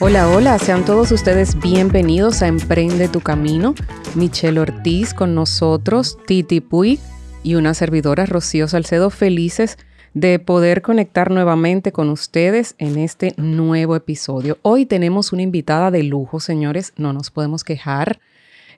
Hola, 0.00 0.30
hola, 0.30 0.58
sean 0.58 0.84
todos 0.84 1.12
ustedes 1.12 1.60
bienvenidos 1.60 2.40
a 2.42 2.46
Emprende 2.46 3.08
tu 3.08 3.20
Camino. 3.20 3.74
Michelle 4.14 4.60
Ortiz 4.60 5.12
con 5.12 5.34
nosotros, 5.34 6.16
Titi 6.26 6.60
Puig 6.60 6.98
y 7.42 7.56
una 7.56 7.74
servidora 7.74 8.24
Rocío 8.24 8.68
Salcedo 8.68 9.10
felices 9.10 9.76
de 10.14 10.38
poder 10.38 10.82
conectar 10.82 11.30
nuevamente 11.30 11.92
con 11.92 12.08
ustedes 12.08 12.74
en 12.78 12.98
este 12.98 13.34
nuevo 13.36 13.96
episodio. 13.96 14.58
Hoy 14.62 14.86
tenemos 14.86 15.32
una 15.32 15.42
invitada 15.42 15.90
de 15.90 16.02
lujo, 16.02 16.40
señores, 16.40 16.92
no 16.96 17.12
nos 17.12 17.30
podemos 17.30 17.62
quejar. 17.62 18.18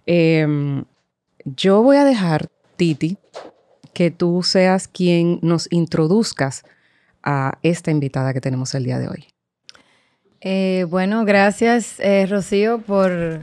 Em, 0.06 0.84
yo 1.44 1.82
voy 1.82 1.96
a 1.96 2.04
dejar, 2.04 2.48
Titi, 2.80 3.18
que 3.92 4.10
tú 4.10 4.42
seas 4.42 4.88
quien 4.88 5.38
nos 5.42 5.70
introduzcas 5.70 6.64
a 7.22 7.58
esta 7.62 7.90
invitada 7.90 8.32
que 8.32 8.40
tenemos 8.40 8.74
el 8.74 8.84
día 8.84 8.98
de 8.98 9.08
hoy. 9.08 9.26
Eh, 10.40 10.86
bueno, 10.88 11.26
gracias 11.26 12.00
eh, 12.00 12.24
Rocío 12.26 12.78
por 12.78 13.42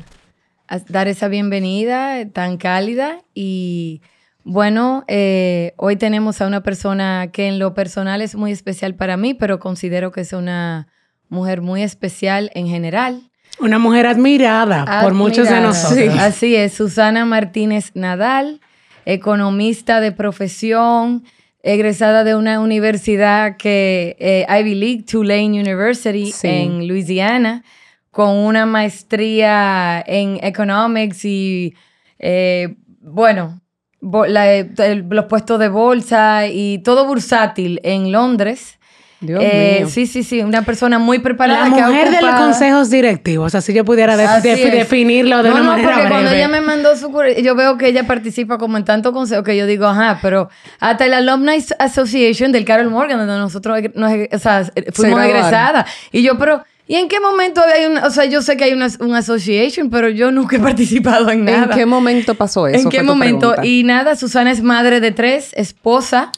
dar 0.89 1.07
esa 1.07 1.27
bienvenida 1.27 2.27
tan 2.33 2.57
cálida 2.57 3.19
y 3.35 4.01
bueno, 4.43 5.03
eh, 5.07 5.75
hoy 5.77 5.97
tenemos 5.97 6.41
a 6.41 6.47
una 6.47 6.63
persona 6.63 7.29
que 7.31 7.47
en 7.47 7.59
lo 7.59 7.75
personal 7.75 8.23
es 8.23 8.33
muy 8.33 8.51
especial 8.51 8.95
para 8.95 9.17
mí, 9.17 9.35
pero 9.35 9.59
considero 9.59 10.11
que 10.11 10.21
es 10.21 10.33
una 10.33 10.87
mujer 11.29 11.61
muy 11.61 11.83
especial 11.83 12.49
en 12.55 12.65
general. 12.65 13.29
Una 13.59 13.77
mujer 13.77 14.07
admirada, 14.07 15.03
por 15.03 15.13
muchos 15.13 15.47
de 15.47 15.61
nosotros. 15.61 16.17
Así 16.17 16.55
es, 16.55 16.73
Susana 16.73 17.23
Martínez 17.23 17.91
Nadal, 17.93 18.61
economista 19.07 20.01
de 20.01 20.11
profesión, 20.11 21.23
egresada 21.63 22.25
de 22.25 22.35
una 22.35 22.59
universidad 22.59 23.55
que 23.55 24.17
eh, 24.19 24.45
Ivy 24.49 24.75
League, 24.75 25.03
Tulane 25.03 25.61
University 25.61 26.33
en 26.43 26.89
Louisiana, 26.89 27.63
con 28.11 28.37
una 28.37 28.65
maestría 28.65 30.03
en 30.05 30.39
economics 30.43 31.23
y 31.23 31.73
eh, 32.19 32.75
bueno, 32.99 33.61
los 34.01 35.25
puestos 35.25 35.57
de 35.57 35.69
bolsa 35.69 36.47
y 36.47 36.79
todo 36.79 37.05
bursátil 37.07 37.79
en 37.83 38.11
Londres. 38.11 38.77
Dios 39.19 39.41
eh, 39.43 39.85
Sí, 39.89 40.05
sí, 40.05 40.23
sí, 40.23 40.41
una 40.41 40.63
persona 40.63 40.99
muy 40.99 41.19
preparada. 41.19 41.67
La 41.69 41.87
mujer 41.87 42.11
de 42.11 42.21
los 42.21 42.35
consejos 42.35 42.89
directivos, 42.89 43.55
así 43.55 43.73
yo 43.73 43.83
pudiera 43.83 44.15
definirlo 44.15 45.41
de 45.41 45.51
una 45.51 45.59
no, 45.61 45.71
manera 45.71 45.93
porque 45.93 46.09
cuando 46.09 46.31
ella 46.31 46.47
me 46.47 46.61
mandó 46.61 46.95
su 46.95 47.11
yo 47.41 47.55
veo 47.55 47.77
que 47.77 47.87
ella 47.87 48.05
participa 48.05 48.57
como 48.57 48.77
en 48.77 48.85
tantos 48.85 49.13
consejos 49.13 49.43
que 49.43 49.57
yo 49.57 49.65
digo, 49.65 49.87
ajá, 49.87 50.19
pero 50.21 50.49
hasta 50.79 51.07
la 51.07 51.17
Alumni 51.17 51.57
Association 51.79 52.51
del 52.51 52.65
Carol 52.65 52.89
Morgan, 52.89 53.17
donde 53.17 53.37
nosotros 53.37 53.79
nos, 53.95 54.11
o 54.31 54.39
sea, 54.39 54.71
fuimos 54.93 55.23
egresadas. 55.23 55.89
Y 56.11 56.21
yo, 56.21 56.37
pero... 56.37 56.63
¿Y 56.89 56.95
en 56.95 57.09
qué 57.09 57.19
momento 57.19 57.61
hay 57.61 57.85
una, 57.85 58.05
o 58.05 58.09
sea, 58.11 58.23
yo 58.23 58.41
sé 58.41 58.55
que 58.55 58.63
hay 58.63 58.71
una, 58.71 58.87
una 59.01 59.17
association, 59.17 59.89
pero 59.89 60.07
yo 60.07 60.31
nunca 60.31 60.55
he 60.55 60.59
participado 60.61 61.29
en 61.31 61.43
nada. 61.43 61.63
¿En 61.65 61.69
qué 61.71 61.85
momento 61.85 62.35
pasó 62.35 62.65
eso? 62.65 62.79
¿En 62.81 62.89
qué 62.89 63.03
momento? 63.03 63.55
Y 63.61 63.83
nada, 63.83 64.15
Susana 64.15 64.51
es 64.51 64.61
madre 64.61 65.01
de 65.01 65.11
tres, 65.11 65.51
esposa, 65.55 66.31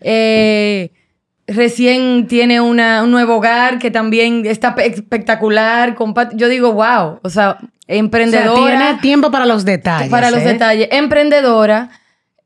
eh, 0.00 0.90
recién 1.54 2.26
tiene 2.26 2.60
un 2.60 2.76
nuevo 2.76 3.36
hogar 3.36 3.78
que 3.78 3.90
también 3.90 4.44
está 4.46 4.74
espectacular. 4.78 5.96
Yo 6.34 6.48
digo, 6.48 6.72
wow, 6.72 7.20
o 7.22 7.30
sea, 7.30 7.58
emprendedora. 7.86 8.52
O 8.52 8.66
tiene 8.66 8.94
tiempo 9.00 9.30
para 9.30 9.46
los 9.46 9.64
detalles. 9.64 10.10
Para 10.10 10.30
los 10.30 10.40
¿eh? 10.40 10.52
detalles. 10.52 10.88
Emprendedora. 10.90 11.90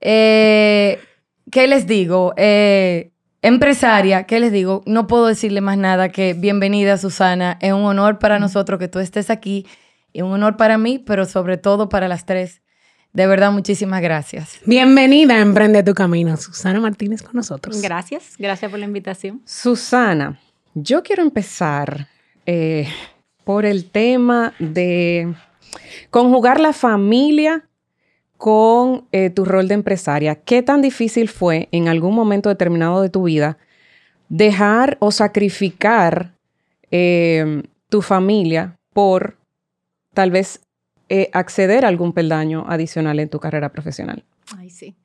Eh, 0.00 1.00
¿Qué 1.50 1.66
les 1.66 1.86
digo? 1.86 2.34
Eh, 2.36 3.12
empresaria, 3.42 4.24
¿qué 4.24 4.40
les 4.40 4.52
digo? 4.52 4.82
No 4.86 5.06
puedo 5.06 5.26
decirle 5.26 5.60
más 5.60 5.78
nada 5.78 6.08
que 6.10 6.34
bienvenida, 6.34 6.98
Susana. 6.98 7.58
Es 7.60 7.72
un 7.72 7.84
honor 7.84 8.18
para 8.18 8.38
nosotros 8.38 8.78
que 8.78 8.88
tú 8.88 8.98
estés 8.98 9.30
aquí 9.30 9.66
y 10.12 10.22
un 10.22 10.32
honor 10.32 10.56
para 10.56 10.78
mí, 10.78 10.98
pero 10.98 11.24
sobre 11.24 11.56
todo 11.56 11.88
para 11.88 12.08
las 12.08 12.26
tres 12.26 12.62
de 13.16 13.26
verdad, 13.26 13.50
muchísimas 13.50 14.02
gracias. 14.02 14.60
Bienvenida 14.66 15.36
a 15.36 15.40
Emprende 15.40 15.82
tu 15.82 15.94
Camino. 15.94 16.36
Susana 16.36 16.80
Martínez 16.80 17.22
con 17.22 17.32
nosotros. 17.36 17.80
Gracias, 17.80 18.34
gracias 18.38 18.70
por 18.70 18.78
la 18.78 18.84
invitación. 18.84 19.40
Susana, 19.46 20.38
yo 20.74 21.02
quiero 21.02 21.22
empezar 21.22 22.08
eh, 22.44 22.86
por 23.42 23.64
el 23.64 23.88
tema 23.90 24.52
de 24.58 25.34
conjugar 26.10 26.60
la 26.60 26.74
familia 26.74 27.66
con 28.36 29.06
eh, 29.12 29.30
tu 29.30 29.46
rol 29.46 29.66
de 29.66 29.74
empresaria. 29.74 30.34
¿Qué 30.34 30.60
tan 30.60 30.82
difícil 30.82 31.30
fue 31.30 31.70
en 31.72 31.88
algún 31.88 32.14
momento 32.14 32.50
determinado 32.50 33.00
de 33.00 33.08
tu 33.08 33.22
vida 33.22 33.56
dejar 34.28 34.98
o 35.00 35.10
sacrificar 35.10 36.34
eh, 36.90 37.62
tu 37.88 38.02
familia 38.02 38.76
por 38.92 39.38
tal 40.12 40.30
vez 40.30 40.65
eh, 41.08 41.30
acceder 41.32 41.84
a 41.84 41.88
algún 41.88 42.12
peldaño 42.12 42.64
adicional 42.68 43.20
en 43.20 43.28
tu 43.28 43.38
carrera 43.38 43.70
profesional? 43.70 44.24
Ay, 44.56 44.70
sí. 44.70 44.96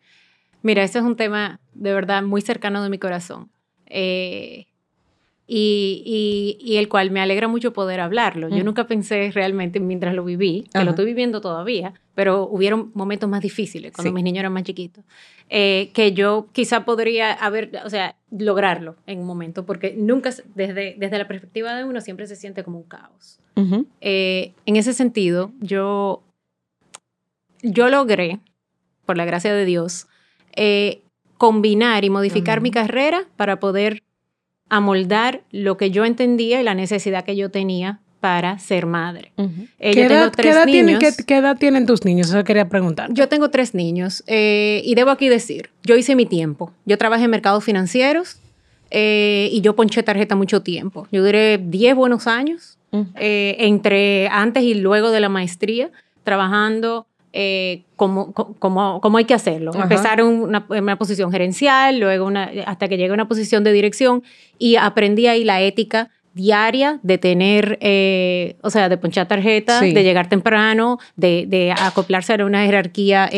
Mira, 0.61 0.83
ese 0.83 0.99
es 0.99 1.05
un 1.05 1.15
tema 1.15 1.59
de 1.73 1.93
verdad 1.93 2.23
muy 2.23 2.41
cercano 2.41 2.83
de 2.83 2.89
mi 2.89 2.99
corazón. 2.99 3.51
Eh, 3.87 4.67
y, 5.53 6.57
y, 6.61 6.77
el 6.77 6.87
cual 6.87 7.11
me 7.11 7.19
alegra 7.19 7.49
mucho 7.49 7.73
poder 7.73 7.99
hablarlo. 7.99 8.47
Yo 8.47 8.63
nunca 8.63 8.87
pensé 8.87 9.31
realmente 9.33 9.81
mientras 9.81 10.15
lo 10.15 10.23
viví, 10.23 10.63
que 10.73 10.85
lo 10.85 10.91
estoy 10.91 11.03
viviendo 11.03 11.41
todavía, 11.41 11.93
pero 12.15 12.47
hubieron 12.47 12.91
momentos 12.93 13.29
más 13.29 13.41
difíciles 13.41 13.91
cuando 13.91 14.13
mis 14.13 14.23
niños 14.23 14.39
eran 14.39 14.53
más 14.53 14.63
chiquitos, 14.63 15.03
eh, 15.49 15.91
que 15.93 16.13
yo 16.13 16.47
quizá 16.53 16.85
podría 16.85 17.33
haber, 17.33 17.69
o 17.83 17.89
sea, 17.89 18.15
lograrlo 18.29 18.95
en 19.07 19.19
un 19.19 19.25
momento, 19.25 19.65
porque 19.65 19.93
nunca, 19.93 20.29
desde, 20.55 20.95
desde 20.97 21.17
la 21.17 21.27
perspectiva 21.27 21.75
de 21.75 21.83
uno, 21.83 21.99
siempre 21.99 22.27
se 22.27 22.37
siente 22.37 22.63
como 22.63 22.77
un 22.77 22.85
caos. 22.85 23.37
Eh, 23.99 24.53
en 24.65 24.77
ese 24.77 24.93
sentido, 24.93 25.51
yo, 25.59 26.23
yo 27.61 27.89
logré, 27.89 28.39
por 29.05 29.17
la 29.17 29.25
gracia 29.25 29.53
de 29.53 29.65
Dios, 29.65 30.07
eh, 30.55 31.01
combinar 31.37 32.05
y 32.05 32.09
modificar 32.09 32.61
mi 32.61 32.71
carrera 32.71 33.25
para 33.35 33.59
poder 33.59 34.01
amoldar 34.71 35.43
lo 35.51 35.77
que 35.77 35.91
yo 35.91 36.05
entendía 36.05 36.59
y 36.59 36.63
la 36.63 36.73
necesidad 36.73 37.23
que 37.23 37.35
yo 37.35 37.51
tenía 37.51 37.99
para 38.19 38.57
ser 38.59 38.85
madre. 38.85 39.31
Eh, 39.79 39.93
¿Qué, 39.93 40.05
edad, 40.05 40.31
Tienen, 40.65 40.99
¿qué, 40.99 41.35
edad 41.35 41.57
tienen 41.57 41.85
tus 41.85 42.05
niños? 42.05 42.29
Eso 42.29 42.43
quería 42.43 42.69
preguntar. 42.69 43.11
Yo 43.13 43.27
tengo 43.27 43.49
tres 43.49 43.73
niños 43.73 44.23
y 44.27 44.93
debo 44.95 45.09
aquí 45.11 45.27
decir, 45.27 45.71
yo 45.83 45.95
hice 45.95 46.15
mi 46.15 46.25
tiempo. 46.25 46.71
Yo 46.85 46.97
trabajé 46.97 47.25
en 47.25 47.31
mercados 47.31 47.63
financieros 47.63 48.39
y 48.91 49.59
yo 49.61 49.75
ponché 49.75 50.03
tarjeta 50.03 50.35
mucho 50.35 50.61
tiempo. 50.61 51.07
Yo 51.11 51.23
duré 51.23 51.57
10 51.57 51.95
buenos 51.95 52.27
años 52.27 52.77
eh, 53.15 53.55
entre 53.59 54.27
antes 54.27 54.63
y 54.63 54.73
luego 54.73 55.11
de 55.11 55.21
la 55.21 55.29
maestría, 55.29 55.91
trabajando 56.23 57.07
eh, 57.33 57.83
como, 57.95 58.33
como, 58.33 58.99
como, 59.01 59.17
hay 59.17 59.25
que 59.25 59.33
hacerlo. 59.33 59.71
Empezar 59.73 60.19
en 60.19 60.27
una, 60.27 60.97
posición 60.97 61.31
gerencial, 61.31 61.99
luego 61.99 62.25
una, 62.25 62.51
hasta 62.65 62.87
que 62.87 62.97
llegué 62.97 63.11
a 63.11 63.13
una 63.13 63.27
posición 63.27 63.63
de 63.63 63.71
dirección 63.71 64.23
y 64.57 64.75
aprendí 64.75 65.27
ahí 65.27 65.43
la 65.43 65.61
ética 65.61 66.09
diaria 66.33 66.99
de 67.03 67.17
tener, 67.17 67.77
eh, 67.81 68.55
o 68.61 68.69
sea, 68.69 68.87
de 68.87 68.97
ponchar 68.97 69.27
tarjeta, 69.27 69.81
de 69.81 70.03
llegar 70.03 70.29
temprano, 70.29 70.97
de, 71.15 71.73
acoplarse 71.77 72.33
a 72.33 72.45
una 72.45 72.65
jerarquía 72.65 73.29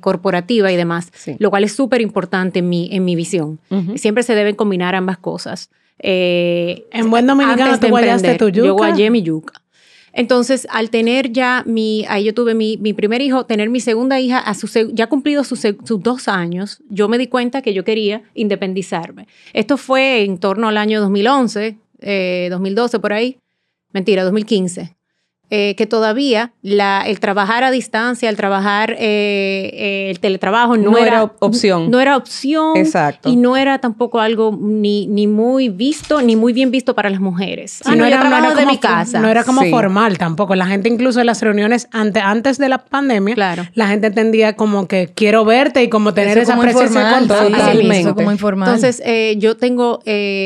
corporativa 0.00 0.72
y 0.72 0.76
demás, 0.76 1.12
lo 1.38 1.50
cual 1.50 1.64
es 1.64 1.72
súper 1.72 2.00
importante 2.00 2.60
en 2.60 2.68
mi, 2.68 2.88
en 2.92 3.04
mi 3.04 3.14
visión. 3.14 3.58
Siempre 3.96 4.22
se 4.22 4.34
deben 4.34 4.54
combinar 4.54 4.94
ambas 4.94 5.18
cosas. 5.18 5.70
Eh, 6.02 6.86
en 6.92 7.10
buen 7.10 7.26
dominicano 7.26 7.78
tú 7.78 7.88
guayaste 7.88 8.36
tu 8.36 8.48
yuca. 8.48 8.66
Yo 8.66 8.74
guayé 8.74 9.10
mi 9.10 9.22
yuca. 9.22 9.59
Entonces, 10.12 10.66
al 10.70 10.90
tener 10.90 11.32
ya 11.32 11.62
mi, 11.66 12.04
ahí 12.08 12.24
yo 12.24 12.34
tuve 12.34 12.54
mi, 12.54 12.76
mi 12.78 12.92
primer 12.92 13.22
hijo, 13.22 13.46
tener 13.46 13.70
mi 13.70 13.80
segunda 13.80 14.20
hija, 14.20 14.38
a 14.38 14.54
su, 14.54 14.68
ya 14.92 15.08
cumplido 15.08 15.44
sus, 15.44 15.62
dos 15.84 16.28
años, 16.28 16.82
yo 16.88 17.08
me 17.08 17.18
di 17.18 17.26
cuenta 17.26 17.62
que 17.62 17.74
yo 17.74 17.84
quería 17.84 18.22
independizarme. 18.34 19.28
Esto 19.52 19.76
fue 19.76 20.24
en 20.24 20.38
torno 20.38 20.68
al 20.68 20.76
año 20.76 21.00
2011, 21.00 21.78
2012 22.50 22.96
eh, 22.96 23.00
por 23.00 23.12
ahí. 23.12 23.38
Mentira, 23.92 24.24
2015. 24.24 24.99
Eh, 25.52 25.74
que 25.74 25.84
todavía 25.84 26.52
la, 26.62 27.02
el 27.04 27.18
trabajar 27.18 27.64
a 27.64 27.72
distancia, 27.72 28.30
el 28.30 28.36
trabajar, 28.36 28.92
eh, 28.92 29.70
eh, 29.72 30.06
el 30.08 30.20
teletrabajo 30.20 30.76
no, 30.76 30.96
era, 30.96 31.24
opción. 31.40 31.90
No 31.90 31.98
era 31.98 32.16
opción. 32.16 32.76
Exacto. 32.76 33.28
Y 33.28 33.34
no 33.34 33.56
era 33.56 33.80
tampoco 33.80 34.20
algo 34.20 34.56
ni, 34.56 35.08
ni 35.08 35.26
muy 35.26 35.68
visto, 35.68 36.22
ni 36.22 36.36
muy 36.36 36.52
bien 36.52 36.70
visto 36.70 36.94
para 36.94 37.10
las 37.10 37.18
mujeres. 37.18 37.82
no, 37.84 38.04
era, 38.04 38.22
no 38.22 38.36
era 38.36 38.54
de 38.54 38.64
mi 38.64 38.78
casa. 38.78 39.18
No 39.18 39.28
era 39.28 39.42
como 39.42 39.64
formal 39.64 40.18
tampoco. 40.18 40.54
La 40.54 40.66
gente 40.66 40.88
incluso 40.88 41.18
en 41.18 41.26
las 41.26 41.42
reuniones 41.42 41.88
antes, 41.90 42.22
antes 42.22 42.58
de 42.58 42.68
la 42.68 42.78
pandemia, 42.78 43.34
claro. 43.34 43.66
la 43.74 43.88
gente 43.88 44.06
entendía 44.06 44.54
como 44.54 44.86
que 44.86 45.10
quiero 45.12 45.44
verte 45.44 45.82
y 45.82 45.88
como 45.88 46.14
tener 46.14 46.38
esa 46.38 46.56
presencia 46.60 47.26
totalmente. 47.26 48.14
como 48.14 48.30
informal. 48.30 48.68
Entonces, 48.68 49.02
yo 49.38 49.56
tengo, 49.56 49.98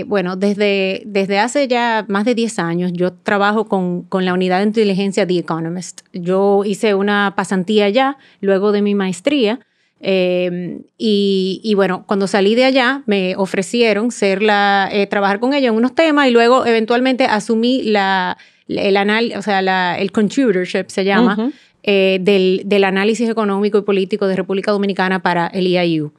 bueno, 0.07 0.37
desde, 0.37 1.03
desde 1.05 1.41
hace 1.41 1.69
ya 1.69 2.07
más 2.09 2.25
de 2.25 2.35
10 2.35 2.59
años, 2.59 2.93
yo 2.95 3.13
trabajo 3.13 3.67
con, 3.67 4.05
con 4.05 4.25
la 4.25 4.33
unidad 4.33 4.61
de 4.61 4.65
inteligencia 4.65 4.94
The 4.95 5.39
Economist. 5.39 6.03
Yo 6.13 6.65
hice 6.65 6.95
una 6.95 7.35
pasantía 7.37 7.87
allá 7.87 8.19
luego 8.41 8.73
de 8.73 8.83
mi 8.83 8.95
maestría 8.95 9.61
Em, 10.07 10.83
y, 10.99 11.73
bueno, 11.77 12.05
cuando 12.07 12.27
salí 12.27 12.55
de 12.55 12.65
allá, 12.65 13.03
me 13.07 13.37
ofrecieron 13.37 14.11
ser 14.11 14.43
la, 14.43 14.87
eh, 14.93 15.07
trabajar 15.07 15.41
con 15.41 15.55
ella 15.55 15.69
en 15.69 15.75
unos 15.75 15.95
temas 15.95 16.29
y 16.29 16.31
luego 16.31 16.67
eventualmente 16.67 17.25
asumí 17.25 17.83
la, 17.83 18.37
el, 18.69 18.99
anal, 18.99 19.33
o 19.35 19.41
sea, 19.41 19.99
el 19.99 20.13
contributorship, 20.13 20.89
se 20.89 21.05
llama, 21.05 21.51
eh, 21.83 22.19
del, 22.21 22.65
del, 22.67 22.85
análisis 22.85 23.31
económico 23.31 23.79
y 23.79 23.83
político 23.83 24.27
de 24.27 24.37
República 24.37 24.73
Dominicana 24.73 25.23
para 25.23 25.47
el 25.47 25.67
EIU. 25.67 26.13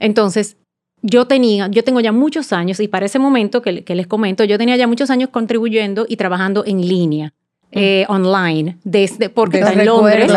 Entonces, 0.00 0.56
yo 1.02 1.26
tenía, 1.26 1.68
yo 1.68 1.84
tengo 1.84 2.00
ya 2.00 2.10
muchos 2.10 2.52
años, 2.52 2.80
y 2.80 2.88
para 2.88 3.06
ese 3.06 3.20
momento 3.20 3.62
que, 3.62 3.84
que 3.84 3.94
les 3.94 4.08
comento, 4.08 4.42
yo 4.42 4.58
tenía 4.58 4.74
ya 4.74 4.88
muchos 4.88 5.08
años 5.08 5.30
contribuyendo 5.30 6.04
y 6.08 6.16
trabajando 6.16 6.64
en 6.66 6.80
línea. 6.80 7.32
Eh, 7.72 8.04
online, 8.08 8.78
desde, 8.82 9.28
porque 9.28 9.58
está 9.58 9.72
en 9.72 9.86
Londres. 9.86 10.32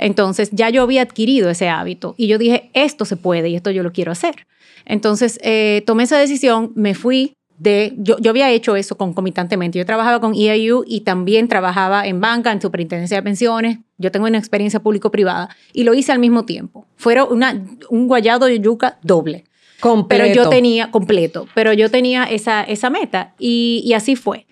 Entonces 0.00 0.50
ya 0.50 0.68
yo 0.68 0.82
había 0.82 1.02
adquirido 1.02 1.48
ese 1.48 1.68
hábito 1.68 2.16
y 2.18 2.26
yo 2.26 2.38
dije, 2.38 2.70
esto 2.74 3.04
se 3.04 3.16
puede 3.16 3.50
y 3.50 3.54
esto 3.54 3.70
yo 3.70 3.84
lo 3.84 3.92
quiero 3.92 4.10
hacer. 4.10 4.46
Entonces 4.84 5.38
eh, 5.42 5.84
tomé 5.86 6.02
esa 6.02 6.18
decisión, 6.18 6.72
me 6.74 6.94
fui 6.94 7.36
de, 7.56 7.94
yo, 7.98 8.18
yo 8.18 8.30
había 8.30 8.50
hecho 8.50 8.74
eso 8.74 8.96
concomitantemente. 8.96 9.78
Yo 9.78 9.86
trabajaba 9.86 10.20
con 10.20 10.34
EIU 10.34 10.82
y 10.84 11.02
también 11.02 11.46
trabajaba 11.46 12.04
en 12.04 12.20
banca, 12.20 12.50
en 12.50 12.60
superintendencia 12.60 13.16
de 13.16 13.22
pensiones. 13.22 13.78
Yo 13.98 14.10
tengo 14.10 14.26
una 14.26 14.38
experiencia 14.38 14.80
público-privada 14.80 15.50
y 15.72 15.84
lo 15.84 15.94
hice 15.94 16.10
al 16.10 16.18
mismo 16.18 16.44
tiempo. 16.44 16.86
Fueron 16.96 17.28
una, 17.30 17.64
un 17.90 18.08
guayado 18.08 18.46
de 18.46 18.58
yuca 18.58 18.98
doble. 19.02 19.44
Completo. 19.78 20.24
Pero 20.24 20.34
yo 20.34 20.48
tenía, 20.48 20.90
completo, 20.90 21.46
pero 21.54 21.72
yo 21.72 21.90
tenía 21.90 22.24
esa, 22.24 22.62
esa 22.62 22.90
meta 22.90 23.34
y, 23.38 23.82
y 23.84 23.92
así 23.92 24.16
fue. 24.16 24.46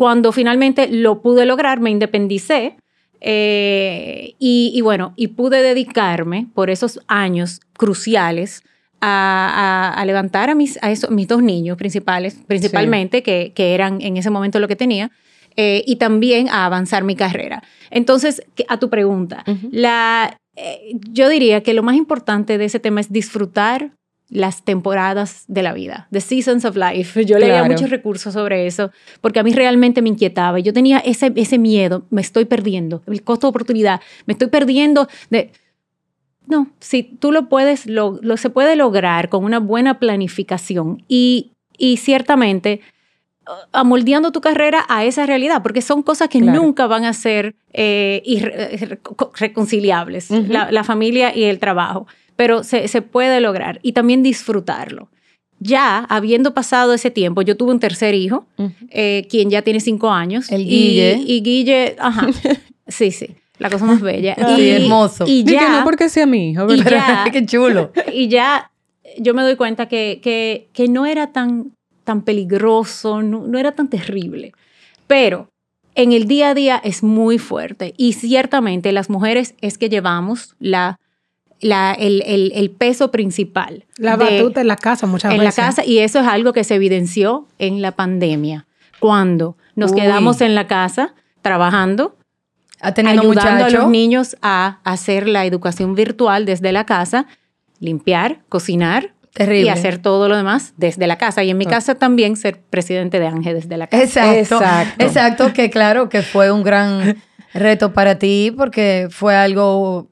Cuando 0.00 0.32
finalmente 0.32 0.88
lo 0.88 1.20
pude 1.20 1.44
lograr, 1.44 1.78
me 1.80 1.90
independicé 1.90 2.78
eh, 3.20 4.34
y, 4.38 4.80
bueno, 4.80 5.12
y 5.14 5.26
pude 5.26 5.62
dedicarme 5.62 6.46
por 6.54 6.70
esos 6.70 7.00
años 7.06 7.60
cruciales 7.76 8.62
a, 9.02 10.02
levantar 10.06 10.48
a 10.48 10.54
mis, 10.54 10.82
a 10.82 10.88
mis 11.10 11.28
dos 11.28 11.42
niños 11.42 11.76
principales, 11.76 12.38
principalmente, 12.46 13.22
que, 13.22 13.52
eran 13.54 14.00
en 14.00 14.16
ese 14.16 14.30
momento 14.30 14.58
lo 14.58 14.68
que 14.68 14.76
tenía, 14.76 15.10
eh, 15.56 15.84
y 15.86 15.96
también 15.96 16.48
a 16.48 16.64
avanzar 16.64 17.04
mi 17.04 17.14
carrera. 17.14 17.62
Entonces, 17.90 18.42
a 18.68 18.78
tu 18.78 18.88
pregunta, 18.88 19.44
la, 19.70 20.40
eh, 20.56 20.94
yo 21.10 21.28
diría 21.28 21.62
que 21.62 21.74
lo 21.74 21.82
más 21.82 21.96
importante 21.96 22.56
de 22.56 22.64
ese 22.64 22.80
tema 22.80 23.02
es 23.02 23.12
disfrutar 23.12 23.92
las 24.30 24.64
temporadas 24.64 25.44
de 25.48 25.62
la 25.62 25.72
vida, 25.72 26.06
the 26.12 26.20
seasons 26.20 26.64
of 26.64 26.76
life. 26.76 27.24
Yo 27.24 27.38
leía 27.38 27.64
muchos 27.64 27.90
recursos 27.90 28.32
sobre 28.32 28.66
eso 28.66 28.92
porque 29.20 29.40
a 29.40 29.42
mí 29.42 29.52
realmente 29.52 30.02
me 30.02 30.08
inquietaba. 30.08 30.60
Yo 30.60 30.72
tenía 30.72 30.98
ese, 30.98 31.32
ese 31.34 31.58
miedo, 31.58 32.04
me 32.10 32.20
estoy 32.20 32.44
perdiendo, 32.44 33.02
el 33.06 33.22
costo 33.22 33.48
de 33.48 33.50
oportunidad, 33.50 34.00
me 34.26 34.32
estoy 34.32 34.48
perdiendo 34.48 35.08
de... 35.30 35.50
No, 36.46 36.70
si 36.80 37.02
tú 37.04 37.32
lo 37.32 37.48
puedes, 37.48 37.86
lo, 37.86 38.18
se 38.36 38.50
puede 38.50 38.74
lograr 38.74 39.28
con 39.28 39.44
una 39.44 39.60
buena 39.60 40.00
planificación 40.00 41.04
y, 41.06 41.52
y 41.78 41.98
ciertamente 41.98 42.80
uh, 43.46 43.52
amoldeando 43.72 44.32
tu 44.32 44.40
carrera 44.40 44.84
a 44.88 45.04
esa 45.04 45.26
realidad, 45.26 45.62
porque 45.62 45.80
son 45.80 46.02
cosas 46.02 46.28
que 46.28 46.40
nunca 46.40 46.88
van 46.88 47.04
a 47.04 47.12
ser 47.12 47.54
eh, 47.72 48.20
irreconciliables, 48.24 50.28
la, 50.30 50.72
la, 50.72 50.82
familia 50.82 51.36
y 51.36 51.44
el 51.44 51.60
trabajo 51.60 52.08
pero 52.40 52.64
se, 52.64 52.88
se 52.88 53.02
puede 53.02 53.38
lograr 53.42 53.80
y 53.82 53.92
también 53.92 54.22
disfrutarlo. 54.22 55.10
Ya 55.58 55.98
habiendo 56.08 56.54
pasado 56.54 56.94
ese 56.94 57.10
tiempo, 57.10 57.42
yo 57.42 57.54
tuve 57.54 57.70
un 57.70 57.80
tercer 57.80 58.14
hijo, 58.14 58.46
eh, 58.88 59.26
quien 59.28 59.50
ya 59.50 59.60
tiene 59.60 59.78
cinco 59.78 60.10
años. 60.10 60.50
El 60.50 60.64
Guille. 60.64 61.22
Y, 61.22 61.42
Guille, 61.42 61.96
ajá, 61.98 62.28
sí, 62.88 63.10
sí 63.10 63.36
la 63.58 63.68
cosa 63.68 63.84
más 63.84 64.00
bella. 64.00 64.34
y, 64.56 64.70
hermoso. 64.70 65.26
Y 65.26 65.44
ya. 65.44 65.68
no 65.68 65.84
porque 65.84 66.08
sea 66.08 66.24
mi 66.24 66.52
hijo, 66.52 66.66
ya, 66.76 67.28
Qué 67.30 67.44
chulo. 67.44 67.92
Y 68.10 68.28
ya 68.28 68.70
yo 69.18 69.34
me 69.34 69.42
doy 69.42 69.56
cuenta 69.56 69.86
que, 69.86 70.20
que, 70.22 70.70
que 70.72 70.88
no 70.88 71.04
era 71.04 71.32
tan, 71.32 71.72
tan 72.04 72.22
peligroso, 72.22 73.20
no, 73.20 73.46
no, 73.46 73.58
era 73.58 73.72
tan 73.72 73.90
terrible. 73.90 74.54
Pero 75.06 75.50
en 75.94 76.12
el 76.12 76.26
día 76.26 76.48
a 76.48 76.54
día 76.54 76.80
es 76.82 77.02
muy 77.02 77.36
fuerte. 77.36 77.92
Y 77.98 78.14
ciertamente 78.14 78.92
las 78.92 79.10
mujeres 79.10 79.54
es 79.60 79.76
que 79.76 79.90
llevamos 79.90 80.56
la 80.58 80.96
la, 81.60 81.92
el, 81.92 82.22
el, 82.26 82.52
el, 82.54 82.70
peso 82.70 83.10
principal. 83.10 83.84
La 83.96 84.16
batuta 84.16 84.60
en 84.60 84.68
la 84.68 84.76
casa 84.76 85.06
muchas 85.06 85.30
veces. 85.30 85.40
En 85.40 85.44
la 85.44 85.52
casa, 85.52 85.84
y 85.84 85.98
eso 85.98 86.20
es 86.20 86.26
algo 86.26 86.52
que 86.52 86.64
se 86.64 86.74
evidenció 86.74 87.46
en 87.58 87.82
la 87.82 87.92
pandemia, 87.92 88.66
cuando 88.98 89.56
nos 89.74 89.92
quedamos 89.92 90.40
en 90.40 90.54
la 90.54 90.66
casa 90.66 91.14
trabajando, 91.42 92.16
ayudando 92.80 93.64
a 93.64 93.70
los 93.70 93.88
niños 93.88 94.36
a 94.42 94.80
hacer 94.84 95.28
la 95.28 95.44
educación 95.44 95.94
virtual 95.94 96.44
desde 96.44 96.72
la 96.72 96.84
casa, 96.84 97.26
limpiar, 97.78 98.40
cocinar, 98.48 99.14
y 99.38 99.68
hacer 99.68 99.98
todo 99.98 100.28
lo 100.28 100.36
demás 100.36 100.74
desde 100.76 101.06
la 101.06 101.16
casa. 101.16 101.44
Y 101.44 101.50
en 101.50 101.58
mi 101.58 101.66
casa 101.66 101.94
también 101.94 102.36
ser 102.36 102.60
presidente 102.60 103.20
de 103.20 103.26
Ángel 103.26 103.54
desde 103.54 103.76
la 103.76 103.86
casa. 103.86 104.02
Exacto. 104.02 104.56
Exacto. 104.56 105.04
Exacto, 105.04 105.52
que 105.52 105.70
claro 105.70 106.08
que 106.08 106.22
fue 106.22 106.50
un 106.50 106.62
gran 106.62 107.16
reto 107.54 107.92
para 107.92 108.18
ti 108.18 108.52
porque 108.56 109.08
fue 109.10 109.36
algo 109.36 110.09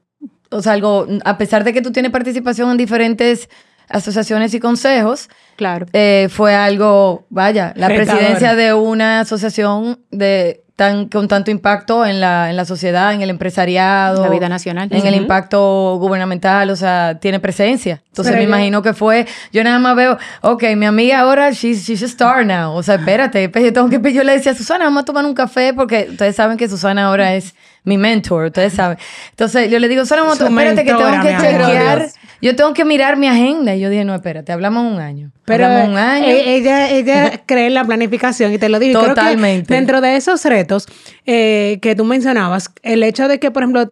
o 0.49 0.61
sea, 0.61 0.73
algo, 0.73 1.07
a 1.25 1.37
pesar 1.37 1.63
de 1.63 1.73
que 1.73 1.81
tú 1.81 1.91
tienes 1.91 2.11
participación 2.11 2.71
en 2.71 2.77
diferentes 2.77 3.49
asociaciones 3.87 4.53
y 4.53 4.59
consejos, 4.59 5.29
claro. 5.55 5.87
Eh, 5.93 6.27
fue 6.29 6.55
algo, 6.55 7.25
vaya, 7.29 7.73
la 7.75 7.87
presidencia 7.87 8.55
de 8.55 8.73
una 8.73 9.21
asociación 9.21 9.99
de 10.11 10.63
tan, 10.79 11.09
con 11.09 11.27
tanto 11.27 11.51
impacto 11.51 12.05
en 12.05 12.21
la, 12.21 12.49
en 12.49 12.55
la 12.55 12.63
sociedad, 12.63 13.13
en 13.13 13.21
el 13.21 13.29
empresariado. 13.29 14.23
La 14.23 14.29
vida 14.29 14.47
nacional. 14.47 14.87
En 14.89 15.05
el 15.05 15.13
impacto 15.13 15.97
gubernamental, 15.99 16.69
o 16.69 16.75
sea, 16.77 17.17
tiene 17.19 17.41
presencia. 17.41 18.01
Entonces 18.07 18.33
me 18.33 18.43
imagino 18.43 18.81
que 18.81 18.93
fue, 18.93 19.27
yo 19.51 19.61
nada 19.61 19.77
más 19.77 19.97
veo, 19.97 20.17
ok, 20.39 20.63
mi 20.77 20.85
amiga 20.85 21.19
ahora, 21.19 21.51
she's, 21.51 21.85
she's 21.85 22.01
a 22.01 22.05
star 22.05 22.45
now. 22.45 22.73
O 22.73 22.81
sea, 22.81 22.95
espérate, 22.95 23.49
pues, 23.49 23.65
yo 23.65 23.73
tengo 23.73 23.89
que, 23.89 24.13
yo 24.13 24.23
le 24.23 24.31
decía 24.31 24.53
a 24.53 24.55
Susana, 24.55 24.85
vamos 24.85 25.01
a 25.01 25.05
tomar 25.05 25.25
un 25.25 25.33
café, 25.33 25.73
porque 25.73 26.07
ustedes 26.11 26.37
saben 26.37 26.57
que 26.57 26.69
Susana 26.69 27.07
ahora 27.07 27.35
es 27.35 27.55
mi 27.89 27.97
mentor, 27.97 28.45
ustedes 28.45 28.73
saben. 28.73 28.97
Entonces 29.31 29.69
yo 29.69 29.79
le 29.79 29.87
digo, 29.89 30.03
Susana, 30.03 30.31
espérate 30.31 30.85
que 30.85 30.93
tengo 30.93 31.21
que 31.21 31.35
chequear, 31.41 32.07
yo 32.41 32.55
tengo 32.55 32.73
que 32.73 32.85
mirar 32.85 33.17
mi 33.17 33.27
agenda. 33.27 33.75
Y 33.75 33.81
yo 33.81 33.89
dije, 33.89 34.05
no, 34.05 34.15
espérate, 34.15 34.51
hablamos 34.51 34.89
un 34.89 34.99
año. 34.99 35.31
Pero 35.45 35.65
hablamos 35.65 35.89
un 35.89 35.97
año. 35.97 36.27
E-, 36.27 36.55
ella, 36.55 36.89
ella 36.89 37.41
cree 37.45 37.67
en 37.67 37.73
la 37.73 37.83
planificación 37.83 38.53
y 38.53 38.57
te 38.57 38.69
lo 38.69 38.79
digo. 38.79 39.03
Totalmente. 39.03 39.73
dentro 39.73 39.99
de 39.99 40.15
esos 40.15 40.45
retos 40.45 40.87
eh, 41.25 41.79
que 41.81 41.95
tú 41.95 42.05
mencionabas, 42.05 42.71
el 42.83 43.03
hecho 43.03 43.27
de 43.27 43.39
que, 43.39 43.51
por 43.51 43.63
ejemplo, 43.63 43.91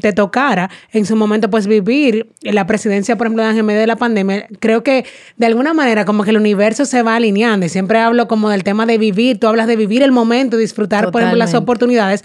te 0.00 0.12
tocara 0.12 0.70
en 0.92 1.04
su 1.06 1.16
momento 1.16 1.50
pues 1.50 1.66
vivir 1.66 2.28
la 2.42 2.66
presidencia, 2.66 3.16
por 3.16 3.26
ejemplo, 3.26 3.42
de 3.42 3.50
Ángel 3.50 3.66
de 3.66 3.86
la 3.86 3.96
pandemia, 3.96 4.46
creo 4.60 4.82
que 4.82 5.04
de 5.36 5.46
alguna 5.46 5.74
manera 5.74 6.04
como 6.04 6.24
que 6.24 6.30
el 6.30 6.36
universo 6.36 6.84
se 6.84 7.02
va 7.02 7.16
alineando 7.16 7.66
y 7.66 7.68
siempre 7.68 7.98
hablo 7.98 8.28
como 8.28 8.48
del 8.48 8.64
tema 8.64 8.86
de 8.86 8.98
vivir, 8.98 9.38
tú 9.38 9.48
hablas 9.48 9.66
de 9.66 9.76
vivir 9.76 10.02
el 10.02 10.12
momento, 10.12 10.56
disfrutar, 10.56 11.10
por 11.10 11.20
ejemplo, 11.20 11.38
las 11.38 11.54
oportunidades. 11.54 12.22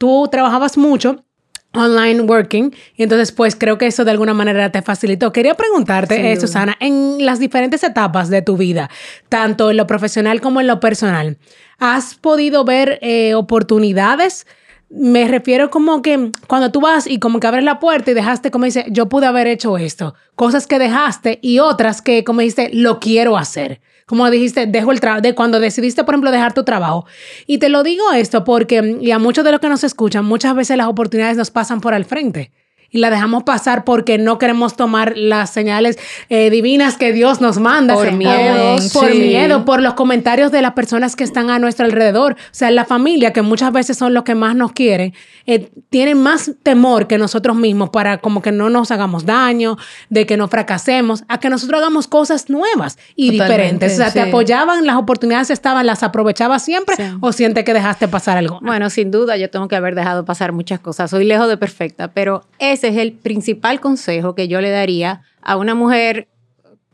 Tú 0.00 0.28
trabajabas 0.30 0.78
mucho 0.78 1.26
online 1.74 2.22
working 2.22 2.74
y 2.96 3.02
entonces 3.02 3.32
pues 3.32 3.54
creo 3.54 3.76
que 3.76 3.86
eso 3.86 4.02
de 4.02 4.10
alguna 4.10 4.32
manera 4.32 4.72
te 4.72 4.80
facilitó. 4.80 5.30
Quería 5.30 5.54
preguntarte, 5.54 6.32
eh, 6.32 6.40
Susana, 6.40 6.74
en 6.80 7.26
las 7.26 7.38
diferentes 7.38 7.84
etapas 7.84 8.30
de 8.30 8.40
tu 8.40 8.56
vida, 8.56 8.88
tanto 9.28 9.70
en 9.70 9.76
lo 9.76 9.86
profesional 9.86 10.40
como 10.40 10.62
en 10.62 10.68
lo 10.68 10.80
personal, 10.80 11.36
¿has 11.78 12.14
podido 12.14 12.64
ver 12.64 12.98
eh, 13.02 13.34
oportunidades? 13.34 14.46
Me 14.88 15.28
refiero 15.28 15.68
como 15.68 16.00
que 16.00 16.30
cuando 16.46 16.72
tú 16.72 16.80
vas 16.80 17.06
y 17.06 17.18
como 17.18 17.38
que 17.38 17.48
abres 17.48 17.64
la 17.64 17.78
puerta 17.78 18.10
y 18.10 18.14
dejaste, 18.14 18.50
como 18.50 18.64
dice, 18.64 18.86
yo 18.88 19.10
pude 19.10 19.26
haber 19.26 19.48
hecho 19.48 19.76
esto, 19.76 20.14
cosas 20.34 20.66
que 20.66 20.78
dejaste 20.78 21.40
y 21.42 21.58
otras 21.58 22.00
que, 22.00 22.24
como 22.24 22.40
dijiste, 22.40 22.70
lo 22.72 23.00
quiero 23.00 23.36
hacer. 23.36 23.82
Como 24.10 24.28
dijiste, 24.28 24.66
dejo 24.66 24.90
el 24.90 24.98
trabajo, 24.98 25.22
de 25.22 25.36
cuando 25.36 25.60
decidiste, 25.60 26.02
por 26.02 26.14
ejemplo, 26.14 26.32
dejar 26.32 26.52
tu 26.52 26.64
trabajo. 26.64 27.06
Y 27.46 27.58
te 27.58 27.68
lo 27.68 27.84
digo 27.84 28.10
esto 28.10 28.42
porque, 28.42 28.98
y 29.00 29.12
a 29.12 29.20
muchos 29.20 29.44
de 29.44 29.52
los 29.52 29.60
que 29.60 29.68
nos 29.68 29.84
escuchan, 29.84 30.24
muchas 30.24 30.56
veces 30.56 30.76
las 30.76 30.88
oportunidades 30.88 31.36
nos 31.36 31.52
pasan 31.52 31.80
por 31.80 31.94
al 31.94 32.04
frente 32.04 32.50
y 32.90 32.98
la 32.98 33.10
dejamos 33.10 33.44
pasar 33.44 33.84
porque 33.84 34.18
no 34.18 34.38
queremos 34.38 34.76
tomar 34.76 35.16
las 35.16 35.50
señales 35.50 35.98
eh, 36.28 36.50
divinas 36.50 36.96
que 36.96 37.12
Dios 37.12 37.40
nos 37.40 37.58
manda. 37.58 37.94
Por 37.94 38.12
miedo. 38.12 38.76
Por 38.92 39.14
miedo, 39.14 39.64
por 39.64 39.80
los 39.80 39.94
comentarios 39.94 40.50
de 40.52 40.62
las 40.62 40.72
personas 40.72 41.16
que 41.16 41.24
están 41.24 41.50
a 41.50 41.58
nuestro 41.58 41.86
alrededor. 41.86 42.32
O 42.32 42.36
sea, 42.50 42.70
la 42.70 42.84
familia, 42.84 43.32
que 43.32 43.42
muchas 43.42 43.72
veces 43.72 43.96
son 43.96 44.14
los 44.14 44.24
que 44.24 44.34
más 44.34 44.56
nos 44.56 44.72
quieren, 44.72 45.14
eh, 45.46 45.70
tienen 45.88 46.20
más 46.20 46.52
temor 46.62 47.06
que 47.06 47.18
nosotros 47.18 47.56
mismos 47.56 47.90
para 47.90 48.18
como 48.18 48.42
que 48.42 48.52
no 48.52 48.70
nos 48.70 48.90
hagamos 48.90 49.24
daño, 49.24 49.76
de 50.08 50.26
que 50.26 50.36
no 50.36 50.48
fracasemos, 50.48 51.24
a 51.28 51.38
que 51.38 51.48
nosotros 51.48 51.80
hagamos 51.80 52.08
cosas 52.08 52.50
nuevas 52.50 52.98
y 53.14 53.30
diferentes. 53.30 53.94
O 53.94 53.96
sea, 53.96 54.12
te 54.12 54.20
apoyaban, 54.20 54.86
las 54.86 54.96
oportunidades 54.96 55.50
estaban, 55.50 55.86
las 55.86 56.02
aprovechabas 56.02 56.64
siempre 56.64 56.96
o 57.20 57.32
sientes 57.32 57.64
que 57.64 57.72
dejaste 57.72 58.08
pasar 58.08 58.38
algo. 58.38 58.58
Bueno, 58.62 58.90
sin 58.90 59.10
duda, 59.10 59.36
yo 59.36 59.50
tengo 59.50 59.68
que 59.68 59.76
haber 59.76 59.94
dejado 59.94 60.24
pasar 60.24 60.52
muchas 60.52 60.80
cosas. 60.80 61.10
Soy 61.10 61.24
lejos 61.24 61.48
de 61.48 61.56
perfecta, 61.56 62.08
pero 62.08 62.42
es 62.58 62.79
ese 62.80 62.88
es 62.88 62.96
el 62.96 63.12
principal 63.12 63.78
consejo 63.80 64.34
que 64.34 64.48
yo 64.48 64.60
le 64.60 64.70
daría 64.70 65.22
a 65.42 65.56
una 65.56 65.74
mujer 65.74 66.28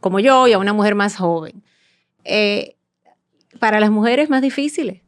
como 0.01 0.19
yo 0.19 0.49
y 0.49 0.53
a 0.53 0.59
una 0.59 0.73
mujer 0.73 0.97
más 0.97 1.17
joven. 1.17 1.63
Eh, 2.25 2.75
para 3.61 3.79
las 3.79 3.91
mujeres 3.91 4.29
más 4.29 4.43
difíciles, 4.43 5.03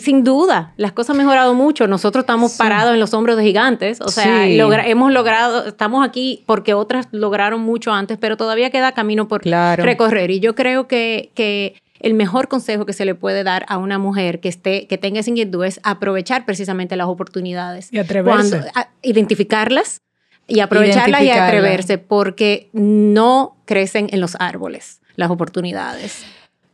sin 0.00 0.24
duda, 0.24 0.74
las 0.76 0.92
cosas 0.92 1.10
han 1.10 1.18
mejorado 1.18 1.54
mucho. 1.54 1.86
Nosotros 1.86 2.22
estamos 2.22 2.54
parados 2.54 2.94
en 2.94 3.00
los 3.00 3.14
hombros 3.14 3.36
de 3.36 3.44
gigantes. 3.44 4.00
O 4.00 4.08
sea, 4.08 4.46
hemos 4.48 5.12
logrado, 5.12 5.66
estamos 5.66 6.06
aquí 6.06 6.42
porque 6.46 6.74
otras 6.74 7.06
lograron 7.12 7.60
mucho 7.60 7.92
antes, 7.92 8.18
pero 8.18 8.36
todavía 8.36 8.70
queda 8.70 8.92
camino 8.92 9.28
por 9.28 9.42
recorrer. 9.44 10.30
Y 10.32 10.40
yo 10.40 10.54
creo 10.54 10.88
que, 10.88 11.30
que 11.34 11.80
el 12.00 12.14
mejor 12.14 12.48
consejo 12.48 12.84
que 12.84 12.92
se 12.92 13.04
le 13.04 13.14
puede 13.14 13.44
dar 13.44 13.64
a 13.68 13.78
una 13.78 13.98
mujer 13.98 14.40
que 14.40 14.48
esté, 14.48 14.86
que 14.86 14.98
tenga 14.98 15.20
esa 15.20 15.30
inquietud 15.30 15.64
es 15.64 15.78
aprovechar 15.82 16.44
precisamente 16.44 16.96
las 16.96 17.06
oportunidades. 17.06 17.92
Y 17.92 17.98
atreverse. 17.98 18.64
identificarlas 19.02 20.00
y 20.46 20.60
aprovecharlas 20.60 21.22
y 21.22 21.30
atreverse, 21.30 21.98
porque 21.98 22.68
no 22.72 23.56
crecen 23.64 24.08
en 24.10 24.20
los 24.20 24.36
árboles 24.38 25.00
las 25.16 25.30
oportunidades. 25.30 26.24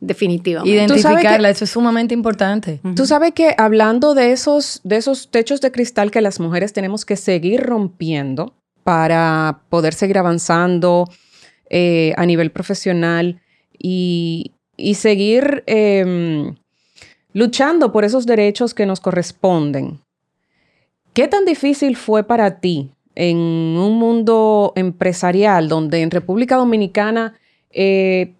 Definitivamente. 0.01 0.75
Identificarla, 0.75 1.49
eso 1.49 1.65
es 1.65 1.71
sumamente 1.71 2.13
importante. 2.13 2.81
Tú 2.97 3.07
sabes 3.07 3.33
que 3.35 3.55
hablando 3.57 4.15
de 4.15 4.33
esos, 4.33 4.81
de 4.83 4.97
esos 4.97 5.31
techos 5.31 5.61
de 5.61 5.71
cristal 5.71 6.11
que 6.11 6.21
las 6.21 6.41
mujeres 6.41 6.73
tenemos 6.73 7.05
que 7.05 7.17
seguir 7.17 7.63
rompiendo 7.63 8.57
para 8.83 9.61
poder 9.69 9.95
seguir 9.95 10.19
avanzando 10.19 11.09
eh, 11.71 12.15
a 12.17 12.27
nivel 12.27 12.51
profesional 12.51 13.41
y, 13.79 14.53
seguir 14.95 15.63
em, 15.67 16.57
luchando 17.33 17.93
por 17.93 18.05
esos 18.05 18.27
derechos 18.27 18.75
que 18.75 18.87
nos 18.87 18.99
corresponden. 18.99 20.01
¿Qué 21.15 21.29
tan 21.29 21.45
difícil 21.45 21.97
fue 21.97 22.25
para 22.25 22.59
ti 22.59 22.91
en 23.15 23.37
un 23.37 23.99
mundo 23.99 24.73
empresarial 24.77 25.69
donde 25.69 26.03
en 26.03 26.11
República 26.11 26.57
Dominicana 26.57 27.35
eh, 27.71 28.35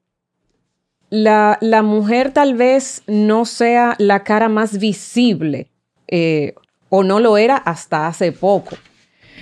la, 1.11 1.59
mujer 1.83 2.33
tal 2.33 2.55
vez 2.55 3.03
no 3.07 3.45
sea 3.45 3.95
la 3.99 4.25
cara 4.25 4.49
más 4.49 4.79
visible 4.79 5.69
eh, 6.09 6.55
o 6.89 7.05
no 7.05 7.21
lo 7.21 7.37
era 7.37 7.57
hasta 7.57 8.07
hace 8.07 8.33
poco. 8.33 8.77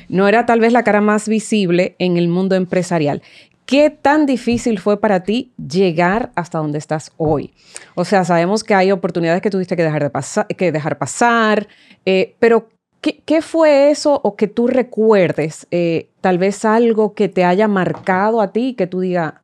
No 0.09 0.27
era 0.27 0.47
tal 0.47 0.59
vez 0.59 0.73
la 0.73 0.83
cara 0.83 1.01
más 1.01 1.29
visible 1.29 1.95
en 2.01 2.17
el 2.17 2.27
mundo 2.27 2.57
empresarial. 2.57 3.23
¿Qué 3.67 3.91
tan 3.91 4.27
difícil 4.27 4.81
fue 4.81 5.01
para 5.01 5.23
ti 5.23 5.53
llegar 5.57 6.33
hasta 6.35 6.59
donde 6.59 6.79
estás 6.79 7.13
hoy? 7.17 7.55
O 7.95 8.05
sea, 8.05 8.25
sabemos 8.25 8.65
que 8.65 8.75
hay 8.75 8.91
oportunidades 8.91 9.41
que 9.41 9.51
tuviste 9.51 9.77
que 9.77 9.85
dejar, 9.85 10.03
de 10.03 10.11
pasar, 10.11 10.49
que 10.49 10.73
dejar 10.73 10.99
pasar, 10.99 11.69
eh, 12.05 12.35
pero 12.41 12.69
¿qué, 13.01 13.43
fue 13.43 13.91
eso 13.91 14.21
o 14.23 14.37
que 14.37 14.47
tú 14.47 14.67
recuerdes? 14.67 15.67
Eh, 15.71 16.09
tal 16.21 16.39
vez 16.39 16.65
algo 16.65 17.15
que 17.15 17.29
te 17.29 17.45
haya 17.45 17.69
marcado 17.69 18.41
a 18.41 18.53
ti 18.53 18.69
y 18.69 18.75
que 18.75 18.87
tú 18.87 19.01
digas, 19.01 19.35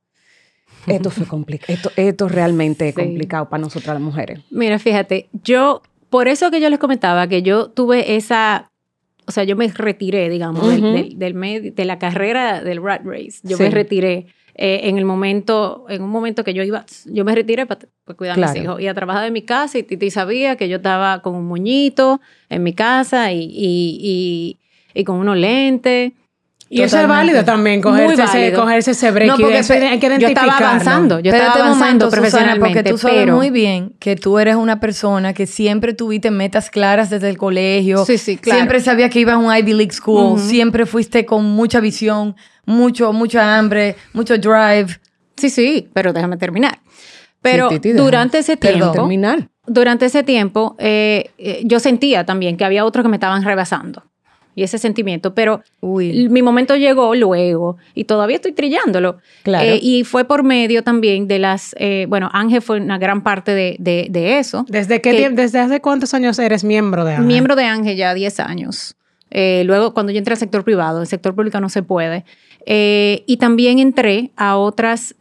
esto 0.86 1.10
fue 1.10 1.26
complicado, 1.28 1.72
esto, 1.72 1.90
esto 1.96 2.28
realmente 2.28 2.88
es 2.88 2.94
complicado 2.94 3.48
para 3.48 3.62
nosotras 3.62 3.94
las 3.94 4.02
mujeres. 4.02 4.40
Mira, 4.50 4.78
fíjate, 4.78 5.28
yo, 5.42 5.82
por 6.10 6.28
eso 6.28 6.50
que 6.50 6.60
yo 6.60 6.70
les 6.70 6.78
comentaba 6.78 7.26
que 7.28 7.42
yo 7.42 7.70
tuve 7.70 8.16
esa, 8.16 8.70
o 9.26 9.32
sea, 9.32 9.44
yo 9.44 9.56
me 9.56 9.68
retiré, 9.68 10.28
digamos, 10.28 10.68
del, 10.68 11.18
del, 11.18 11.74
de 11.74 11.84
la 11.84 11.98
carrera 11.98 12.62
del 12.62 12.82
rat 12.82 13.02
race, 13.04 13.40
yo 13.42 13.58
me 13.58 13.70
retiré. 13.70 14.26
Eh, 14.58 14.88
en 14.88 14.96
el 14.96 15.04
momento, 15.04 15.84
en 15.90 16.02
un 16.02 16.08
momento 16.08 16.42
que 16.42 16.54
yo 16.54 16.62
iba, 16.62 16.86
yo 17.04 17.26
me 17.26 17.34
retiré 17.34 17.66
para, 17.66 17.86
cuidar 18.16 18.42
a 18.42 18.46
mis 18.48 18.62
hijos 18.62 18.80
y 18.80 18.86
a 18.86 18.94
trabajar 18.94 19.24
de 19.24 19.30
mi 19.30 19.42
casa 19.42 19.76
y 19.76 19.82
Titi 19.82 20.10
sabía 20.10 20.56
que 20.56 20.70
yo 20.70 20.76
estaba 20.78 21.20
con 21.20 21.34
un 21.34 21.46
moñito 21.46 22.22
en 22.48 22.62
mi 22.62 22.72
casa 22.72 23.32
y, 23.32 23.42
y, 23.42 23.98
y, 24.00 24.58
y 24.94 25.04
con 25.04 25.16
unos 25.16 25.36
lentes 25.36 26.14
y 26.68 26.82
eso 26.82 26.98
es 26.98 27.06
válido 27.06 27.44
también, 27.44 27.80
cogerse, 27.80 28.24
Ese, 28.24 28.52
cogerse 28.52 28.90
ese 28.90 29.10
break. 29.12 29.28
No, 29.28 29.36
porque 29.36 29.56
hay 29.56 29.98
que 30.00 30.18
yo 30.18 30.28
estaba 30.28 30.56
avanzando, 30.56 31.20
yo 31.20 31.32
estaba 31.32 31.66
avanzando 31.66 32.10
profesionalmente. 32.10 32.78
porque 32.82 32.90
tú 32.90 32.98
sabes 32.98 33.28
muy 33.28 33.50
bien 33.50 33.94
que 34.00 34.16
tú 34.16 34.38
eres 34.38 34.56
una 34.56 34.80
persona 34.80 35.32
que 35.32 35.46
siempre 35.46 35.94
tuviste 35.94 36.32
metas 36.32 36.70
claras 36.70 37.08
desde 37.08 37.30
el 37.30 37.38
colegio. 37.38 38.04
Sí, 38.04 38.18
sí, 38.18 38.36
claro. 38.36 38.58
Siempre 38.58 38.80
sabías 38.80 39.10
que 39.10 39.20
ibas 39.20 39.36
a 39.36 39.38
un 39.38 39.54
Ivy 39.54 39.74
League 39.74 39.92
School. 39.92 40.40
Siempre 40.40 40.86
fuiste 40.86 41.24
con 41.24 41.44
mucha 41.44 41.78
visión, 41.78 42.34
mucho, 42.66 43.12
mucha 43.12 43.56
hambre, 43.56 43.96
mucho 44.12 44.36
drive. 44.36 45.00
Sí, 45.36 45.50
sí, 45.50 45.88
pero 45.92 46.12
déjame 46.12 46.36
terminar. 46.36 46.80
Pero 47.40 47.70
durante 47.96 48.38
ese 48.38 48.56
tiempo... 48.56 48.92
terminar. 48.92 49.48
Durante 49.68 50.06
ese 50.06 50.22
tiempo, 50.22 50.76
eh, 50.78 51.30
eh, 51.38 51.62
yo 51.64 51.80
sentía 51.80 52.24
también 52.24 52.56
que 52.56 52.64
había 52.64 52.84
otros 52.84 53.02
que 53.02 53.08
me 53.08 53.16
estaban 53.16 53.42
rebasando 53.42 54.04
y 54.56 54.62
ese 54.62 54.78
sentimiento, 54.78 55.34
pero 55.34 55.62
mi 55.82 56.42
momento 56.42 56.76
llegó 56.76 57.14
luego 57.14 57.76
y 57.94 58.04
todavía 58.04 58.36
estoy 58.36 58.52
trillándolo. 58.52 59.18
Claro. 59.42 59.68
Eh, 59.68 59.78
y 59.82 60.04
fue 60.04 60.24
por 60.24 60.44
medio 60.44 60.82
también 60.82 61.28
de 61.28 61.38
las, 61.38 61.76
eh, 61.78 62.06
bueno, 62.08 62.30
Ángel 62.32 62.62
fue 62.62 62.80
una 62.80 62.96
gran 62.96 63.22
parte 63.22 63.54
de, 63.54 63.76
de, 63.78 64.38
eso. 64.38 64.64
¿Desde 64.66 65.02
qué 65.02 65.12
tiempo, 65.12 65.42
desde 65.42 65.58
hace 65.58 65.82
cuántos 65.82 66.14
años 66.14 66.38
eres 66.38 66.64
miembro 66.64 67.04
de 67.04 67.12
Ángel? 67.12 67.26
Miembro 67.26 67.54
de 67.54 67.64
Ángel 67.64 67.96
ya 67.98 68.14
10 68.14 68.40
años. 68.40 68.96
Eh, 69.30 69.62
luego, 69.66 69.92
cuando 69.92 70.10
yo 70.10 70.18
entré 70.18 70.32
al 70.32 70.38
sector 70.38 70.64
privado, 70.64 71.02
el 71.02 71.06
sector 71.06 71.34
público 71.34 71.60
no 71.60 71.68
se 71.68 71.82
puede. 71.82 72.24
Y 72.68 73.36
también 73.38 73.78
entré 73.78 74.32
a, 74.36 74.56
otras, 74.58 75.14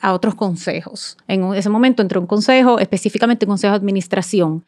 a 0.00 0.12
otros 0.12 0.34
consejos. 0.34 1.16
En 1.26 1.54
ese 1.54 1.70
momento 1.70 2.02
entré 2.02 2.18
a 2.18 2.20
un 2.20 2.26
consejo, 2.26 2.78
específicamente 2.78 3.46
un 3.46 3.50
consejo 3.50 3.72
de 3.72 3.78
administración. 3.78 4.64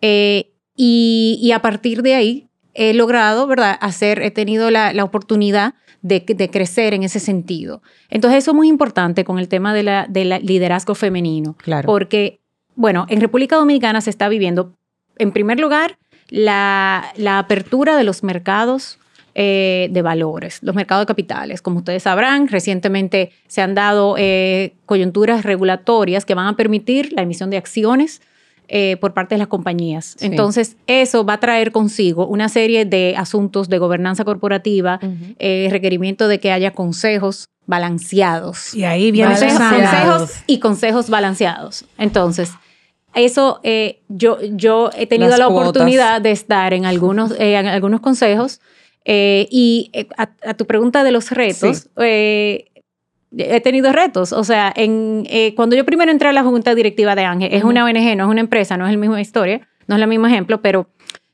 y, 0.00 0.46
y, 1.42 1.52
a 1.52 1.60
partir 1.60 2.02
de 2.02 2.14
ahí 2.14 2.48
he 2.74 2.94
logrado, 2.94 3.46
¿verdad? 3.46 3.76
Hacer, 3.80 4.20
he 4.22 4.30
tenido 4.30 4.70
la, 4.70 4.92
oportunidad 5.04 5.74
de, 6.02 6.24
crecer 6.24 6.94
en 6.94 7.02
ese 7.02 7.20
sentido. 7.20 7.82
Entonces, 8.08 8.38
eso 8.38 8.52
es 8.52 8.54
muy 8.54 8.68
importante 8.68 9.24
con 9.24 9.38
el 9.38 9.48
tema 9.48 9.74
de 9.74 9.82
la, 9.82 10.06
liderazgo 10.06 10.94
femenino. 10.94 11.56
Claro. 11.58 11.86
Porque, 11.86 12.40
bueno, 12.74 13.06
en 13.08 13.20
República 13.20 13.56
Dominicana 13.56 14.00
se 14.00 14.10
está 14.10 14.28
viviendo, 14.28 14.74
en 15.18 15.32
primer 15.32 15.60
lugar, 15.60 15.98
la, 16.28 17.12
apertura 17.26 17.96
de 17.96 18.04
los 18.04 18.22
mercados 18.22 18.98
eh, 19.34 19.88
de 19.90 20.02
valores, 20.02 20.58
los 20.62 20.74
mercados 20.74 21.02
de 21.02 21.06
capitales. 21.06 21.62
Como 21.62 21.78
ustedes 21.78 22.02
sabrán, 22.02 22.48
recientemente 22.48 23.32
se 23.46 23.62
han 23.62 23.74
dado 23.74 24.16
eh, 24.18 24.74
coyunturas 24.86 25.44
regulatorias 25.44 26.24
que 26.24 26.34
van 26.34 26.48
a 26.48 26.56
permitir 26.56 27.12
la 27.12 27.22
emisión 27.22 27.50
de 27.50 27.56
acciones 27.56 28.20
eh, 28.74 28.96
por 28.98 29.12
parte 29.12 29.34
de 29.34 29.38
las 29.38 29.48
compañías. 29.48 30.16
Entonces, 30.20 30.76
eso 30.86 31.26
va 31.26 31.34
a 31.34 31.40
traer 31.40 31.72
consigo 31.72 32.26
una 32.26 32.48
serie 32.48 32.86
de 32.86 33.14
asuntos 33.18 33.68
de 33.68 33.76
gobernanza 33.76 34.24
corporativa, 34.24 34.98
eh, 35.38 35.68
requerimiento 35.70 36.26
de 36.26 36.40
que 36.40 36.52
haya 36.52 36.70
consejos 36.70 37.50
balanceados. 37.66 38.72
Y 38.74 38.84
ahí 38.84 39.10
vienen 39.10 39.36
consejos 39.36 40.42
y 40.46 40.58
consejos 40.58 41.10
balanceados. 41.10 41.84
Entonces, 41.98 42.52
eso 43.14 43.60
eh, 43.62 44.00
yo, 44.08 44.38
yo 44.40 44.90
he 44.96 45.06
tenido 45.06 45.36
la 45.36 45.48
oportunidad 45.48 46.22
de 46.22 46.30
estar 46.30 46.72
en 46.72 46.86
algunos, 46.86 47.34
en 47.38 47.66
algunos 47.66 48.00
consejos. 48.00 48.60
Y 49.04 49.90
a, 50.16 50.54
tu 50.54 50.66
pregunta 50.66 51.04
de 51.04 51.12
los 51.12 51.30
retos, 51.30 51.88
he 53.36 53.60
tenido 53.60 53.92
retos. 53.92 54.32
O 54.32 54.44
sea, 54.44 54.72
en, 54.74 55.26
eh, 55.28 55.54
cuando 55.54 55.76
yo 55.76 55.84
primero 55.84 56.10
entré 56.10 56.28
a 56.28 56.32
la 56.32 56.42
junta 56.42 56.74
directiva 56.74 57.14
de 57.14 57.24
Ángel, 57.24 57.52
es 57.52 57.64
una 57.64 57.84
ONG, 57.84 58.16
no 58.16 58.24
es 58.24 58.30
una 58.30 58.40
empresa, 58.40 58.76
no 58.76 58.86
es 58.86 58.92
la 58.92 58.98
misma 58.98 59.20
historia, 59.20 59.66
no 59.86 59.96
es 59.96 60.02
el 60.02 60.08
mismo 60.08 60.26
ejemplo, 60.26 60.60
pero 60.60 60.88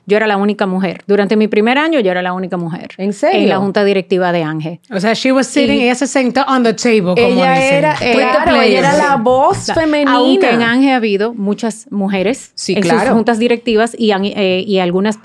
yo 0.06 0.16
era 0.16 0.26
la 0.26 0.38
única 0.38 0.66
mujer. 0.66 1.02
Durante 1.06 1.36
mi 1.36 1.48
primer 1.48 1.76
año 1.76 2.00
yo 2.00 2.10
era 2.10 2.22
la 2.22 2.32
única 2.32 2.56
mujer. 2.56 2.88
¿En 2.96 3.12
serio? 3.12 3.42
En 3.42 3.48
la 3.50 3.58
junta 3.58 3.84
directiva 3.84 4.32
de 4.32 4.42
Ángel. 4.42 4.80
O 4.90 4.98
sea, 5.00 5.12
she 5.12 5.32
was 5.32 5.46
sitting, 5.46 5.82
ella 5.82 5.94
se 5.94 6.06
sentó 6.06 6.42
on 6.48 6.62
the 6.62 6.72
table, 6.72 7.14
como 7.14 7.44
ella 7.44 7.58
Era, 7.58 7.94
claro, 7.94 8.62
ella 8.62 8.78
era 8.78 8.96
la 8.96 9.16
voz 9.16 9.70
femenina. 9.74 10.14
Aunque 10.14 10.48
en 10.48 10.62
Ángel 10.62 10.92
ha 10.92 10.96
habido 10.96 11.34
muchas 11.34 11.88
mujeres 11.90 12.52
sí, 12.54 12.72
en 12.74 12.82
claro. 12.82 13.00
sus 13.00 13.10
juntas 13.10 13.38
directivas 13.38 13.94
y, 13.98 14.12
eh, 14.12 14.64
y 14.66 14.78
algunas 14.78 15.18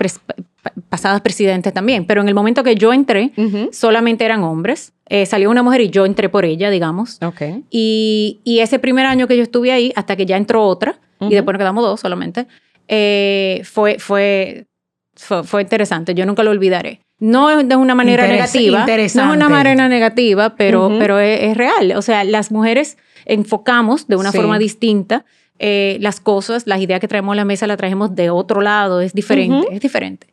pasadas 0.88 1.20
presidentes 1.20 1.72
también. 1.72 2.06
Pero 2.06 2.20
en 2.20 2.28
el 2.28 2.34
momento 2.34 2.62
que 2.62 2.74
yo 2.74 2.92
entré, 2.92 3.32
solamente 3.72 4.24
eran 4.24 4.42
hombres. 4.42 4.92
Eh, 5.08 5.26
salió 5.26 5.50
una 5.50 5.62
mujer 5.62 5.82
y 5.82 5.90
yo 5.90 6.06
entré 6.06 6.28
por 6.28 6.44
ella, 6.44 6.70
digamos. 6.70 7.22
Okay. 7.22 7.62
Y, 7.70 8.40
y, 8.44 8.60
ese 8.60 8.78
primer 8.78 9.06
año 9.06 9.26
que 9.26 9.36
yo 9.36 9.42
estuve 9.42 9.70
ahí, 9.70 9.92
hasta 9.96 10.16
que 10.16 10.24
ya 10.24 10.36
entró 10.36 10.64
otra, 10.64 10.98
y 11.20 11.34
después 11.34 11.52
nos 11.54 11.58
quedamos 11.58 11.84
dos 11.84 12.00
solamente, 12.00 12.46
eh, 12.88 13.62
fue, 13.64 13.98
fue, 13.98 14.66
fue, 15.14 15.62
interesante. 15.62 16.14
Yo 16.14 16.24
nunca 16.26 16.42
lo 16.42 16.50
olvidaré. 16.50 17.00
No 17.18 17.62
de 17.62 17.76
una 17.76 17.94
manera 17.94 18.26
negativa. 18.26 18.80
Interesante. 18.80 19.26
No 19.26 19.32
es 19.32 19.36
una 19.36 19.48
manera 19.48 19.88
negativa, 19.88 20.56
pero, 20.56 20.90
pero 20.98 21.18
es, 21.18 21.56
real. 21.56 21.92
O 21.96 22.02
sea, 22.02 22.24
las 22.24 22.50
mujeres 22.50 22.96
enfocamos 23.26 24.08
de 24.08 24.16
una 24.16 24.32
forma 24.32 24.58
distinta 24.58 25.24
eh, 25.58 25.98
las 26.00 26.20
cosas, 26.20 26.66
las 26.66 26.80
ideas 26.80 27.00
que 27.00 27.06
traemos 27.06 27.32
a 27.32 27.36
la 27.36 27.44
mesa 27.44 27.66
las 27.66 27.76
traemos 27.76 28.14
de 28.14 28.28
otro 28.30 28.60
lado, 28.60 29.00
es 29.00 29.12
diferente, 29.12 29.68
es 29.70 29.80
diferente. 29.80 30.26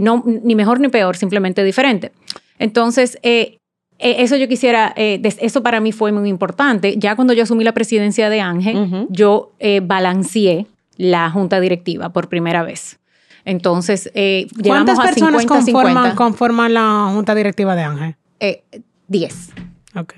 No, 0.00 0.24
ni 0.26 0.54
mejor 0.54 0.80
ni 0.80 0.88
peor, 0.88 1.16
simplemente 1.16 1.64
diferente. 1.64 2.12
Entonces, 2.58 3.18
eh, 3.22 3.58
eh, 3.98 4.16
eso 4.18 4.36
yo 4.36 4.48
quisiera, 4.48 4.92
eh, 4.96 5.20
eso 5.40 5.62
para 5.62 5.80
mí 5.80 5.92
fue 5.92 6.12
muy 6.12 6.28
importante. 6.28 6.96
Ya 6.98 7.16
cuando 7.16 7.32
yo 7.32 7.44
asumí 7.44 7.64
la 7.64 7.72
presidencia 7.72 8.30
de 8.30 8.40
Ángel, 8.40 9.06
yo 9.10 9.52
balanceé 9.82 10.66
la 10.96 11.30
junta 11.30 11.60
directiva 11.60 12.10
por 12.10 12.28
primera 12.28 12.62
vez. 12.62 12.98
Entonces, 13.44 14.10
¿cuántas 14.64 14.98
personas 14.98 15.46
conforman, 15.46 16.14
conforman, 16.14 16.74
la 16.74 17.10
junta 17.12 17.34
directiva 17.34 17.74
de 17.76 17.82
Ángel? 17.82 18.16
diez. 19.08 19.50
Ok. 19.94 20.14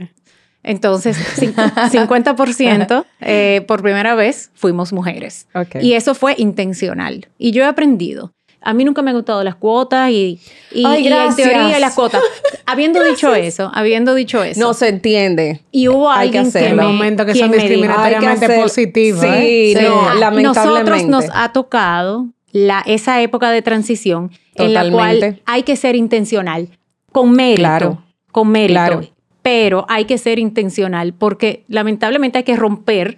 Entonces, 0.63 1.17
50% 1.37 3.05
eh, 3.21 3.65
por 3.67 3.83
primera 3.83 4.15
vez 4.15 4.51
fuimos 4.55 4.93
mujeres. 4.93 5.49
Y 5.81 5.95
eso 5.95 6.15
fue 6.15 6.35
intencional. 6.39 7.29
Y 7.39 7.53
yo 7.53 7.63
he 7.63 7.67
aprendido. 7.67 8.33
A 8.63 8.75
mí 8.75 8.85
nunca 8.85 9.01
me 9.03 9.11
han 9.11 9.17
gustado 9.17 9.43
las 9.43 9.55
cuotas 9.55 10.11
y, 10.11 10.39
y, 10.73 10.85
Ay, 10.85 11.07
en 11.09 11.35
teoría 11.37 11.79
las 11.79 11.95
cuotas. 11.95 12.23
Habiendo 12.67 13.03
dicho 13.03 13.35
eso, 13.35 13.71
habiendo 13.75 14.15
dicho 14.15 14.43
eso. 14.45 14.61
No 14.61 14.75
se 14.75 14.89
entiende. 14.89 15.61
y 15.73 15.89
hubo 15.89 16.11
hay 16.11 16.31
que 16.31 16.39
alguien 16.39 16.53
que, 16.53 16.59
hacerlo. 16.59 16.83
me, 16.83 16.89
momentos 16.89 17.27
que 17.27 17.35
son 17.35 17.51
discriminatoriamente 17.51 18.47
que 18.47 18.55
positivos. 18.61 19.21
Sí, 19.23 19.27
¿eh? 19.29 19.75
Sí. 19.77 19.85
no, 19.85 20.15
lamentablemente. 20.15 20.91
Nosotros 20.91 21.07
nos 21.07 21.25
ha 21.35 21.53
tocado 21.53 22.27
la, 22.53 22.83
esa 22.87 23.21
época 23.23 23.51
de 23.51 23.63
transición 23.63 24.31
en 24.55 24.75
la 24.75 24.89
cual 24.91 25.41
hay 25.47 25.63
que 25.63 25.75
ser 25.77 25.97
intencional, 25.97 26.69
con 27.13 27.33
mérito, 27.33 27.61
Claro. 27.61 28.03
con 28.31 28.49
mérito, 28.51 28.75
Claro. 28.75 29.01
pero 29.43 29.87
hay 29.89 30.05
que 30.05 30.19
ser 30.19 30.39
intencional 30.39 31.13
porque 31.15 31.65
lamentablemente 31.69 32.39
hay 32.39 32.45
que 32.45 32.57
romper 32.57 33.17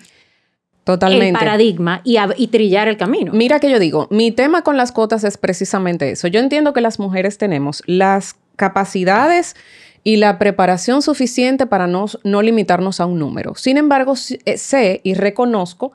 Totalmente. 0.84 1.28
el 1.28 1.34
paradigma 1.34 2.00
y, 2.04 2.46
trillar 2.48 2.88
el 2.88 2.96
camino. 2.96 3.32
Mira 3.32 3.60
que 3.60 3.70
yo 3.70 3.78
digo, 3.78 4.08
mi 4.10 4.32
tema 4.32 4.62
con 4.62 4.76
las 4.76 4.90
cuotas 4.90 5.22
es 5.24 5.36
precisamente 5.38 6.10
eso. 6.10 6.26
Yo 6.28 6.40
entiendo 6.40 6.72
que 6.72 6.80
las 6.80 6.98
mujeres 6.98 7.38
tenemos 7.38 7.82
las 7.86 8.36
capacidades 8.56 9.54
y 10.04 10.16
la 10.16 10.38
preparación 10.38 11.00
suficiente 11.02 11.66
para 11.66 11.86
no, 11.86 12.06
no 12.24 12.42
limitarnos 12.42 12.98
a 13.00 13.06
un 13.06 13.20
número. 13.20 13.54
Sin 13.54 13.76
embargo, 13.78 14.16
sí- 14.16 14.40
eh, 14.44 14.58
sé 14.58 15.00
y 15.04 15.14
reconozco 15.14 15.92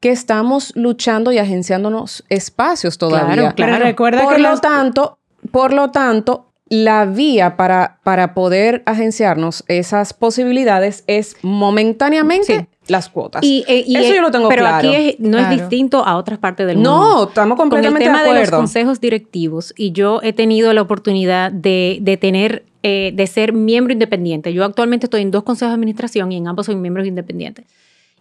que 0.00 0.10
estamos 0.10 0.72
luchando 0.74 1.30
y 1.30 1.36
agenciándonos 1.38 2.24
espacios 2.30 2.96
todavía. 2.96 3.34
Claro, 3.34 3.52
Pero 3.56 3.68
claro. 3.68 3.84
recuerda 3.84 4.22
por 4.24 4.36
que 4.36 4.40
lo 4.40 4.58
tanto, 4.58 5.18
por 5.50 5.74
lo 5.74 5.90
tanto, 5.90 6.46
la 6.70 7.04
vía 7.04 7.56
para, 7.58 7.98
para 8.04 8.32
poder 8.32 8.82
agenciarnos 8.86 9.64
esas 9.68 10.14
posibilidades 10.14 11.04
es 11.06 11.36
momentáneamente 11.42 12.68
las 12.90 13.08
cuotas. 13.08 13.42
Y, 13.44 13.64
eh, 13.68 13.84
y 13.86 13.96
Eso 13.96 14.08
es- 14.10 14.16
yo 14.16 14.22
lo 14.22 14.30
tengo 14.30 14.48
pero 14.48 14.62
claro. 14.62 14.88
aquí 14.88 14.94
es- 14.96 15.20
no 15.20 15.38
Claro. 15.38 15.54
es 15.54 15.60
distinto 15.60 16.04
a 16.04 16.16
otras 16.16 16.38
partes 16.38 16.66
del 16.66 16.76
mundo. 16.76 16.90
no, 16.90 17.22
estamos 17.28 17.56
con 17.56 17.66
el 17.68 17.70
completamente 17.70 18.04
tema 18.04 18.22
de 18.22 18.32
de, 18.34 18.40
los 18.40 18.50
consejos 18.50 19.00
directivos 19.00 19.72
y 19.76 19.92
yo 19.92 20.20
he 20.22 20.32
tenido 20.32 20.72
la 20.72 20.82
oportunidad 20.82 21.52
de, 21.52 21.98
de 22.02 22.16
tener, 22.16 22.64
eh, 22.82 23.12
de 23.14 23.26
ser 23.26 23.52
miembro 23.52 23.92
independiente. 23.92 24.52
Yo 24.52 24.64
actualmente 24.64 25.06
estoy 25.06 25.22
en 25.22 25.30
dos 25.30 25.44
consejos 25.44 25.70
de 25.70 25.74
administración 25.74 26.32
y 26.32 26.36
en 26.36 26.48
ambos 26.48 26.66
soy 26.66 26.76
miembros 26.76 27.06
independientes. 27.06 27.66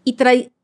Y, 0.05 0.15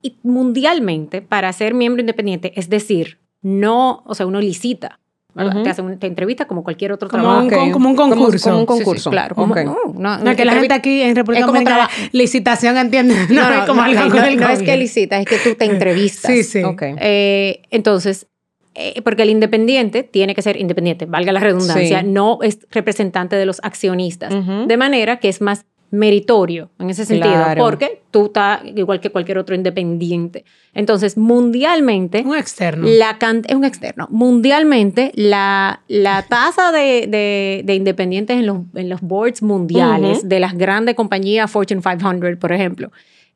y 0.01 0.15
mundialmente, 0.23 1.21
para 1.21 1.51
ser 1.53 1.73
miembro 1.73 1.99
independiente, 1.99 2.53
es 2.55 2.69
decir, 2.69 3.17
no, 3.41 4.01
o 4.05 4.15
sea, 4.15 4.25
uno 4.25 4.39
licita, 4.39 4.99
¿verdad? 5.35 5.53
Ujú. 5.53 5.63
te 5.63 5.69
hacen 5.69 5.85
una 5.85 5.97
te 5.99 6.07
entrevista 6.07 6.45
como 6.45 6.63
cualquier 6.63 6.91
otro 6.93 7.09
Como 7.09 7.21
trabajo. 7.23 7.41
un, 7.45 7.53
Ok. 7.53 7.59
con- 7.59 7.71
como 7.71 7.89
un 7.89 7.95
Como- 7.95 8.15
concurso. 8.15 8.49
como 8.49 8.61
un 8.61 8.67
Sí, 8.67 8.73
sí, 8.73 8.77
concurso. 8.83 9.09
claro. 9.11 9.35
como- 9.35 9.53
Ok. 9.53 9.59
no, 9.65 9.77
no, 9.93 10.17
No, 10.17 10.35
que 10.35 10.45
la 10.45 10.53
gente 10.53 10.73
aquí 10.73 11.01
en 11.01 11.15
República 11.15 11.41
es 11.41 11.45
como 11.45 11.59
Dominicana, 11.59 11.87
traba- 11.89 12.09
licitación, 12.13 12.77
¿entiendes? 12.77 13.17
No, 13.29 13.49
No, 13.59 13.67
como 13.67 13.81
no, 13.81 13.87
algo 13.87 14.03
no, 14.05 14.09
con 14.15 14.23
el 14.23 14.37
no 14.39 14.49
es 14.49 14.63
que 14.63 14.77
licitas, 14.77 15.19
es 15.19 15.25
que 15.27 15.37
tú 15.37 15.55
te 15.55 15.65
entrevistas. 15.65 16.31
Sí, 16.31 16.43
sí. 16.43 16.61
Eh, 16.99 17.61
entonces, 17.69 18.27
eh, 18.75 19.01
porque 19.03 19.23
el 19.23 19.29
independiente 19.29 20.03
tiene 20.03 20.35
que 20.35 20.41
ser 20.41 20.59
independiente, 20.59 21.05
valga 21.05 21.31
la 21.31 21.39
redundancia, 21.39 22.01
Sí. 22.01 22.07
no 22.07 22.39
es 22.41 22.59
representante 22.71 23.35
de 23.35 23.45
los 23.45 23.59
accionistas. 23.63 24.33
Ujú. 24.33 24.67
De 24.67 24.77
manera 24.77 25.17
que 25.17 25.29
es 25.29 25.41
más 25.41 25.65
meritorio 25.91 26.71
en 26.79 26.89
ese 26.89 27.05
sentido, 27.05 27.33
Claro. 27.33 27.63
porque 27.63 28.01
tú 28.11 28.25
estás 28.25 28.61
igual 28.65 28.99
que 28.99 29.09
cualquier 29.11 29.37
otro 29.37 29.55
independiente. 29.55 30.43
Entonces, 30.73 31.15
mundialmente, 31.17 32.23
Un 32.25 32.35
externo. 32.35 32.85
la 32.87 33.17
es 33.47 33.55
un 33.55 33.63
externo. 33.65 34.07
Mundialmente, 34.11 35.11
la, 35.15 35.81
la 35.87 36.21
tasa 36.29 36.71
de, 36.71 37.07
de- 37.07 37.61
de 37.63 37.75
independientes 37.75 38.37
en 38.37 38.45
los, 38.45 38.57
en 38.75 38.89
los 38.89 39.01
boards 39.01 39.41
mundiales 39.41 40.27
de 40.27 40.39
las 40.39 40.53
grandes 40.57 40.95
compañías 40.95 41.49
Fortune 41.49 41.81
500, 41.81 42.37
por 42.37 42.51
ejemplo, 42.51 42.91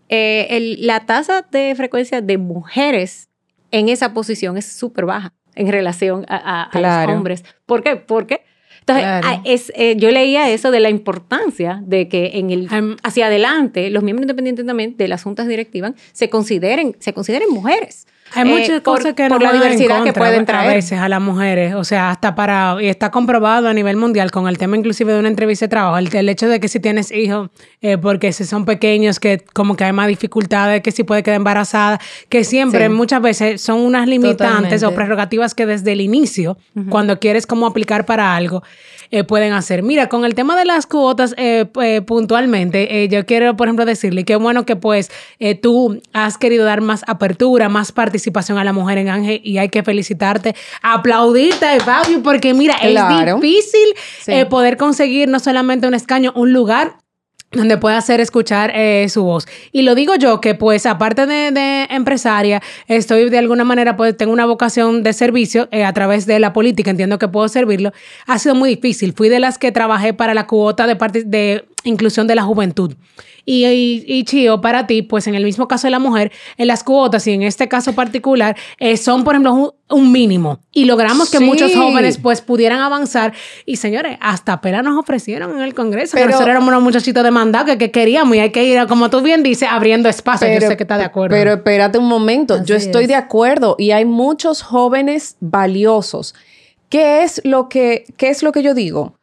eh, 0.10 0.48
el- 0.50 0.86
la 0.86 1.06
tasa 1.06 1.46
de 1.51 1.74
frecuencia 1.75 2.22
de 2.22 2.38
mujeres 2.38 3.29
en 3.72 3.88
esa 3.89 4.13
posición 4.13 4.58
es 4.58 4.65
súper 4.65 5.06
baja 5.06 5.34
en 5.56 5.72
relación 5.72 6.25
a, 6.27 6.70
a- 6.72 7.06
los 7.08 7.15
hombres. 7.15 7.44
¿Por 7.65 7.84
qué? 7.84 7.96
Porque 7.96 8.41
entonces, 8.79 9.03
Claro. 9.03 9.27
ah, 9.29 9.41
es, 9.45 9.71
eh, 9.75 9.95
yo 9.98 10.12
leía 10.12 10.50
eso 10.50 10.71
de 10.71 10.79
la 10.79 10.89
importancia 10.89 11.81
de 11.86 12.07
que 12.07 12.31
en 12.36 12.50
el 12.50 12.67
hacia 13.03 13.27
adelante 13.27 13.89
los 13.89 14.03
miembros 14.03 14.24
independientes 14.24 14.65
también 14.65 14.98
de 14.98 15.07
las 15.07 15.24
juntas 15.24 15.48
directivas 15.48 15.93
se 16.12 16.29
consideren 16.29 16.96
se 17.00 17.13
consideren 17.13 17.50
mujeres. 17.51 18.07
Hay 18.33 18.44
Eh, 18.44 18.46
muchas 18.46 18.81
por- 18.81 18.98
cosas 18.98 19.13
que 19.15 19.24
por 19.27 19.42
nos 19.42 19.42
la 19.42 19.50
en 19.57 19.61
diversidad 19.61 20.03
que 20.03 20.13
pueden 20.13 20.42
A 20.42 20.46
traer. 20.46 20.75
veces 20.75 21.00
a 21.00 21.09
las 21.09 21.22
mujeres, 21.22 21.74
o 21.74 21.83
sea, 21.83 22.11
hasta 22.11 22.35
para, 22.35 22.77
y 22.79 22.87
está 22.87 23.09
comprobado 23.11 23.68
a 23.68 23.74
nivel 23.74 23.96
mundial 23.98 24.29
con 24.31 24.48
el 24.48 24.57
tema 24.57 24.77
inclusive 24.77 25.13
de 25.13 25.20
una 25.20 25.29
entrevista 25.29 25.65
de 25.65 25.70
trabajo, 25.70 25.98
el, 25.98 26.15
el 26.15 26.29
hecho 26.29 26.48
de 26.48 26.59
que 26.59 26.68
si 26.68 26.79
tienes 26.79 27.11
hijos, 27.11 27.50
eh, 27.81 27.98
porque 27.98 28.31
si 28.31 28.46
son 28.46 28.65
pequeños, 28.65 29.20
que 29.20 29.44
como 29.53 29.75
que 29.75 29.83
hay 29.83 29.94
más 29.94 30.07
dificultades, 30.07 30.81
que 30.81 30.92
si 30.92 31.03
puede 31.03 31.24
quedar 31.24 31.37
embarazada, 31.37 32.00
que 32.29 32.44
siempre, 32.44 32.85
Sí. 32.87 32.89
muchas 32.94 33.22
veces 33.22 33.61
son 33.61 33.79
unas 33.79 34.07
limitantes 34.07 34.83
o 34.83 34.94
prerrogativas 34.94 35.55
que 35.55 35.65
desde 35.65 35.94
el 35.94 36.01
inicio, 36.01 36.57
cuando 36.89 37.20
quieres 37.20 37.48
como 37.48 37.65
aplicar 37.68 38.05
para 38.05 38.35
algo, 38.35 38.63
eh, 39.11 39.24
pueden 39.24 39.53
hacer. 39.53 39.83
Mira, 39.83 40.07
con 40.07 40.24
el 40.25 40.35
tema 40.35 40.55
de 40.57 40.65
las 40.65 40.85
cuotas 40.85 41.33
eh, 41.37 41.65
eh, 41.81 42.01
puntualmente, 42.01 43.03
eh, 43.03 43.07
yo 43.09 43.25
quiero, 43.25 43.55
por 43.55 43.67
ejemplo, 43.67 43.85
decirle 43.85 44.24
que 44.25 44.35
bueno 44.35 44.65
que 44.65 44.75
pues 44.75 45.09
eh, 45.39 45.55
tú 45.55 46.01
has 46.13 46.37
querido 46.37 46.65
dar 46.65 46.81
más 46.81 47.03
apertura, 47.07 47.69
más 47.69 47.91
participación 47.91 48.57
a 48.57 48.63
la 48.63 48.74
mujer 48.74 48.98
en 49.00 49.09
Ángel 49.09 49.41
y 49.43 49.57
hay 49.57 49.69
que 49.69 49.83
felicitarte, 49.83 50.55
aplaudirte, 50.81 51.79
Fabio, 51.79 52.22
porque 52.22 52.53
mira, 52.53 52.75
Claro. 52.79 53.35
es 53.37 53.41
difícil 53.41 53.87
Sí. 54.22 54.31
eh, 54.33 54.45
poder 54.45 54.77
conseguir 54.77 55.27
no 55.29 55.39
solamente 55.39 55.87
un 55.87 55.93
escaño, 55.93 56.31
un 56.35 56.53
lugar 56.53 56.98
donde 57.51 57.77
pueda 57.77 57.98
hacer 57.98 58.20
escuchar 58.20 58.72
eh, 58.75 59.07
su 59.09 59.24
voz. 59.24 59.48
Y 59.72 59.81
lo 59.81 59.96
digo 59.96 60.16
yo, 60.16 60.40
que 60.40 60.53
pues 60.55 60.85
aparte 60.85 61.25
de, 61.25 61.51
de 61.51 61.88
empresaria, 61.90 62.62
estoy 62.88 63.29
de 63.29 63.38
alguna 63.38 63.64
manera, 63.64 63.98
pues 63.98 64.16
tengo 64.16 64.31
una 64.31 64.46
vocación 64.46 65.01
de 65.01 65.14
servicio 65.14 65.68
eh, 65.72 65.83
a 65.83 65.94
través 65.94 66.25
de 66.25 66.40
la 66.40 66.53
política, 66.53 66.92
entiendo 66.92 67.18
que 67.18 67.27
puedo 67.27 67.48
servirlo. 67.48 67.92
Ha 68.27 68.38
sido 68.38 68.55
muy 68.55 68.70
difícil. 68.70 69.14
Fui 69.14 69.29
de 69.29 69.40
las 69.40 69.57
que 69.57 69.72
trabajé 69.72 70.14
para 70.14 70.33
la 70.33 70.46
cuota 70.46 70.85
de, 70.85 71.24
de 71.25 71.66
inclusión 71.83 72.27
de 72.27 72.35
la 72.35 72.44
juventud. 72.44 72.96
Y, 73.51 73.66
y, 73.66 74.03
y 74.05 74.24
Chío, 74.25 74.62
para 74.62 74.85
ti, 74.85 75.01
pues 75.01 75.25
en 75.25 75.33
el 75.33 75.44
mismo 75.44 75.68
caso 75.68 75.88
de 75.88 75.92
la 75.92 75.98
mujer, 75.98 76.31
en 76.57 76.68
las 76.68 76.83
cuotas 76.83 77.25
y 77.25 77.31
en 77.31 77.42
este 77.42 77.68
caso 77.68 77.94
particular, 77.96 78.55
eh, 78.77 78.96
son, 78.96 79.24
por 79.24 79.33
ejemplo, 79.33 79.53
un, 79.53 79.72
un 79.90 80.12
mínimo. 80.12 80.59
Y 80.72 80.85
logramos 80.85 81.31
que 81.31 81.40
Sí. 81.40 81.44
muchos 81.46 81.74
jóvenes 81.74 82.20
pues 82.20 82.42
pudieran 82.42 82.79
avanzar. 82.79 83.33
Y 83.66 83.77
señores, 83.77 84.18
hasta 84.22 84.62
pera 84.62 84.83
nos 84.83 85.00
ofrecieron 85.00 85.55
en 85.57 85.62
el 85.64 85.74
Congreso. 85.74 86.12
que 86.16 86.18
Pero- 86.22 86.33
nosotros 86.33 86.51
éramos 86.51 86.70
unos 86.70 86.83
muchachitos 86.83 87.24
demandados 87.24 87.72
que, 87.72 87.77
que 87.79 87.90
queríamos 87.90 88.35
y 88.35 88.40
hay 88.40 88.51
que 88.51 88.64
ir, 88.66 88.85
como 88.88 89.09
tú 89.09 89.22
bien 89.22 89.42
dices, 89.42 89.68
abriendo 89.72 90.09
espacio. 90.09 90.48
Yo 90.48 90.68
sé 90.68 90.77
que 90.77 90.83
está 90.83 91.00
de 91.00 91.05
acuerdo. 91.05 91.35
Pero 91.35 91.53
espérate 91.53 91.98
un 91.98 92.05
momento, 92.07 92.64
yo 92.64 92.75
estoy 92.75 93.03
es. 93.05 93.07
de 93.07 93.16
acuerdo 93.16 93.75
y 93.79 93.90
hay 93.90 94.05
muchos 94.05 94.62
jóvenes 94.62 95.38
valiosos. 95.40 96.35
¿Qué 96.90 97.24
es 97.24 97.42
lo 97.44 97.68
que, 97.68 98.05
qué 98.18 98.29
es 98.29 98.44
lo 98.44 98.51
que 98.51 98.62
yo 98.62 98.75
digo? 98.75 99.16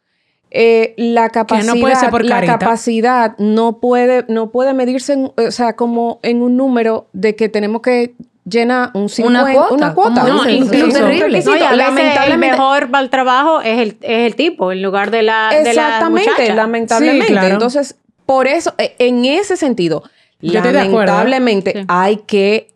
Eh, 0.58 0.94
la 0.96 1.28
capacidad, 1.28 1.74
puede 1.78 1.96
ser 1.96 2.08
por 2.10 2.24
la 2.24 2.42
capacidad 2.44 3.36
no 3.36 3.78
puede, 3.78 4.24
no 4.28 4.50
puede 4.50 4.72
medirse, 4.72 5.12
en- 5.12 5.32
o 5.36 5.50
sea, 5.50 5.76
como 5.76 6.18
en 6.22 6.40
un 6.40 6.56
número 6.56 7.08
de 7.12 7.36
que 7.36 7.50
tenemos 7.50 7.82
que 7.82 8.14
llenar 8.48 8.90
un 8.94 9.08
50, 9.10 9.42
Una 9.42 9.52
cuota, 9.52 9.74
una 9.74 9.94
cuota. 9.94 10.22
No, 10.24 10.48
incluso- 10.48 10.86
es 10.86 10.94
terrible. 10.94 11.42
No, 11.44 11.52
veces 11.52 11.70
el 11.70 11.76
lamentablemente, 11.78 12.56
mejor 12.56 12.90
para 12.90 13.04
el 13.04 13.10
trabajo 13.10 13.60
es 13.60 13.78
el, 13.80 13.88
es 14.00 14.26
el 14.26 14.34
tipo 14.34 14.72
en 14.72 14.82
lugar 14.82 15.10
de 15.10 15.22
la, 15.22 15.50
de 15.50 15.62
la 15.64 15.70
Exactamente, 15.70 16.30
muchacha. 16.30 16.54
lamentablemente. 16.54 17.26
Sí, 17.26 17.32
claro. 17.32 17.48
Entonces, 17.52 17.96
por 18.24 18.46
eso, 18.46 18.72
eh, 18.78 18.94
en 18.98 19.24
ese 19.26 19.56
sentido, 19.58 20.04
Yo 20.40 20.58
estoy 20.58 20.72
de 20.72 20.78
acuerdo, 20.80 21.12
lamentablemente 21.12 21.72
Sí. 21.72 21.84
hay 21.88 22.16
que 22.18 22.68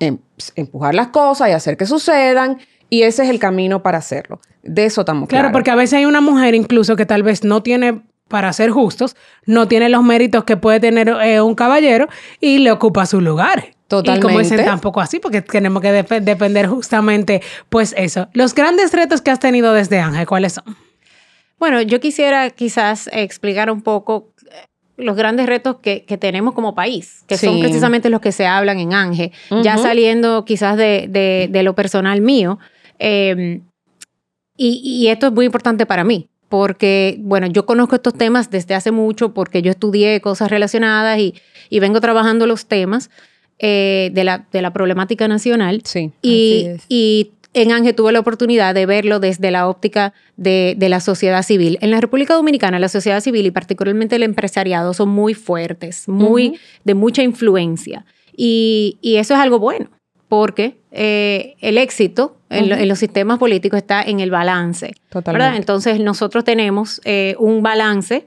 em- 0.00 0.18
empujar 0.54 0.94
las 0.94 1.06
cosas 1.08 1.48
y 1.48 1.52
hacer 1.52 1.76
que 1.78 1.86
sucedan, 1.86 2.58
y 2.90 3.02
ese 3.02 3.22
es 3.24 3.30
el 3.30 3.38
camino 3.38 3.82
para 3.82 3.98
hacerlo. 3.98 4.40
De 4.66 4.84
eso 4.84 5.02
estamos 5.02 5.28
Claro, 5.28 5.44
claros. 5.44 5.52
porque 5.52 5.70
a 5.70 5.74
veces 5.76 5.94
hay 5.94 6.04
una 6.06 6.20
mujer 6.20 6.54
incluso 6.54 6.96
que 6.96 7.06
tal 7.06 7.22
vez 7.22 7.44
no 7.44 7.62
tiene, 7.62 8.00
para 8.28 8.52
ser 8.52 8.70
justos, 8.70 9.16
no 9.46 9.68
tiene 9.68 9.88
los 9.88 10.02
méritos 10.02 10.44
que 10.44 10.56
puede 10.56 10.80
tener 10.80 11.08
eh, 11.08 11.40
un 11.40 11.54
caballero 11.54 12.08
y 12.40 12.58
le 12.58 12.70
ocupa 12.72 13.06
su 13.06 13.20
lugar. 13.20 13.64
Y 13.68 13.88
como 13.88 14.00
dicen, 14.00 14.18
Totalmente. 14.18 14.64
tampoco 14.64 15.00
así, 15.00 15.20
porque 15.20 15.42
tenemos 15.42 15.80
que 15.80 15.92
defender 15.92 16.66
justamente, 16.66 17.40
pues 17.68 17.94
eso. 17.96 18.26
Los 18.32 18.52
grandes 18.52 18.92
retos 18.92 19.20
que 19.22 19.30
has 19.30 19.38
tenido 19.38 19.72
desde 19.72 20.00
Ángel, 20.00 20.26
¿cuáles 20.26 20.54
son? 20.54 20.64
Bueno, 21.58 21.80
yo 21.82 22.00
quisiera 22.00 22.50
quizás 22.50 23.08
explicar 23.12 23.70
un 23.70 23.82
poco 23.82 24.32
eh, 24.50 24.66
los 24.96 25.14
grandes 25.16 25.46
retos 25.46 25.76
que, 25.80 26.04
que 26.04 26.18
tenemos 26.18 26.52
como 26.52 26.74
país, 26.74 27.22
que 27.28 27.36
son 27.38 27.60
precisamente 27.60 28.10
los 28.10 28.20
que 28.20 28.32
se 28.32 28.46
hablan 28.46 28.80
en 28.80 28.92
ANGE, 28.92 29.30
ya 29.62 29.78
saliendo 29.78 30.44
quizás 30.44 30.76
de, 30.76 31.06
de- 31.08 31.48
de 31.50 31.62
lo 31.62 31.74
personal 31.76 32.20
mío. 32.20 32.58
eh, 32.98 33.60
y, 34.56 34.80
y 34.82 35.08
esto 35.08 35.26
es 35.26 35.32
muy 35.32 35.46
importante 35.46 35.86
para 35.86 36.04
mí, 36.04 36.28
porque, 36.48 37.16
bueno, 37.20 37.46
yo 37.46 37.66
conozco 37.66 37.96
estos 37.96 38.14
temas 38.14 38.50
desde 38.50 38.74
hace 38.74 38.90
mucho 38.90 39.34
porque 39.34 39.62
yo 39.62 39.70
estudié 39.70 40.20
cosas 40.20 40.50
relacionadas 40.50 41.18
y, 41.18 41.34
y 41.70 41.80
vengo 41.80 42.00
trabajando 42.00 42.46
los 42.46 42.66
temas 42.66 43.10
eh, 43.58 44.10
de, 44.12 44.24
la, 44.24 44.46
de 44.52 44.62
la 44.62 44.72
problemática 44.72 45.28
nacional. 45.28 45.82
Sí. 45.84 46.12
Y, 46.22 46.68
y 46.88 47.32
en 47.56 47.72
Ángel 47.72 47.94
tuve 47.94 48.12
la 48.12 48.20
oportunidad 48.20 48.74
de 48.74 48.84
verlo 48.84 49.18
desde 49.18 49.50
la 49.50 49.66
óptica 49.66 50.12
de, 50.36 50.76
la 50.78 51.00
sociedad 51.00 51.42
civil. 51.42 51.78
En 51.80 51.90
la 51.90 52.02
República 52.02 52.34
Dominicana, 52.34 52.78
la 52.78 52.90
sociedad 52.90 53.20
civil 53.20 53.46
y 53.46 53.50
particularmente 53.50 54.16
el 54.16 54.24
empresariado 54.24 54.92
son 54.92 55.08
muy 55.08 55.32
fuertes, 55.32 56.06
muy 56.06 56.58
de 56.84 56.92
mucha 56.92 57.22
influencia. 57.22 58.04
Y, 58.36 58.98
eso 59.02 59.32
es 59.32 59.40
algo 59.40 59.58
bueno, 59.58 59.88
porque 60.28 60.78
eh, 60.90 61.56
el 61.60 61.78
éxito 61.78 62.36
en, 62.48 62.88
los 62.88 62.98
sistemas 62.98 63.38
políticos 63.38 63.78
está 63.78 64.02
en 64.02 64.20
el 64.20 64.30
balance. 64.30 64.94
Totalmente. 65.08 65.56
Entonces, 65.56 66.00
nosotros 66.00 66.44
tenemos 66.44 67.00
eh, 67.04 67.34
un 67.38 67.62
balance 67.62 68.26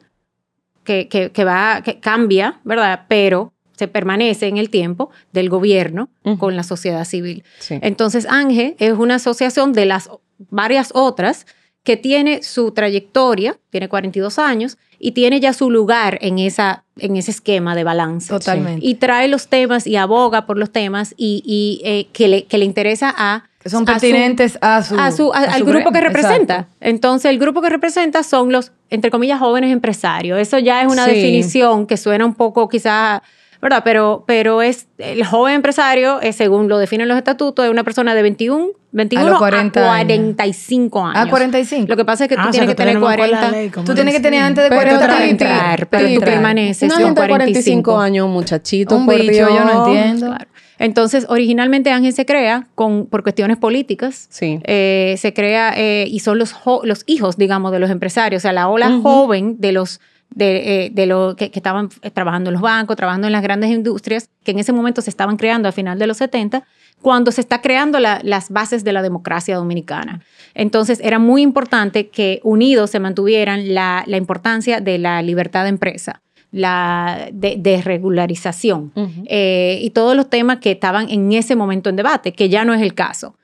que, 0.83 1.07
que, 1.07 1.43
va, 1.43 1.81
que 1.83 1.99
cambia, 1.99 2.59
¿verdad? 2.63 3.05
Pero 3.07 3.53
se 3.79 3.87
permanece 3.87 4.47
en 4.47 4.57
el 4.57 4.69
tiempo 4.69 5.09
del 5.31 5.49
gobierno 5.49 6.09
con 6.37 6.57
la 6.57 6.63
sociedad 6.63 7.05
civil. 7.05 7.43
Entonces, 7.69 8.25
ANGE 8.29 8.75
es 8.77 8.93
una 8.93 9.15
asociación 9.15 9.71
de 9.71 9.85
las 9.85 10.09
varias 10.49 10.91
otras 10.93 11.45
que 11.83 11.97
tiene 11.97 12.43
su 12.43 12.71
trayectoria, 12.71 13.57
tiene 13.69 13.89
42 13.89 14.39
años, 14.39 14.77
y 14.99 15.13
tiene 15.13 15.39
ya 15.39 15.53
su 15.53 15.71
lugar 15.71 16.17
en, 16.21 16.39
esa, 16.39 16.83
en 16.97 17.15
ese 17.15 17.31
esquema 17.31 17.73
de 17.73 17.83
balance. 17.85 18.27
Totalmente. 18.27 18.85
Y 18.85 18.95
trae 18.95 19.27
los 19.29 19.47
temas 19.47 19.87
y 19.87 19.95
aboga 19.95 20.45
por 20.45 20.57
los 20.57 20.71
temas 20.71 21.13
y, 21.17 21.81
eh, 21.83 22.07
que, 22.11 22.27
le, 22.27 22.43
que, 22.45 22.57
le, 22.57 22.65
interesa 22.65 23.13
a... 23.17 23.45
Que 23.59 23.69
son 23.69 23.85
pertinentes 23.85 24.57
a 24.61 24.83
su... 24.83 24.99
A 24.99 25.11
su, 25.11 25.31
al 25.33 25.63
grupo 25.63 25.91
que 25.91 26.01
representa. 26.01 26.67
Entonces, 26.81 27.31
el 27.31 27.39
grupo 27.39 27.61
que 27.61 27.69
representa 27.69 28.23
son 28.23 28.51
los, 28.51 28.73
entre 28.89 29.09
comillas, 29.09 29.39
jóvenes 29.39 29.71
empresarios. 29.71 30.37
Eso 30.37 30.59
ya 30.59 30.81
es 30.81 30.91
una 30.91 31.07
definición 31.07 31.87
que 31.87 31.95
suena 31.95 32.25
un 32.25 32.35
poco 32.35 32.67
quizás 32.67 33.21
¿verdad? 33.61 33.81
Pero, 33.83 34.23
pero 34.25 34.61
es 34.61 34.87
el 34.97 35.25
joven 35.25 35.55
empresario, 35.55 36.21
es, 36.21 36.35
según 36.35 36.69
lo 36.69 36.77
definen 36.77 37.07
los 37.07 37.17
estatutos, 37.17 37.65
es 37.65 37.71
una 37.71 37.83
persona 37.83 38.15
de 38.15 38.21
21, 38.21 38.69
21 38.91 39.35
a, 39.35 39.37
45 39.37 41.05
años. 41.05 41.27
A 41.27 41.29
45. 41.29 41.87
Lo 41.87 41.95
que 41.95 42.05
pasa 42.05 42.25
es 42.25 42.29
que 42.29 42.35
tú 42.35 42.41
ah, 42.43 42.49
tienes 42.51 42.69
que 42.69 42.75
tener 42.75 42.99
40. 42.99 43.83
tú 43.85 43.93
tienes 43.93 44.13
que 44.13 44.19
tener 44.19 44.41
antes 44.41 44.63
de 44.63 44.75
40 44.75 44.99
para 44.99 45.25
entrar, 45.25 45.87
pero 45.87 46.13
tú 46.15 46.21
permaneces 46.21 46.91
con 46.91 47.13
45 47.13 47.99
años, 47.99 48.27
muchachito. 48.29 48.95
Un 48.95 49.07
bicho, 49.07 49.47
yo 49.47 49.63
no 49.63 49.87
entiendo. 49.87 50.35
Entonces, 50.79 51.25
originalmente 51.27 51.91
Ángel 51.91 52.13
se 52.13 52.25
crea 52.25 52.67
con, 52.73 53.05
por 53.05 53.21
cuestiones 53.21 53.57
políticas. 53.57 54.27
Sí. 54.29 54.61
Eh, 54.63 55.15
se 55.17 55.33
crea 55.33 55.73
eh, 55.75 56.05
y 56.07 56.21
son 56.21 56.39
los, 56.39 56.55
los 56.83 57.03
hijos, 57.05 57.35
digamos, 57.35 57.73
de 57.73 57.79
los 57.79 57.89
empresarios. 57.89 58.39
O 58.39 58.43
sea, 58.43 58.53
la 58.53 58.69
ola 58.69 58.89
joven 59.03 59.57
de 59.59 59.73
los 59.73 59.99
de, 60.29 60.85
eh, 60.85 60.89
de 60.91 61.05
lo 61.05 61.35
que, 61.35 61.51
estaban 61.53 61.89
trabajando 62.13 62.49
en 62.49 62.53
los 62.53 62.61
bancos, 62.61 62.95
trabajando 62.95 63.27
en 63.27 63.33
las 63.33 63.41
grandes 63.41 63.71
industrias, 63.71 64.29
que 64.43 64.51
en 64.51 64.59
ese 64.59 64.71
momento 64.71 65.01
se 65.01 65.09
estaban 65.09 65.37
creando 65.37 65.67
a 65.67 65.71
final 65.71 65.99
de 65.99 66.07
los 66.07 66.17
70, 66.17 66.63
cuando 67.01 67.31
se 67.31 67.41
está 67.41 67.61
creando 67.61 67.99
las 67.99 68.49
bases 68.49 68.83
de 68.83 68.93
la 68.93 69.01
democracia 69.01 69.55
dominicana. 69.55 70.21
Entonces 70.53 70.99
era 71.03 71.19
muy 71.19 71.41
importante 71.41 72.09
que 72.09 72.41
unidos 72.43 72.89
se 72.89 72.99
mantuvieran 72.99 73.73
la, 73.73 74.03
la 74.05 74.17
importancia 74.17 74.81
de 74.81 74.97
la 74.97 75.21
libertad 75.21 75.63
de 75.63 75.69
empresa 75.69 76.21
la 76.51 77.29
desregularización 77.31 78.91
eh, 79.27 79.79
y 79.81 79.91
todos 79.91 80.15
los 80.15 80.29
temas 80.29 80.57
que 80.57 80.71
estaban 80.71 81.09
en 81.09 81.31
ese 81.31 81.55
momento 81.55 81.89
en 81.89 81.95
debate, 81.95 82.33
que 82.33 82.49
ya 82.49 82.65
no 82.65 82.73
es 82.73 82.81
el 82.81 82.93
caso. 82.93 83.35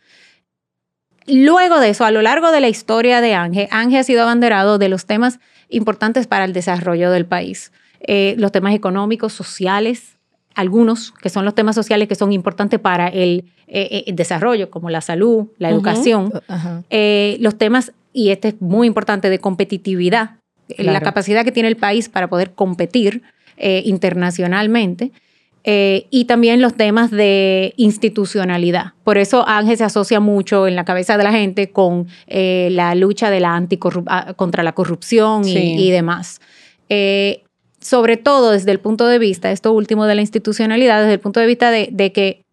Luego 1.27 1.79
de 1.79 1.89
eso, 1.89 2.05
a 2.05 2.11
lo 2.11 2.21
largo 2.21 2.51
de 2.51 2.61
la 2.61 2.67
historia 2.67 3.21
de 3.21 3.33
Ángel, 3.33 3.67
Ángel 3.71 3.99
ha 3.99 4.03
sido 4.03 4.23
abanderado 4.23 4.77
de 4.77 4.89
los 4.89 5.05
temas 5.05 5.39
importantes 5.69 6.27
para 6.27 6.45
el 6.45 6.53
desarrollo 6.53 7.11
del 7.11 7.25
país. 7.25 7.71
Eh, 7.99 8.35
los 8.37 8.51
temas 8.51 8.73
económicos, 8.73 9.33
sociales, 9.33 10.14
algunos 10.55 11.11
que 11.11 11.29
son 11.29 11.45
los 11.45 11.53
temas 11.53 11.75
sociales 11.75 12.07
que 12.07 12.15
son 12.15 12.31
importantes 12.31 12.79
para 12.79 13.07
el, 13.07 13.45
eh, 13.67 14.03
eh, 14.07 14.13
desarrollo, 14.13 14.69
como 14.69 14.89
la 14.89 15.01
salud, 15.01 15.47
la 15.57 15.69
educación, 15.69 16.31
los 16.31 17.57
temas, 17.57 17.91
y 18.13 18.29
este 18.29 18.49
es 18.49 18.61
muy 18.61 18.87
importante, 18.87 19.29
de 19.29 19.39
competitividad, 19.39 20.37
la 20.77 21.01
capacidad 21.01 21.43
que 21.43 21.51
tiene 21.51 21.69
el 21.69 21.77
país 21.77 22.09
para 22.09 22.27
poder 22.27 22.51
competir 22.53 23.21
internacionalmente. 23.57 25.11
y 25.67 26.25
también 26.25 26.61
los 26.61 26.75
temas 26.75 27.09
de 27.09 27.73
institucionalidad. 27.75 28.93
Por 29.03 29.17
eso 29.17 29.47
Ángel 29.47 29.77
se 29.77 29.83
asocia 29.83 30.19
mucho 30.19 30.67
en 30.67 30.75
la 30.75 30.85
cabeza 30.85 31.17
de 31.17 31.23
la 31.23 31.31
gente 31.31 31.71
con 31.71 32.07
la 32.27 32.95
lucha 32.95 33.29
de 33.31 33.39
la 33.39 33.67
ah, 34.07 34.33
contra 34.35 34.63
la 34.63 34.73
corrupción 34.73 35.47
y, 35.47 35.89
demás. 35.89 36.39
Eh, 36.89 37.44
sobre 37.85 38.17
todo 38.17 38.49
desde 38.49 38.71
el 38.71 38.79
punto 38.79 39.05
de 39.05 39.19
vista, 39.19 39.51
esto 39.51 39.71
último 39.71 40.07
de 40.07 40.15
la 40.15 40.21
institucionalidad, 40.21 41.01
desde 41.01 41.13
el 41.13 41.19
punto 41.19 41.39
de 41.39 41.45
vista 41.45 41.69
de, 41.69 42.11
que 42.11 42.43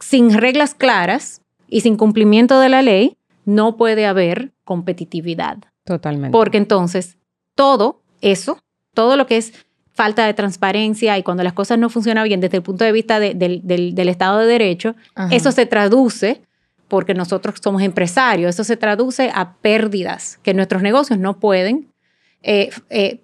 sin 0.00 0.32
reglas 0.32 0.74
claras 0.74 1.42
y 1.68 1.82
sin 1.82 1.98
cumplimiento 1.98 2.58
de 2.58 2.70
la 2.70 2.80
ley, 2.80 3.18
no 3.44 3.76
puede 3.76 4.06
haber 4.06 4.52
competitividad. 4.64 5.58
Totalmente. 5.84 6.32
Porque 6.32 6.56
entonces 6.56 7.18
todo 7.54 8.00
eso, 8.22 8.58
todo 8.94 9.18
lo 9.18 9.26
que 9.26 9.36
es 9.36 9.52
falta 9.92 10.24
de 10.24 10.32
transparencia 10.32 11.18
y 11.18 11.22
cuando 11.22 11.42
las 11.42 11.52
cosas 11.52 11.78
no 11.78 11.90
funcionan 11.90 12.24
bien 12.24 12.40
desde 12.40 12.56
el 12.56 12.62
punto 12.62 12.86
de 12.86 12.92
vista 12.92 13.20
del, 13.20 14.08
Estado 14.08 14.38
de 14.38 14.46
Derecho, 14.46 14.94
eso 15.30 15.52
se 15.52 15.66
traduce, 15.66 16.40
porque 16.88 17.12
nosotros 17.12 17.56
somos 17.62 17.82
empresarios, 17.82 18.54
eso 18.54 18.64
se 18.64 18.78
traduce 18.78 19.30
a 19.34 19.56
pérdidas 19.58 20.38
que 20.42 20.54
nuestros 20.54 20.80
negocios 20.80 21.18
no 21.18 21.38
pueden 21.38 21.92
eh, 22.42 22.70
eh, 22.88 23.23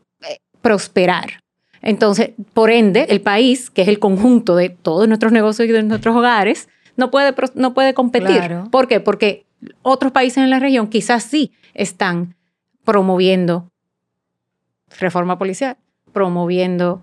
prosperar. 0.63 1.43
Entonces, 1.83 2.31
por 2.53 2.71
ende, 2.71 3.07
el 3.09 3.21
país, 3.21 3.71
que 3.71 3.83
es 3.83 3.89
el 3.89 3.99
conjunto 3.99 4.55
de 4.57 4.69
todos 4.69 5.09
nuestros 5.09 5.33
negocios 5.33 5.69
y 5.69 5.73
de 5.73 5.83
nuestros 5.83 6.15
hogares, 6.15 6.69
no 6.97 7.11
puede, 7.11 7.35
no 7.55 7.73
puede 7.73 7.95
competir. 7.95 8.59
¿Por 8.71 8.87
qué? 8.87 9.01
Porque 9.01 9.47
otros 9.83 10.13
países 10.13 10.39
en 10.39 10.51
la 10.51 10.59
región 10.59 10.89
quizás 10.89 11.23
sí 11.25 11.53
están 11.75 12.37
promoviendo 12.85 13.71
reforma 14.99 15.39
policial, 15.39 15.77
promoviendo 16.13 17.03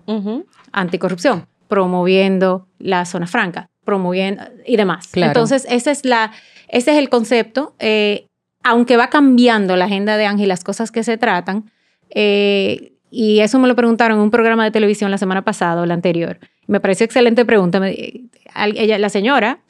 anticorrupción, 0.72 1.46
promoviendo 1.66 2.68
la 2.78 3.04
zona 3.04 3.26
franca, 3.26 3.70
promoviendo 3.84 4.44
y 4.66 4.76
demás. 4.76 5.10
Entonces, 5.14 5.66
ese 5.68 5.90
es, 5.90 6.04
la, 6.04 6.32
ese 6.68 6.92
es 6.92 6.98
el 6.98 7.08
concepto. 7.08 7.74
Eh, 7.78 8.26
aunque 8.62 8.96
va 8.96 9.08
cambiando 9.08 9.76
la 9.76 9.86
agenda 9.86 10.16
de 10.16 10.26
Ángel, 10.26 10.48
las 10.48 10.62
cosas 10.62 10.90
que 10.90 11.02
se 11.02 11.16
tratan, 11.16 11.70
eh, 12.10 12.92
y 13.10 13.40
eso 13.40 13.58
me 13.58 13.68
lo 13.68 13.74
preguntaron 13.74 14.18
en 14.18 14.24
un 14.24 14.30
programa 14.30 14.64
de 14.64 14.70
televisión 14.70 15.10
la 15.10 15.18
semana 15.18 15.42
pasada 15.42 15.82
o 15.82 15.86
la 15.86 15.94
anterior. 15.94 16.38
Me 16.66 16.80
pareció 16.80 17.04
excelente 17.04 17.44
pregunta. 17.44 17.80
ella, 17.86 18.98
la 18.98 19.08
señora 19.08 19.60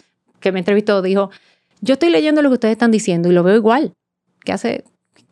que 0.41 0.53
me 0.53 0.59
entrevistó 0.59 1.03
dijo, 1.03 1.31
yo 1.81 1.95
estoy 1.95 2.11
leyendo 2.11 2.43
lo 2.43 2.51
que 2.51 2.55
ustedes 2.55 2.73
están 2.73 2.91
diciendo 2.91 3.31
y 3.31 3.33
lo 3.33 3.43
veo 3.43 3.57
igual 3.57 3.95
que 4.45 4.53
hace 4.53 4.85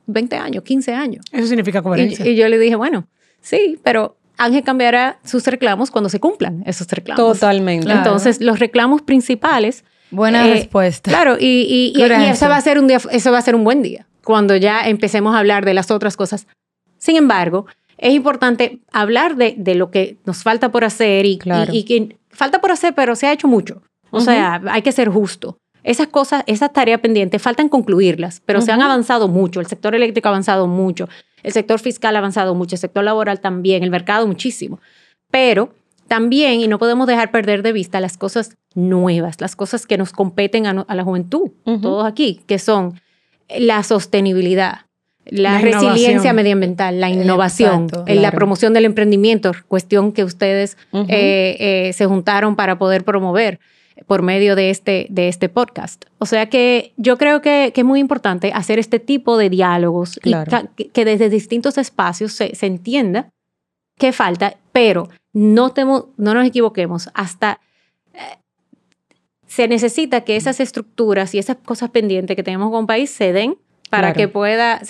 20 0.06 0.36
años, 0.36 0.62
15 0.62 0.94
años. 0.94 1.24
Eso 1.32 1.46
significa 1.46 1.82
coherencia. 1.82 2.26
Y, 2.26 2.36
yo 2.36 2.48
le 2.48 2.58
dije, 2.58 2.76
bueno, 2.76 3.08
sí, 3.40 3.78
pero 3.82 4.16
Ángel 4.36 4.62
cambiará 4.62 5.18
sus 5.24 5.46
reclamos 5.46 5.90
cuando 5.90 6.08
se 6.08 6.20
cumplan 6.20 6.62
esos 6.66 6.86
reclamos. 6.88 7.38
Totalmente. 7.38 7.90
Entonces, 7.90 8.40
los 8.40 8.58
reclamos 8.58 9.02
principales... 9.02 9.84
Buena 10.12 10.46
eh, 10.46 10.52
respuesta. 10.52 11.10
Claro, 11.10 11.36
y, 11.38 11.92
y, 11.96 12.00
eso, 12.00 12.48
va 12.48 12.56
a 12.56 12.60
ser 12.60 12.78
un 12.78 12.86
día, 12.86 13.00
eso 13.10 13.32
va 13.32 13.38
a 13.38 13.42
ser 13.42 13.56
un 13.56 13.64
buen 13.64 13.82
día, 13.82 14.06
cuando 14.22 14.54
ya 14.54 14.86
empecemos 14.88 15.34
a 15.34 15.40
hablar 15.40 15.64
de 15.64 15.74
las 15.74 15.90
otras 15.90 16.16
cosas. 16.16 16.46
Sin 16.98 17.16
embargo, 17.16 17.66
es 17.98 18.12
importante 18.12 18.80
hablar 18.92 19.36
de, 19.36 19.54
de 19.56 19.74
lo 19.74 19.90
que 19.90 20.18
nos 20.24 20.42
falta 20.42 20.70
por 20.70 20.84
hacer 20.84 21.26
y, 21.26 21.38
y, 21.72 21.84
que 21.84 22.18
falta 22.30 22.60
por 22.60 22.70
hacer, 22.70 22.94
pero 22.94 23.16
se 23.16 23.26
ha 23.26 23.32
hecho 23.32 23.48
mucho. 23.48 23.82
O 24.10 24.20
sea, 24.20 24.62
hay 24.68 24.82
que 24.82 24.92
ser 24.92 25.08
justo. 25.08 25.58
Esas 25.82 26.08
cosas, 26.08 26.42
esas 26.46 26.72
tareas 26.72 27.00
pendientes, 27.00 27.40
faltan 27.40 27.68
concluirlas, 27.68 28.42
pero 28.44 28.60
se 28.60 28.72
han 28.72 28.82
avanzado 28.82 29.28
mucho. 29.28 29.60
El 29.60 29.66
sector 29.66 29.94
eléctrico 29.94 30.28
ha 30.28 30.30
avanzado 30.30 30.66
mucho, 30.66 31.08
el 31.42 31.52
sector 31.52 31.78
fiscal 31.78 32.16
ha 32.16 32.18
avanzado 32.18 32.54
mucho, 32.54 32.74
el 32.74 32.80
sector 32.80 33.04
laboral 33.04 33.40
también, 33.40 33.82
el 33.84 33.90
mercado 33.90 34.26
muchísimo. 34.26 34.80
Pero 35.30 35.74
también, 36.08 36.60
y 36.60 36.68
no 36.68 36.78
podemos 36.78 37.06
dejar 37.06 37.30
perder 37.30 37.62
de 37.62 37.72
vista 37.72 38.00
las 38.00 38.18
cosas 38.18 38.56
nuevas, 38.74 39.40
las 39.40 39.54
cosas 39.54 39.86
que 39.86 39.96
nos 39.96 40.12
competen 40.12 40.66
a, 40.66 40.72
la 40.72 41.04
juventud, 41.04 41.50
todos 41.80 42.04
aquí, 42.04 42.40
que 42.46 42.58
son 42.58 43.00
la 43.48 43.82
sostenibilidad, 43.82 44.85
la, 45.26 45.58
resiliencia 45.58 46.32
medioambiental, 46.32 47.00
la 47.00 47.10
innovación, 47.10 47.88
la 48.06 48.30
promoción 48.30 48.72
del 48.72 48.84
emprendimiento, 48.84 49.52
cuestión 49.68 50.12
que 50.12 50.24
ustedes 50.24 50.76
eh, 50.92 51.56
eh, 51.58 51.92
se 51.92 52.06
juntaron 52.06 52.56
para 52.56 52.78
poder 52.78 53.04
promover 53.04 53.58
por 54.06 54.22
medio 54.22 54.56
de 54.56 54.70
este, 54.70 55.06
de 55.08 55.28
este 55.28 55.48
podcast. 55.48 56.04
O 56.18 56.26
sea 56.26 56.48
que 56.48 56.92
yo 56.96 57.16
creo 57.16 57.40
que, 57.40 57.72
es 57.74 57.84
muy 57.84 58.00
importante 58.00 58.52
hacer 58.54 58.78
este 58.78 59.00
tipo 59.00 59.36
de 59.38 59.50
diálogos 59.50 60.20
y 60.22 60.34
que, 60.92 61.04
desde 61.04 61.30
distintos 61.30 61.78
espacios 61.78 62.32
se, 62.32 62.52
entienda 62.60 63.30
qué 63.98 64.12
falta, 64.12 64.56
pero 64.72 65.08
no, 65.32 65.72
no 66.16 66.34
nos 66.34 66.46
equivoquemos, 66.46 67.08
hasta 67.14 67.60
eh, 68.12 68.18
se 69.46 69.66
necesita 69.66 70.22
que 70.22 70.36
esas 70.36 70.60
estructuras 70.60 71.34
y 71.34 71.38
esas 71.38 71.56
cosas 71.56 71.90
pendientes 71.90 72.36
que 72.36 72.42
tenemos 72.42 72.70
con 72.70 72.86
país 72.86 73.10
se 73.10 73.32
den 73.32 73.56
para 73.96 74.12
que 74.12 74.28
pueda 74.28 74.80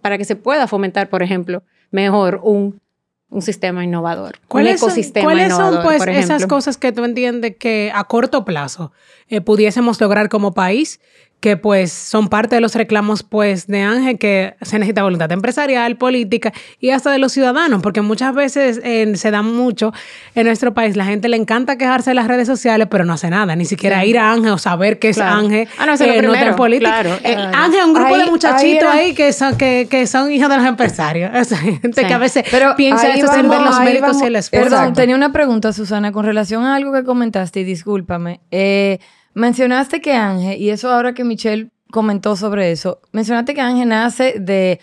para 0.00 0.18
que 0.18 0.24
se 0.24 0.36
pueda 0.36 0.66
fomentar, 0.66 1.08
por 1.08 1.22
ejemplo, 1.22 1.62
mejor 1.90 2.40
un, 2.42 2.80
un 3.28 3.42
sistema 3.42 3.84
innovador, 3.84 4.38
un 4.48 4.66
ecosistema 4.66 5.24
¿cuáles 5.24 5.46
innovador. 5.46 5.82
¿Cuáles 5.82 6.02
son, 6.02 6.08
pues, 6.08 6.24
esas 6.24 6.46
cosas 6.46 6.76
que 6.76 6.92
tú 6.92 7.04
entiendes 7.04 7.56
que 7.56 7.92
a 7.94 8.04
corto 8.04 8.44
plazo 8.44 8.92
eh, 9.28 9.40
pudiésemos 9.40 10.00
lograr 10.00 10.28
como 10.28 10.52
país 10.52 11.00
que 11.40 11.56
pues 11.56 11.92
son 11.92 12.28
parte 12.28 12.54
de 12.54 12.60
los 12.60 12.74
reclamos 12.74 13.22
pues 13.22 13.66
de 13.66 13.80
Ángel 13.82 14.18
que 14.18 14.54
se 14.60 14.78
necesita 14.78 15.02
voluntad 15.02 15.32
empresarial, 15.32 15.96
política 15.96 16.52
y 16.78 16.90
hasta 16.90 17.10
de 17.10 17.18
los 17.18 17.32
ciudadanos, 17.32 17.82
porque 17.82 18.02
muchas 18.02 18.34
veces 18.34 18.80
se 19.18 19.30
da 19.30 19.42
mucho 19.42 19.92
en 20.34 20.46
nuestro 20.46 20.74
país, 20.74 20.96
la 20.96 21.06
gente 21.06 21.28
le 21.28 21.36
encanta 21.36 21.76
quejarse 21.76 22.10
en 22.10 22.16
las 22.16 22.28
redes 22.28 22.46
sociales, 22.46 22.88
pero 22.90 23.04
no 23.04 23.14
hace 23.14 23.30
nada, 23.30 23.56
ni 23.56 23.64
siquiera 23.64 24.04
ir 24.04 24.18
a 24.18 24.32
Ángel 24.32 24.52
o 24.52 24.58
saber 24.58 24.98
qué 24.98 25.08
es 25.10 25.18
Ángel 25.18 25.68
ah, 25.78 25.86
no, 25.86 25.94
eh, 25.94 26.18
en 26.18 26.56
política. 26.56 27.18
Eh, 27.24 27.36
Ángel 27.36 27.80
es 27.80 27.86
un 27.86 27.94
grupo 27.94 28.16
de 28.18 28.26
muchachitos 28.26 28.88
ahí, 28.88 29.14
que, 29.14 29.32
son, 29.32 29.56
que, 29.56 29.86
que, 29.90 30.06
son 30.06 30.30
hijos 30.30 30.48
de 30.48 30.56
los 30.56 30.66
empresarios, 30.66 31.30
esa 31.34 31.56
gente 31.56 32.04
que 32.04 32.14
a 32.14 32.18
veces 32.18 32.44
pero 32.50 32.76
piensa 32.76 33.08
eso 33.14 33.32
sin 33.32 33.48
ver 33.48 33.60
los 33.60 33.80
méritos 33.80 34.20
y 34.22 34.26
el 34.26 34.36
esfuerzo. 34.36 34.70
Perdón, 34.70 34.92
tenía 34.94 35.16
una 35.16 35.32
pregunta, 35.32 35.72
Susana, 35.72 36.12
con 36.12 36.24
relación 36.24 36.64
a 36.64 36.74
algo 36.74 36.92
que 36.92 37.04
comentaste, 37.04 37.60
y 37.60 37.64
discúlpame. 37.64 38.40
Eh, 38.50 38.98
Mencionaste 39.34 40.00
que 40.00 40.12
Ángel, 40.12 40.60
y 40.60 40.70
eso 40.70 40.90
ahora 40.90 41.14
que 41.14 41.24
Michelle 41.24 41.70
comentó 41.90 42.36
sobre 42.36 42.72
eso, 42.72 43.00
mencionaste 43.12 43.54
que 43.54 43.60
Ángel 43.60 43.88
nace 43.88 44.36
de 44.38 44.80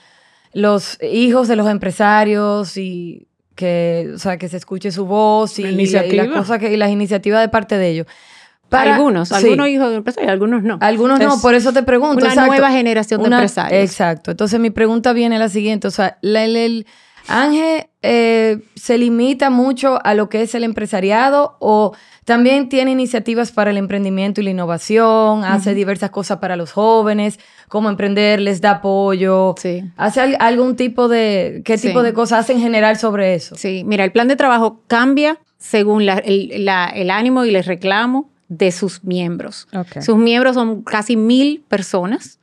los 0.53 0.97
hijos 1.03 1.47
de 1.47 1.55
los 1.55 1.69
empresarios 1.69 2.77
y 2.77 3.27
que, 3.55 4.11
o 4.15 4.19
sea, 4.19 4.37
que 4.37 4.47
se 4.47 4.57
escuche 4.57 4.91
su 4.91 5.05
voz 5.05 5.59
y, 5.59 5.63
y, 5.63 5.87
las 5.87 6.27
cosas 6.29 6.59
que, 6.59 6.71
y 6.71 6.77
las 6.77 6.91
iniciativas 6.91 7.41
de 7.41 7.49
parte 7.49 7.77
de 7.77 7.89
ellos. 7.89 8.07
Para, 8.69 8.95
algunos, 8.95 9.31
algunos 9.31 9.67
hijos 9.69 9.89
de 9.89 9.95
empresarios, 9.97 10.31
algunos 10.31 10.61
no. 10.61 10.77
Algunos 10.81 11.19
no, 11.19 11.39
por 11.39 11.53
eso 11.55 11.71
te 11.71 11.83
pregunto. 11.83 12.25
Una 12.25 12.47
nueva 12.47 12.69
generación 12.69 13.21
de 13.21 13.29
empresarios. 13.29 13.81
Exacto. 13.81 14.31
Entonces 14.31 14.59
mi 14.59 14.71
pregunta 14.71 15.13
viene 15.13 15.39
la 15.39 15.47
siguiente, 15.47 15.87
o 15.87 15.91
sea, 15.91 16.17
el, 16.21 16.85
Ángel 17.27 17.87
eh, 18.01 18.59
se 18.75 18.97
limita 18.97 19.49
mucho 19.49 19.99
a 20.03 20.13
lo 20.13 20.27
que 20.29 20.41
es 20.41 20.53
el 20.53 20.63
empresariado 20.63 21.55
o 21.59 21.93
también 22.27 22.67
tiene 22.67 22.91
iniciativas 22.91 23.53
para 23.53 23.71
el 23.71 23.77
emprendimiento 23.77 24.41
y 24.41 24.43
la 24.43 24.49
innovación, 24.49 25.45
hace 25.45 25.73
diversas 25.73 26.09
cosas 26.09 26.39
para 26.39 26.57
los 26.57 26.73
jóvenes, 26.73 27.39
cómo 27.69 27.89
emprender, 27.89 28.41
les 28.41 28.59
da 28.59 28.71
apoyo. 28.71 29.55
Sí. 29.57 29.85
¿Hace 29.95 30.35
algún 30.35 30.75
tipo 30.75 31.07
de, 31.07 31.61
qué 31.63 31.77
tipo 31.77 32.03
de 32.03 32.11
cosas 32.11 32.39
hace 32.39 32.51
en 32.51 32.59
general 32.59 32.97
sobre 32.97 33.33
eso? 33.33 33.55
Sí, 33.55 33.83
mira, 33.85 34.03
el 34.03 34.11
plan 34.11 34.27
de 34.27 34.35
trabajo 34.35 34.81
cambia 34.87 35.39
según 35.57 36.01
el, 36.01 36.67
ánimo 36.67 37.45
y 37.45 37.55
el 37.55 37.63
reclamo 37.63 38.29
de 38.49 38.73
sus 38.73 39.05
miembros. 39.05 39.69
Sus 40.01 40.17
miembros 40.17 40.55
son 40.55 40.81
casi 40.81 41.15
mil 41.15 41.63
personas 41.69 42.39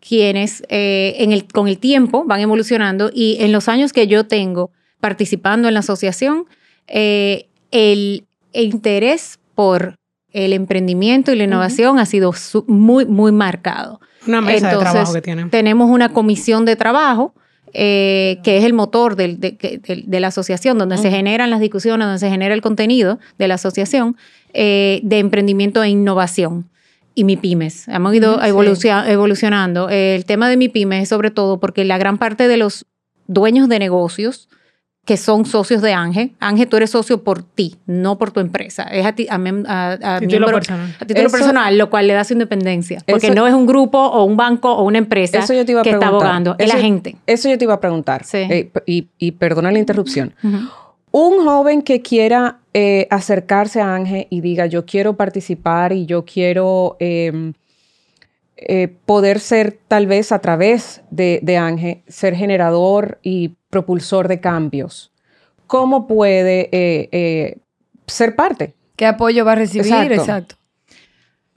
quienes 0.00 0.64
eh, 0.68 1.14
en 1.18 1.30
el, 1.30 1.46
con 1.46 1.68
el 1.68 1.78
tiempo 1.78 2.24
van 2.24 2.40
evolucionando 2.40 3.08
y 3.14 3.36
en 3.38 3.52
los 3.52 3.68
años 3.68 3.92
que 3.92 4.08
yo 4.08 4.26
tengo 4.26 4.72
participando 4.98 5.68
en 5.68 5.74
la 5.74 5.80
asociación, 5.80 6.46
eh, 6.88 7.46
el 7.70 8.24
interés 8.52 9.38
por 9.54 9.96
el 10.32 10.52
emprendimiento 10.52 11.32
y 11.32 11.36
la 11.36 11.44
innovación 11.44 11.98
ha 11.98 12.06
sido 12.06 12.32
muy, 12.66 13.06
muy 13.06 13.32
marcado. 13.32 14.00
Una 14.26 14.40
mesa 14.40 14.70
de 14.70 14.78
trabajo 14.78 15.12
que 15.12 15.22
tienen. 15.22 15.50
Tenemos 15.50 15.90
una 15.90 16.10
comisión 16.10 16.64
de 16.64 16.76
trabajo 16.76 17.34
eh, 17.74 18.38
que 18.42 18.58
es 18.58 18.64
el 18.64 18.72
motor 18.72 19.16
de, 19.16 20.08
la 20.08 20.28
asociación, 20.28 20.78
donde 20.78 20.96
se 20.96 21.10
generan 21.10 21.50
las 21.50 21.60
discusiones, 21.60 22.06
donde 22.06 22.18
se 22.18 22.30
genera 22.30 22.54
el 22.54 22.62
contenido 22.62 23.18
de 23.38 23.48
la 23.48 23.54
asociación 23.54 24.16
de 24.52 25.00
emprendimiento 25.10 25.82
e 25.82 25.90
innovación 25.90 26.68
y 27.18 27.24
mi 27.24 27.36
pymes. 27.36 27.88
Hemos 27.88 28.14
ido 28.14 28.40
evolucionando. 28.42 29.88
El 29.90 30.24
tema 30.24 30.48
de 30.48 30.56
mi 30.56 30.68
pymes 30.68 31.02
es 31.02 31.08
sobre 31.08 31.32
todo 31.32 31.58
porque 31.58 31.84
la 31.84 31.98
gran 31.98 32.16
parte 32.16 32.46
de 32.46 32.56
los 32.56 32.86
dueños 33.26 33.68
de 33.68 33.80
negocios 33.80 34.48
que 35.08 35.16
son 35.16 35.46
socios 35.46 35.80
de 35.80 35.94
Ángel. 35.94 36.32
Ángel, 36.38 36.68
tú 36.68 36.76
eres 36.76 36.90
socio 36.90 37.24
por 37.24 37.42
ti, 37.42 37.76
no 37.86 38.18
por 38.18 38.30
tu 38.30 38.40
empresa. 38.40 38.82
Es 38.82 39.06
a 39.06 39.14
ti, 39.14 39.26
a, 39.30 39.36
a, 39.36 40.20
título 40.20 40.48
personal. 40.48 40.94
A 41.00 41.04
título 41.06 41.30
personal, 41.30 41.78
lo 41.78 41.88
cual 41.88 42.08
le 42.08 42.12
da 42.12 42.24
su 42.24 42.34
independencia. 42.34 43.02
Porque 43.06 43.30
no 43.30 43.46
es 43.46 43.54
un 43.54 43.64
grupo 43.64 43.98
o 43.98 44.24
un 44.24 44.36
banco 44.36 44.70
o 44.70 44.82
una 44.82 44.98
empresa 44.98 45.40
que 45.46 45.90
está 45.90 46.08
abogando, 46.08 46.56
es 46.58 46.68
la 46.68 46.78
gente. 46.78 47.16
Eso 47.26 47.48
yo 47.48 47.56
te 47.56 47.64
iba 47.64 47.72
a 47.72 47.80
preguntar. 47.80 48.26
Eh, 48.34 48.70
y, 48.84 49.32
perdona 49.32 49.72
la 49.72 49.78
interrupción. 49.78 50.34
Un 51.10 51.42
joven 51.42 51.80
que 51.80 52.02
quiera 52.02 52.58
eh, 52.74 53.06
acercarse 53.08 53.80
a 53.80 53.94
Ángel 53.94 54.26
y 54.28 54.42
diga, 54.42 54.66
yo 54.66 54.84
quiero 54.84 55.16
participar 55.16 55.94
y 55.94 56.04
yo 56.04 56.26
quiero 56.26 56.98
em, 57.00 57.54
eh, 58.60 58.88
poder 59.06 59.40
ser 59.40 59.78
tal 59.88 60.06
vez 60.06 60.32
a 60.32 60.40
través 60.40 61.02
de, 61.10 61.40
de, 61.42 61.56
Ángel, 61.56 62.02
ser 62.08 62.34
generador 62.34 63.18
y 63.22 63.56
propulsor 63.70 64.28
de 64.28 64.40
cambios, 64.40 65.12
¿cómo 65.66 66.06
puede 66.06 66.68
eh, 66.72 67.58
ser 68.06 68.36
parte? 68.36 68.74
¿Qué 68.96 69.06
apoyo 69.06 69.44
va 69.44 69.52
a 69.52 69.56
recibir? 69.56 70.12
Exacto. 70.12 70.56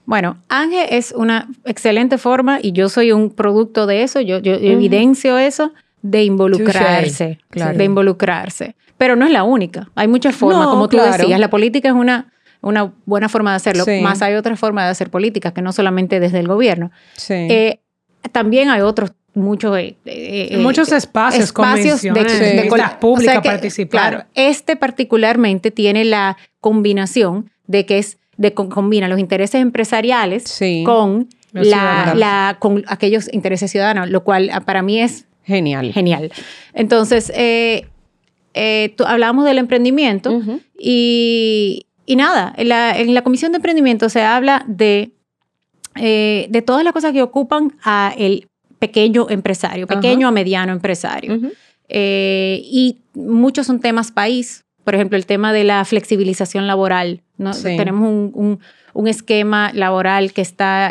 Bueno, 0.04 0.38
Ángel 0.48 0.86
es 0.90 1.12
una 1.12 1.48
excelente 1.64 2.18
forma 2.18 2.58
y 2.60 2.72
yo 2.72 2.88
soy 2.88 3.12
un 3.12 3.30
producto 3.30 3.86
de 3.86 4.02
eso, 4.02 4.20
yo, 4.20 4.36
evidencio 4.36 5.38
eso, 5.38 5.72
de 6.02 6.24
involucrarse, 6.24 7.38
de 7.50 7.84
involucrarse 7.84 8.74
pero 9.02 9.16
no 9.16 9.26
es 9.26 9.32
la 9.32 9.42
única. 9.42 9.90
Hay 9.96 10.06
muchas 10.06 10.36
formas, 10.36 10.68
como 10.68 10.86
tú 10.86 10.96
decías. 10.96 11.40
La 11.40 11.50
política 11.50 11.88
es 11.88 11.94
una, 11.94 12.32
una 12.62 12.92
buena 13.06 13.28
forma 13.28 13.50
de 13.50 13.56
hacerlo, 13.56 13.84
más 14.02 14.22
hay 14.22 14.34
otras 14.34 14.58
formas 14.58 14.86
de 14.86 14.90
hacer 14.90 15.10
política, 15.10 15.52
que 15.52 15.62
no 15.62 15.72
solamente 15.72 16.20
desde 16.20 16.40
el 16.40 16.48
gobierno. 16.48 16.90
Eh, 17.28 17.80
también 18.32 18.70
hay 18.70 18.80
otros 18.80 19.12
muchos 19.34 19.76
eh, 19.78 19.96
eh, 20.04 20.58
muchos 20.58 20.92
espacios, 20.92 21.44
espacios 21.44 22.02
de, 22.02 22.12
de, 22.12 22.70
pública 23.00 23.40
participar. 23.42 24.10
Claro, 24.10 24.24
este 24.34 24.76
particularmente 24.76 25.70
tiene 25.70 26.04
la 26.04 26.36
combinación 26.60 27.50
de 27.66 27.86
que 27.86 27.98
es 27.98 28.18
de 28.36 28.54
combina 28.54 29.08
los 29.08 29.18
intereses 29.18 29.60
empresariales 29.60 30.60
con 30.84 31.28
la, 31.52 32.14
la, 32.14 32.56
con 32.58 32.84
aquellos 32.86 33.32
intereses 33.32 33.70
ciudadanos, 33.70 34.10
lo 34.10 34.24
cual 34.24 34.50
ah, 34.52 34.60
para 34.60 34.82
mí 34.82 35.00
es 35.00 35.26
genial. 35.44 35.92
Genial. 35.92 36.32
Entonces, 36.72 37.30
eh, 37.34 37.86
eh, 38.54 38.94
hablábamos 39.06 39.44
del 39.44 39.58
emprendimiento 39.58 40.40
y, 40.78 41.86
nada, 42.08 42.52
en 42.56 42.68
la, 43.14 43.22
comisión 43.22 43.52
de 43.52 43.56
emprendimiento 43.56 44.08
se 44.08 44.22
habla 44.22 44.64
de, 44.66 45.12
eh, 45.96 46.46
de 46.50 46.62
todas 46.62 46.84
las 46.84 46.92
cosas 46.92 47.12
que 47.12 47.22
ocupan 47.22 47.76
a 47.82 48.14
el 48.16 48.48
pequeño 48.78 49.28
empresario, 49.30 49.86
pequeño 49.86 50.28
a 50.28 50.30
mediano 50.32 50.72
empresario. 50.72 51.38
Eh, 51.88 52.60
y 52.64 52.98
muchos 53.14 53.66
son 53.66 53.80
temas 53.80 54.10
país, 54.10 54.64
por 54.84 54.94
ejemplo, 54.94 55.16
el 55.16 55.26
tema 55.26 55.52
de 55.52 55.64
la 55.64 55.84
flexibilización 55.84 56.66
laboral. 56.66 57.22
¿no? 57.38 57.52
Tenemos 57.52 58.08
un, 58.08 58.58
un, 58.92 59.08
esquema 59.08 59.70
laboral 59.72 60.32
que 60.32 60.42
está 60.42 60.90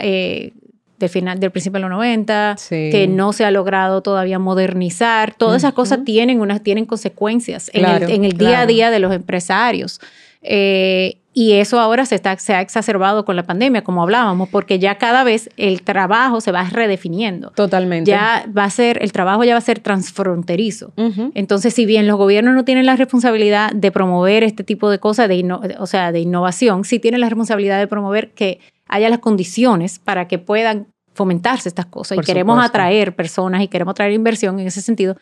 del 1.02 1.10
final 1.10 1.39
del 1.39 1.52
principio 1.52 1.80
de 1.80 1.82
los 1.82 1.89
90, 1.89 2.56
que 2.69 3.08
no 3.10 3.34
se 3.34 3.43
ha 3.43 3.52
logrado 3.52 4.02
todavía 4.02 4.39
modernizar. 4.39 5.34
Todas 5.34 5.63
esas 5.63 5.74
cosas 5.74 6.06
tienen, 6.06 6.39
unas, 6.39 6.63
tienen 6.63 6.86
consecuencias 6.86 7.69
en, 7.74 8.24
el, 8.24 8.38
día 8.38 8.62
a 8.62 8.65
día 8.65 8.89
de 8.89 9.00
los 9.00 9.13
empresarios. 9.13 10.00
Eh, 10.41 11.17
y 11.34 11.54
eso 11.54 11.80
ahora 11.80 12.06
se, 12.06 12.15
está, 12.15 12.38
se 12.38 12.54
ha 12.54 12.60
exacerbado 12.60 13.23
con 13.23 13.38
la 13.38 13.43
pandemia, 13.43 13.84
como 13.84 14.04
hablábamos, 14.04 14.49
porque 14.49 14.80
ya 14.80 14.95
cada 14.97 15.23
vez 15.23 15.49
el 15.56 15.82
trabajo 15.82 16.41
se 16.41 16.51
va 16.51 16.63
redefiniendo. 16.65 17.51
Totalmente. 17.51 18.12
Ya 18.12 18.45
va 18.56 18.65
a 18.65 18.69
ser, 18.69 19.01
el 19.01 19.13
trabajo 19.13 19.45
ya 19.45 19.54
va 19.54 19.60
a 19.60 19.62
ser 19.62 19.80
transfronterizo. 19.80 20.93
Entonces, 21.34 21.73
si 21.73 21.86
bien 21.86 22.06
los 22.06 22.17
gobiernos 22.17 22.54
no 22.54 22.65
tienen 22.65 22.86
la 22.86 22.97
responsabilidad 22.97 23.71
de 23.71 23.91
promover 23.91 24.43
este 24.43 24.65
tipo 24.65 24.89
de 24.89 24.99
cosas, 24.99 25.30
de 25.30 25.41
o 25.80 25.88
sea, 25.88 26.12
de 26.12 26.19
innovación, 26.19 26.84
sí 26.84 26.99
tienen 26.99 27.21
la 27.21 27.30
responsabilidad 27.30 27.80
de 27.80 27.88
promover 27.88 28.32
que 28.32 28.60
haya 28.88 29.10
las 29.10 29.19
condiciones 29.19 29.99
para 29.99 30.27
que 30.27 30.38
puedan 30.38 30.88
fomentarse 31.13 31.69
estas 31.69 31.86
cosas. 31.86 32.17
y 32.17 32.21
queremos 32.21 32.63
atraer 32.63 33.15
personas 33.15 33.62
y 33.62 33.69
queremos 33.69 33.93
atraer 33.93 34.12
inversión 34.12 34.60
en 34.60 34.67
ese 34.67 34.82
sentido. 34.82 35.15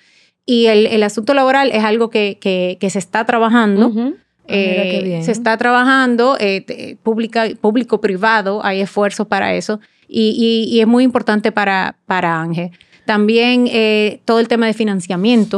Y 0.44 0.66
el, 0.66 1.04
asunto 1.04 1.36
laboral 1.36 1.70
es 1.72 1.84
algo 1.84 2.10
que, 2.10 2.40
que, 2.42 2.90
se 2.90 2.98
está 2.98 3.26
trabajando. 3.26 3.92
Eh, 4.50 5.20
se 5.24 5.32
está 5.32 5.58
trabajando, 5.58 6.38
eh, 6.40 6.98
público-privado, 7.04 8.64
hay 8.64 8.82
esfuerzos 8.82 9.28
para 9.28 9.54
eso. 9.56 9.80
Y, 10.08 10.68
y, 10.72 10.80
es 10.80 10.88
muy 10.88 11.04
importante 11.04 11.52
para, 11.52 11.98
para 12.08 12.42
Ángel. 12.42 12.72
También 13.06 13.68
eh, 13.72 14.22
todo 14.26 14.40
el 14.40 14.48
tema 14.48 14.66
de 14.66 14.74
financiamiento, 14.74 15.58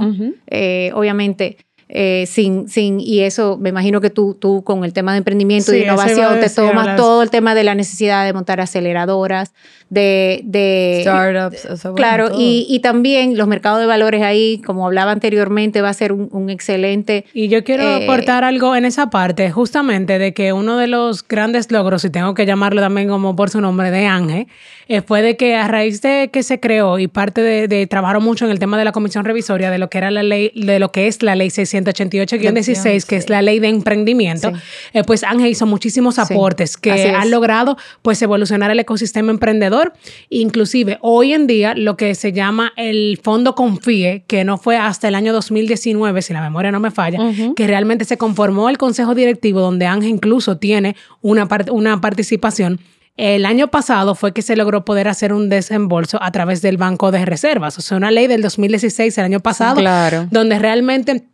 obviamente 0.93 1.57
eh, 1.93 2.25
sin, 2.25 2.69
sin, 2.69 3.01
y 3.01 3.19
eso 3.19 3.57
me 3.59 3.67
imagino 3.67 3.99
que 3.99 4.09
tú, 4.09 4.33
tú 4.33 4.63
con 4.63 4.85
el 4.85 4.93
tema 4.93 5.11
de 5.11 5.17
emprendimiento 5.17 5.75
y 5.75 5.81
innovación 5.81 6.39
te 6.39 6.49
tomas 6.49 6.95
todo 6.95 7.21
el 7.21 7.29
tema 7.29 7.53
de 7.53 7.65
la 7.65 7.75
necesidad 7.75 8.25
de 8.25 8.31
montar 8.31 8.61
aceleradoras, 8.61 9.51
de... 9.89 10.39
de 10.45 10.99
Startups. 11.01 11.67
claro, 11.97 12.29
y, 12.37 12.65
y, 12.69 12.79
también 12.79 13.37
los 13.37 13.45
mercados 13.49 13.81
de 13.81 13.87
valores 13.87 14.21
ahí, 14.23 14.61
como 14.65 14.85
hablaba 14.85 15.11
anteriormente, 15.11 15.81
va 15.81 15.89
a 15.89 15.93
ser 15.93 16.13
un, 16.13 16.49
excelente... 16.49 17.25
Y 17.33 17.49
yo 17.49 17.65
quiero 17.65 17.83
eh, 17.83 18.03
aportar 18.05 18.45
algo 18.45 18.73
en 18.77 18.85
esa 18.85 19.09
parte, 19.09 19.51
justamente 19.51 20.17
de 20.17 20.33
que 20.33 20.53
uno 20.53 20.77
de 20.77 20.87
los 20.87 21.27
grandes 21.27 21.71
logros, 21.73 22.05
y 22.05 22.09
tengo 22.09 22.33
que 22.35 22.45
llamarlo 22.45 22.79
también 22.79 23.09
como 23.09 23.35
por 23.35 23.49
su 23.49 23.59
nombre, 23.59 23.91
de 23.91 24.05
Ángel, 24.05 24.47
eh, 24.87 25.01
fue 25.01 25.21
de 25.21 25.35
que 25.35 25.55
a 25.55 25.67
raíz 25.67 26.01
de 26.01 26.29
que 26.31 26.41
se 26.41 26.61
creó 26.61 26.99
y 26.99 27.09
parte 27.09 27.41
de, 27.41 27.67
de 27.67 27.85
trabajar 27.85 28.21
mucho 28.21 28.45
en 28.45 28.51
el 28.51 28.59
tema 28.59 28.77
de 28.77 28.85
la 28.85 28.93
comisión 28.93 29.25
revisoria, 29.25 29.71
de 29.71 29.77
lo 29.77 29.89
que 29.89 29.97
era 29.97 30.09
la 30.09 30.23
ley, 30.23 30.53
de 30.55 30.79
lo 30.79 30.93
que 30.93 31.07
es 31.07 31.21
la 31.21 31.35
ley 31.35 31.49
600 31.49 31.80
188-16, 31.83 33.05
que 33.05 33.15
es 33.15 33.29
la 33.29 33.41
ley 33.41 33.59
de 33.59 33.67
emprendimiento, 33.67 34.51
eh, 34.93 35.03
pues 35.03 35.23
Ángel 35.23 35.47
hizo 35.47 35.65
muchísimos 35.65 36.19
aportes 36.19 36.77
que 36.77 36.91
han 36.91 37.31
logrado 37.31 37.77
pues 38.01 38.21
evolucionar 38.21 38.71
el 38.71 38.79
ecosistema 38.79 39.31
emprendedor. 39.31 39.93
Inclusive 40.29 40.97
hoy 41.01 41.33
en 41.33 41.47
día 41.47 41.73
lo 41.75 41.97
que 41.97 42.15
se 42.15 42.31
llama 42.31 42.73
el 42.75 43.19
Fondo 43.23 43.55
Confíe, 43.55 44.23
que 44.27 44.43
no 44.43 44.57
fue 44.57 44.77
hasta 44.77 45.07
el 45.07 45.15
año 45.15 45.33
2019, 45.33 46.21
si 46.21 46.33
la 46.33 46.41
memoria 46.41 46.71
no 46.71 46.79
me 46.79 46.91
falla, 46.91 47.19
que 47.55 47.67
realmente 47.67 48.05
se 48.05 48.17
conformó 48.17 48.69
el 48.69 48.77
consejo 48.77 49.15
directivo 49.15 49.61
donde 49.61 49.85
Ángel 49.85 50.11
incluso 50.11 50.57
tiene 50.57 50.95
una, 51.21 51.47
una 51.71 52.01
participación. 52.01 52.79
El 53.17 53.45
año 53.45 53.67
pasado 53.67 54.15
fue 54.15 54.33
que 54.33 54.41
se 54.41 54.55
logró 54.55 54.85
poder 54.85 55.07
hacer 55.07 55.33
un 55.33 55.49
desembolso 55.49 56.17
a 56.21 56.31
través 56.31 56.61
del 56.61 56.77
Banco 56.77 57.11
de 57.11 57.25
Reservas, 57.25 57.77
o 57.77 57.81
sea, 57.81 57.97
una 57.97 58.09
ley 58.09 58.27
del 58.27 58.41
2016, 58.41 59.17
el 59.17 59.25
año 59.25 59.39
pasado, 59.41 59.75
claro. 59.75 60.27
donde 60.31 60.57
realmente 60.57 61.27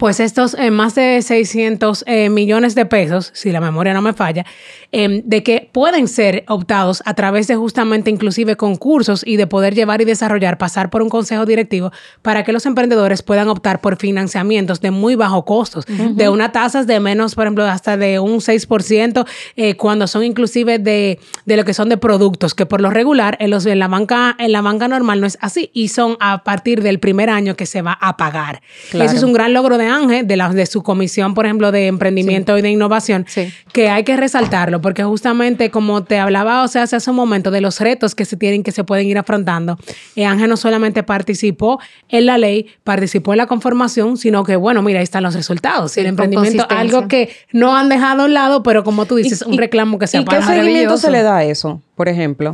pues 0.00 0.18
estos 0.18 0.54
eh, 0.54 0.70
más 0.70 0.94
de 0.94 1.20
600 1.20 2.04
eh, 2.06 2.30
millones 2.30 2.74
de 2.74 2.86
pesos, 2.86 3.32
si 3.34 3.52
la 3.52 3.60
memoria 3.60 3.92
no 3.92 4.00
me 4.00 4.14
falla, 4.14 4.46
em, 4.92 5.20
de 5.26 5.42
que 5.42 5.68
pueden 5.70 6.08
ser 6.08 6.42
optados 6.48 7.02
a 7.04 7.12
través 7.12 7.48
de 7.48 7.56
justamente 7.56 8.08
inclusive 8.08 8.56
concursos 8.56 9.22
y 9.26 9.36
de 9.36 9.46
poder 9.46 9.74
llevar 9.74 10.00
y 10.00 10.06
desarrollar, 10.06 10.56
pasar 10.56 10.88
por 10.88 11.02
un 11.02 11.10
consejo 11.10 11.44
directivo 11.44 11.92
para 12.22 12.44
que 12.44 12.52
los 12.52 12.64
emprendedores 12.64 13.22
puedan 13.22 13.48
optar 13.48 13.82
por 13.82 13.98
financiamientos 13.98 14.80
de 14.80 14.90
muy 14.90 15.16
bajo 15.16 15.44
costos, 15.44 15.84
de 15.86 16.30
una 16.30 16.50
tasas 16.50 16.86
de 16.86 16.98
menos, 16.98 17.34
por 17.34 17.44
ejemplo, 17.44 17.66
hasta 17.66 17.98
de 17.98 18.20
un 18.20 18.40
6%, 18.40 19.26
eh, 19.56 19.76
cuando 19.76 20.06
son 20.06 20.24
inclusive 20.24 20.78
de, 20.78 21.20
de, 21.44 21.56
lo 21.58 21.66
que 21.66 21.74
son 21.74 21.90
de 21.90 21.98
productos, 21.98 22.54
que 22.54 22.64
por 22.64 22.80
lo 22.80 22.88
regular 22.88 23.36
en, 23.38 23.50
los, 23.50 23.66
en, 23.66 23.78
la 23.78 23.88
banca, 23.88 24.34
en 24.38 24.52
la 24.52 24.62
banca 24.62 24.88
normal 24.88 25.20
no 25.20 25.26
es 25.26 25.36
así 25.42 25.70
y 25.74 25.88
son 25.88 26.16
a 26.20 26.42
partir 26.42 26.82
del 26.82 27.00
primer 27.00 27.28
año 27.28 27.54
que 27.54 27.66
se 27.66 27.82
va 27.82 27.98
a 28.00 28.16
pagar. 28.16 28.62
Eso 28.94 29.14
es 29.14 29.22
un 29.22 29.34
gran 29.34 29.52
logro 29.52 29.76
de 29.76 29.89
Ángel, 29.90 30.26
de, 30.26 30.36
la, 30.36 30.48
de 30.48 30.64
su 30.66 30.82
comisión, 30.82 31.34
por 31.34 31.44
ejemplo, 31.44 31.72
de 31.72 31.86
emprendimiento 31.86 32.56
y 32.56 32.62
de 32.62 32.70
innovación, 32.70 33.26
que 33.72 33.90
hay 33.90 34.04
que 34.04 34.16
resaltarlo, 34.16 34.80
porque 34.80 35.04
justamente 35.04 35.70
como 35.70 36.04
te 36.04 36.18
hablaba, 36.18 36.62
o 36.62 36.68
sea, 36.68 36.84
hace 36.84 37.10
un 37.10 37.16
momento, 37.16 37.50
de 37.50 37.60
los 37.60 37.80
retos 37.80 38.14
que 38.14 38.24
se 38.24 38.36
tienen, 38.36 38.62
que 38.62 38.72
se 38.72 38.84
pueden 38.84 39.06
ir 39.06 39.18
afrontando, 39.18 39.78
eh, 40.16 40.24
Ángel 40.24 40.48
no 40.48 40.56
solamente 40.56 41.02
participó 41.02 41.80
en 42.08 42.26
la 42.26 42.38
ley, 42.38 42.66
participó 42.84 43.32
en 43.32 43.38
la 43.38 43.46
conformación, 43.46 44.16
sino 44.16 44.44
que, 44.44 44.56
bueno, 44.56 44.82
mira, 44.82 45.00
ahí 45.00 45.04
están 45.04 45.22
los 45.22 45.34
resultados. 45.34 45.96
el 45.96 46.06
emprendimiento, 46.06 46.66
algo 46.70 47.08
que 47.08 47.30
no 47.52 47.76
han 47.76 47.88
dejado 47.88 48.22
a 48.22 48.24
un 48.26 48.34
lado, 48.34 48.62
pero 48.62 48.84
como 48.84 49.06
tú 49.06 49.16
dices, 49.16 49.42
un 49.42 49.58
reclamo 49.58 49.98
que 49.98 50.06
se 50.06 50.18
¿Y 50.18 50.24
qué 50.24 50.42
seguimiento 50.42 50.96
se 50.96 51.10
le 51.10 51.22
da 51.22 51.38
a 51.38 51.44
eso, 51.44 51.82
por 51.94 52.08
ejemplo? 52.08 52.52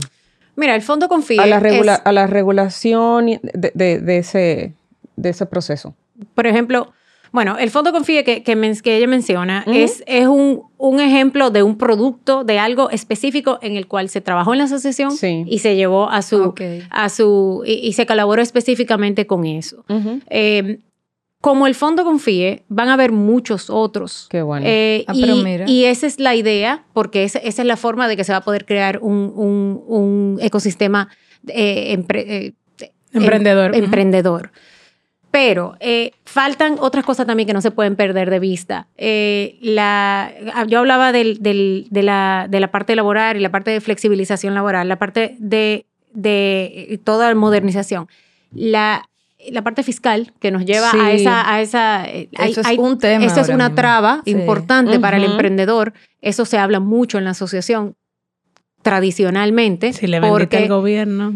Mira, 0.56 0.74
el 0.74 0.82
fondo 0.82 1.08
confía. 1.08 1.42
A 1.42 1.46
la, 1.46 1.58
a 1.58 2.12
la 2.12 2.26
regulación 2.26 3.26
de, 3.42 4.00
de, 4.00 4.18
ese, 4.18 4.72
de 5.16 5.28
ese 5.28 5.46
proceso. 5.46 5.94
Por 6.34 6.46
ejemplo, 6.46 6.92
bueno, 7.36 7.58
el 7.58 7.70
fondo 7.70 7.92
Confíe 7.92 8.24
que, 8.24 8.42
que, 8.42 8.96
ella 8.96 9.06
menciona 9.06 9.62
es, 9.66 10.02
es 10.06 10.26
un, 10.26 10.62
un, 10.78 11.00
ejemplo 11.00 11.50
de 11.50 11.62
un 11.62 11.76
producto, 11.76 12.44
de 12.44 12.58
algo 12.58 12.88
específico 12.88 13.58
en 13.60 13.76
el 13.76 13.86
cual 13.88 14.08
se 14.08 14.22
trabajó 14.22 14.54
en 14.54 14.58
la 14.60 14.64
asociación 14.64 15.12
y 15.44 15.58
se 15.58 15.76
llevó 15.76 16.08
a 16.08 16.22
su, 16.22 16.54
a 16.88 17.08
su 17.10 17.62
y, 17.66 17.92
se 17.92 18.06
colaboró 18.06 18.40
específicamente 18.40 19.26
con 19.26 19.44
eso. 19.44 19.84
Em, 20.30 20.78
como 21.42 21.66
el 21.66 21.74
fondo 21.74 22.04
confíe, 22.04 22.64
van 22.68 22.88
a 22.88 22.94
haber 22.94 23.12
muchos 23.12 23.68
otros. 23.68 24.28
Qué 24.30 24.40
bueno. 24.40 24.64
Eh, 24.66 25.04
ah, 25.06 25.12
y, 25.14 25.84
esa 25.84 26.06
es 26.06 26.18
la 26.18 26.34
idea, 26.34 26.86
porque 26.94 27.24
esa, 27.24 27.38
esa, 27.40 27.60
es 27.60 27.68
la 27.68 27.76
forma 27.76 28.08
de 28.08 28.16
que 28.16 28.24
se 28.24 28.32
va 28.32 28.38
a 28.38 28.44
poder 28.44 28.64
crear 28.64 28.98
un, 29.02 29.30
un, 29.36 29.84
un 29.86 30.38
ecosistema 30.40 31.10
eh, 31.48 32.02
eh, 32.14 32.54
emprendedor. 33.12 33.76
emprendedor. 33.76 34.52
Pero 35.36 35.76
eh, 35.80 36.12
faltan 36.24 36.76
otras 36.80 37.04
cosas 37.04 37.26
también 37.26 37.46
que 37.46 37.52
no 37.52 37.60
se 37.60 37.70
pueden 37.70 37.94
perder 37.94 38.30
de 38.30 38.38
vista. 38.38 38.86
Eh, 38.96 39.58
la, 39.60 40.32
ah, 40.54 40.64
yo 40.66 40.78
hablaba 40.78 41.12
del, 41.12 41.42
del, 41.42 41.88
de, 41.90 42.02
la, 42.02 42.46
de, 42.48 42.58
la, 42.58 42.70
parte 42.70 42.96
laboral 42.96 43.36
y 43.36 43.40
la 43.40 43.50
parte 43.50 43.70
de 43.70 43.82
flexibilización 43.82 44.54
laboral, 44.54 44.88
la 44.88 44.96
parte 44.96 45.36
de, 45.38 45.84
de 46.14 46.98
toda 47.04 47.28
la 47.28 47.34
modernización. 47.34 48.08
La, 48.50 49.10
la 49.50 49.60
parte 49.60 49.82
fiscal 49.82 50.32
que 50.40 50.50
nos 50.50 50.64
lleva 50.64 50.90
a 50.90 51.12
esa... 51.12 51.52
A 51.52 51.60
esa 51.60 52.08
eh, 52.08 52.30
eso 52.32 52.62
es 52.62 52.78
un 52.78 52.98
tema. 52.98 53.22
Eso 53.22 53.42
es 53.42 53.50
una 53.50 53.74
traba 53.74 54.22
importante 54.24 54.98
para 54.98 55.18
el 55.18 55.24
emprendedor. 55.24 55.92
Eso 56.22 56.46
se 56.46 56.56
habla 56.56 56.80
mucho 56.80 57.18
en 57.18 57.24
la 57.24 57.32
asociación 57.32 57.94
tradicionalmente. 58.80 59.92
Si 59.92 60.06
le 60.06 60.18
vendiste 60.18 60.56
al 60.56 60.68
gobierno. 60.68 61.34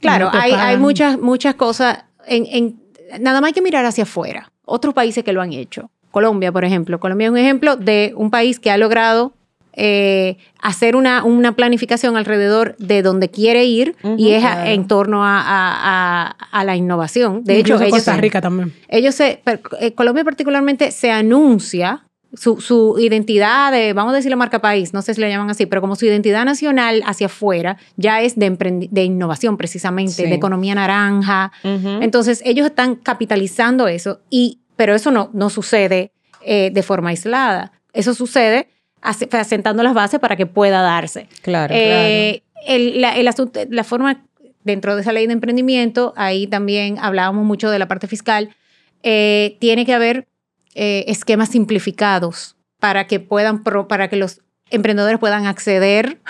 claro, 0.00 0.28
hay, 0.32 0.50
hay, 0.50 0.76
muchas, 0.76 1.20
muchas 1.20 1.54
cosas 1.54 2.04
en, 2.26 2.46
en 2.46 2.81
nada 3.20 3.40
más 3.40 3.48
hay 3.48 3.52
que 3.54 3.62
mirar 3.62 3.84
hacia 3.84 4.04
afuera. 4.04 4.52
Otros 4.64 4.94
países 4.94 5.24
que 5.24 5.32
lo 5.32 5.42
han 5.42 5.52
hecho. 5.52 5.90
Colombia, 6.10 6.52
por 6.52 6.64
ejemplo. 6.64 7.00
Colombia 7.00 7.26
es 7.26 7.30
un 7.32 7.38
ejemplo 7.38 7.76
de 7.76 8.12
un 8.16 8.30
país 8.30 8.60
que 8.60 8.70
ha 8.70 8.76
logrado 8.76 9.32
eh, 9.74 10.36
hacer 10.60 10.96
una, 10.96 11.24
una, 11.24 11.56
planificación 11.56 12.18
alrededor 12.18 12.76
de 12.76 13.00
donde 13.00 13.30
quiere 13.30 13.64
ir 13.64 13.96
y 14.18 14.32
es 14.32 14.44
en 14.66 14.86
torno 14.86 15.22
a, 15.24 16.36
la 16.52 16.76
innovación. 16.76 17.42
De 17.42 17.58
hecho, 17.58 17.76
ellos, 17.76 17.88
Costa 17.88 18.16
Rica 18.18 18.42
también. 18.42 18.74
Ellos 18.88 19.14
se, 19.14 19.40
eh, 19.80 19.92
Colombia 19.94 20.24
particularmente 20.24 20.90
se 20.90 21.10
anuncia 21.10 22.04
su, 22.34 22.96
identidad 22.98 23.72
de, 23.72 23.92
vamos 23.92 24.12
a 24.12 24.16
decir 24.16 24.30
la 24.30 24.36
marca 24.36 24.60
país, 24.60 24.94
no 24.94 25.02
sé 25.02 25.14
si 25.14 25.20
le 25.20 25.28
llaman 25.28 25.50
así, 25.50 25.66
pero 25.66 25.80
como 25.80 25.96
su 25.96 26.06
identidad 26.06 26.44
nacional 26.44 27.02
hacia 27.06 27.26
afuera 27.26 27.76
ya 27.96 28.22
es 28.22 28.38
de, 28.38 28.50
de 28.90 29.04
innovación 29.04 29.56
precisamente, 29.56 30.26
de 30.26 30.34
economía 30.34 30.74
naranja. 30.74 31.52
Entonces 31.62 32.42
ellos 32.44 32.66
están 32.66 32.96
capitalizando 32.96 33.88
eso, 33.88 34.20
y, 34.30 34.60
pero 34.76 34.94
eso 34.94 35.10
no, 35.10 35.30
no 35.32 35.50
sucede 35.50 36.12
eh, 36.44 36.70
de 36.72 36.82
forma 36.82 37.10
aislada. 37.10 37.72
Eso 37.92 38.14
sucede 38.14 38.68
asentando 39.02 39.82
las 39.82 39.94
bases 39.94 40.20
para 40.20 40.36
que 40.36 40.46
pueda 40.46 40.80
darse. 40.80 41.28
Claro, 41.42 41.74
eh, 41.76 42.42
El, 42.66 43.00
la, 43.00 43.16
el 43.16 43.28
asunto, 43.28 43.60
la 43.68 43.84
forma 43.84 44.24
dentro 44.64 44.94
de 44.94 45.02
esa 45.02 45.12
ley 45.12 45.26
de 45.26 45.32
emprendimiento, 45.32 46.14
ahí 46.16 46.46
también 46.46 46.98
hablábamos 46.98 47.44
mucho 47.44 47.68
de 47.68 47.78
la 47.78 47.88
parte 47.88 48.06
fiscal, 48.06 48.54
eh, 49.02 49.56
tiene 49.60 49.84
que 49.84 49.92
haber 49.92 50.28
eh, 50.74 51.04
esquemas 51.08 51.50
simplificados 51.50 52.56
para 52.78 53.06
que 53.06 53.20
puedan, 53.20 53.62
para 53.62 54.08
que 54.08 54.16
los 54.16 54.40
emprendedores 54.70 55.18
puedan 55.18 55.46
acceder 55.46 56.20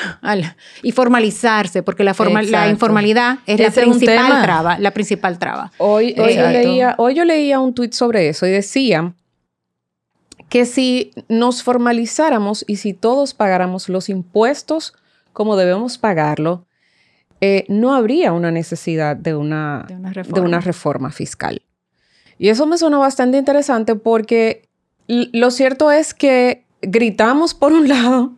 y 0.83 0.92
formalizarse, 0.92 1.83
porque 1.83 2.05
la, 2.05 2.14
la 2.50 2.68
informalidad 2.68 3.38
es 3.46 3.61
la 3.61 3.70
principal 3.70 4.42
traba, 4.42 4.78
la 4.78 4.90
principal 4.90 5.38
traba. 5.38 5.72
Hoy, 5.78 6.14
hoy, 6.18 6.35
yo 6.35 6.48
leía, 6.48 6.94
hoy 6.98 7.14
yo 7.14 7.24
leía 7.24 7.61
un 7.61 7.72
tuit 7.72 7.92
sobre 7.92 8.28
eso 8.28 8.46
y 8.46 8.50
decía 8.50 9.14
que 10.48 10.66
si 10.66 11.12
nos 11.28 11.62
formalizáramos 11.62 12.64
y 12.66 12.76
si 12.76 12.92
todos 12.92 13.33
pagáramos 13.33 13.88
los 13.88 14.09
impuestos 14.09 14.92
como 15.33 15.57
debemos 15.57 15.96
pagarlo, 15.96 16.66
eh, 17.40 17.64
no 17.68 17.94
habría 17.94 18.33
una 18.33 18.50
necesidad 18.50 19.16
de 19.16 19.35
una, 19.35 19.87
de 19.88 20.40
una 20.40 20.61
reforma 20.61 21.11
fiscal. 21.11 21.62
Y 22.42 22.48
eso 22.48 22.66
me 22.66 22.76
suena 22.76 22.98
bastante 22.98 23.38
interesante 23.38 23.94
porque 23.94 24.68
lo 25.07 25.52
cierto 25.52 25.92
es 25.92 26.12
que 26.12 26.64
gritamos 26.81 27.55
por 27.55 27.72
un 27.72 27.88
lado, 27.88 28.33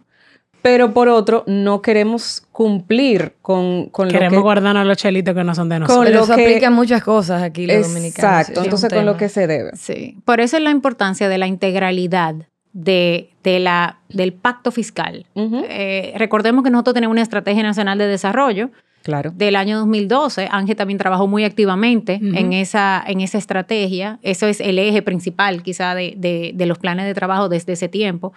pero 0.61 0.93
por 0.93 1.09
otro 1.09 1.43
no 1.47 1.81
queremos 1.81 2.43
cumplir 2.53 3.33
con, 3.41 3.87
con 3.87 4.11
queremos 4.11 4.35
lo 4.35 4.41
que... 4.41 4.43
guardar 4.43 4.77
a 4.77 4.85
los 4.85 4.99
chelitos 4.99 5.35
que 5.35 5.43
no 5.43 5.55
son 5.55 5.71
de 5.71 5.79
nosotros. 5.79 6.05
Con 6.05 6.23
eso 6.23 6.31
aplica 6.35 6.69
muchas 6.69 7.03
cosas 7.03 7.43
aquí 7.43 7.67
los 7.67 7.89
dominicanos. 7.89 8.41
Exacto, 8.41 8.63
entonces 8.63 8.93
con 8.93 9.07
lo 9.07 9.17
que 9.17 9.31
se 9.31 9.47
debe. 9.47 9.71
Sí, 9.75 10.19
por 10.27 10.41
eso 10.41 10.59
es 10.59 10.63
la 10.63 10.71
importancia 10.71 11.31
de 11.31 11.39
la 11.39 11.47
integralidad 11.47 12.35
de, 12.75 13.31
de 13.43 13.59
la, 13.59 14.01
del 14.11 14.35
pacto 14.35 14.71
fiscal. 14.71 15.25
Eh, 15.35 16.13
recordemos 16.19 16.63
que 16.63 16.69
nosotros 16.69 16.93
tenemos 16.93 17.15
una 17.15 17.23
estrategia 17.23 17.63
nacional 17.63 17.97
de 17.97 18.07
desarrollo 18.07 18.71
claro. 19.05 19.31
del 19.33 19.55
año 19.55 19.79
2012. 19.79 20.49
Ángel 20.51 20.75
también 20.75 20.99
trabajó 20.99 21.29
muy 21.29 21.45
activamente 21.45 22.15
en, 22.21 22.53
esa, 22.53 23.05
en 23.07 23.21
esa 23.21 23.39
estrategia. 23.39 24.19
Eso 24.23 24.49
es 24.49 24.61
el 24.61 24.81
eje 24.81 25.03
principal 25.03 25.63
quizá 25.63 25.95
de, 25.95 26.15
de, 26.17 26.67
los 26.67 26.79
planes 26.79 27.07
de 27.07 27.15
trabajo 27.15 27.49
desde 27.49 27.75
ese 27.75 27.89
tiempo. 27.89 28.33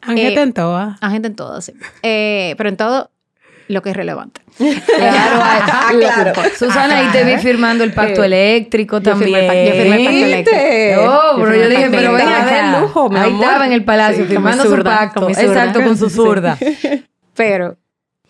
Ángel 0.00 0.36
eh, 0.36 0.42
en 0.42 0.52
todo. 0.52 0.96
Ángel 1.00 1.24
en 1.24 1.36
todo, 1.36 1.60
sí. 1.60 1.72
Eh, 2.02 2.54
pero 2.58 2.68
en 2.68 2.76
todo 2.76 3.10
lo 3.68 3.82
que 3.82 3.90
es 3.90 3.96
relevante. 3.96 4.40
Claro, 4.96 5.38
ah, 5.42 5.88
claro. 5.90 6.32
Susana, 6.58 6.98
ahí 6.98 7.08
te 7.12 7.24
vi 7.24 7.36
firmando 7.38 7.84
el 7.84 7.92
pacto 7.92 8.24
eléctrico 8.24 9.02
también. 9.02 9.30
yo 9.30 9.72
firmé 9.72 9.96
el 9.96 10.02
pacto 10.02 10.24
eléctrico. 10.24 11.02
Oh, 11.04 11.36
pero 11.36 11.56
yo 11.56 11.68
dije, 11.68 11.88
pero 11.90 12.12
venga 12.14 12.42
acá. 12.42 12.80
Lujo, 12.80 13.10
mi 13.10 13.18
ahí 13.18 13.34
estaba 13.34 13.66
en 13.66 13.72
el 13.72 13.84
palacio 13.84 14.24
firmando 14.24 14.64
su 14.64 14.82
pacto. 14.82 15.28
Exacto, 15.28 15.82
con 15.82 15.96
su 15.96 16.08
zurda. 16.08 16.58
Pero 17.36 17.76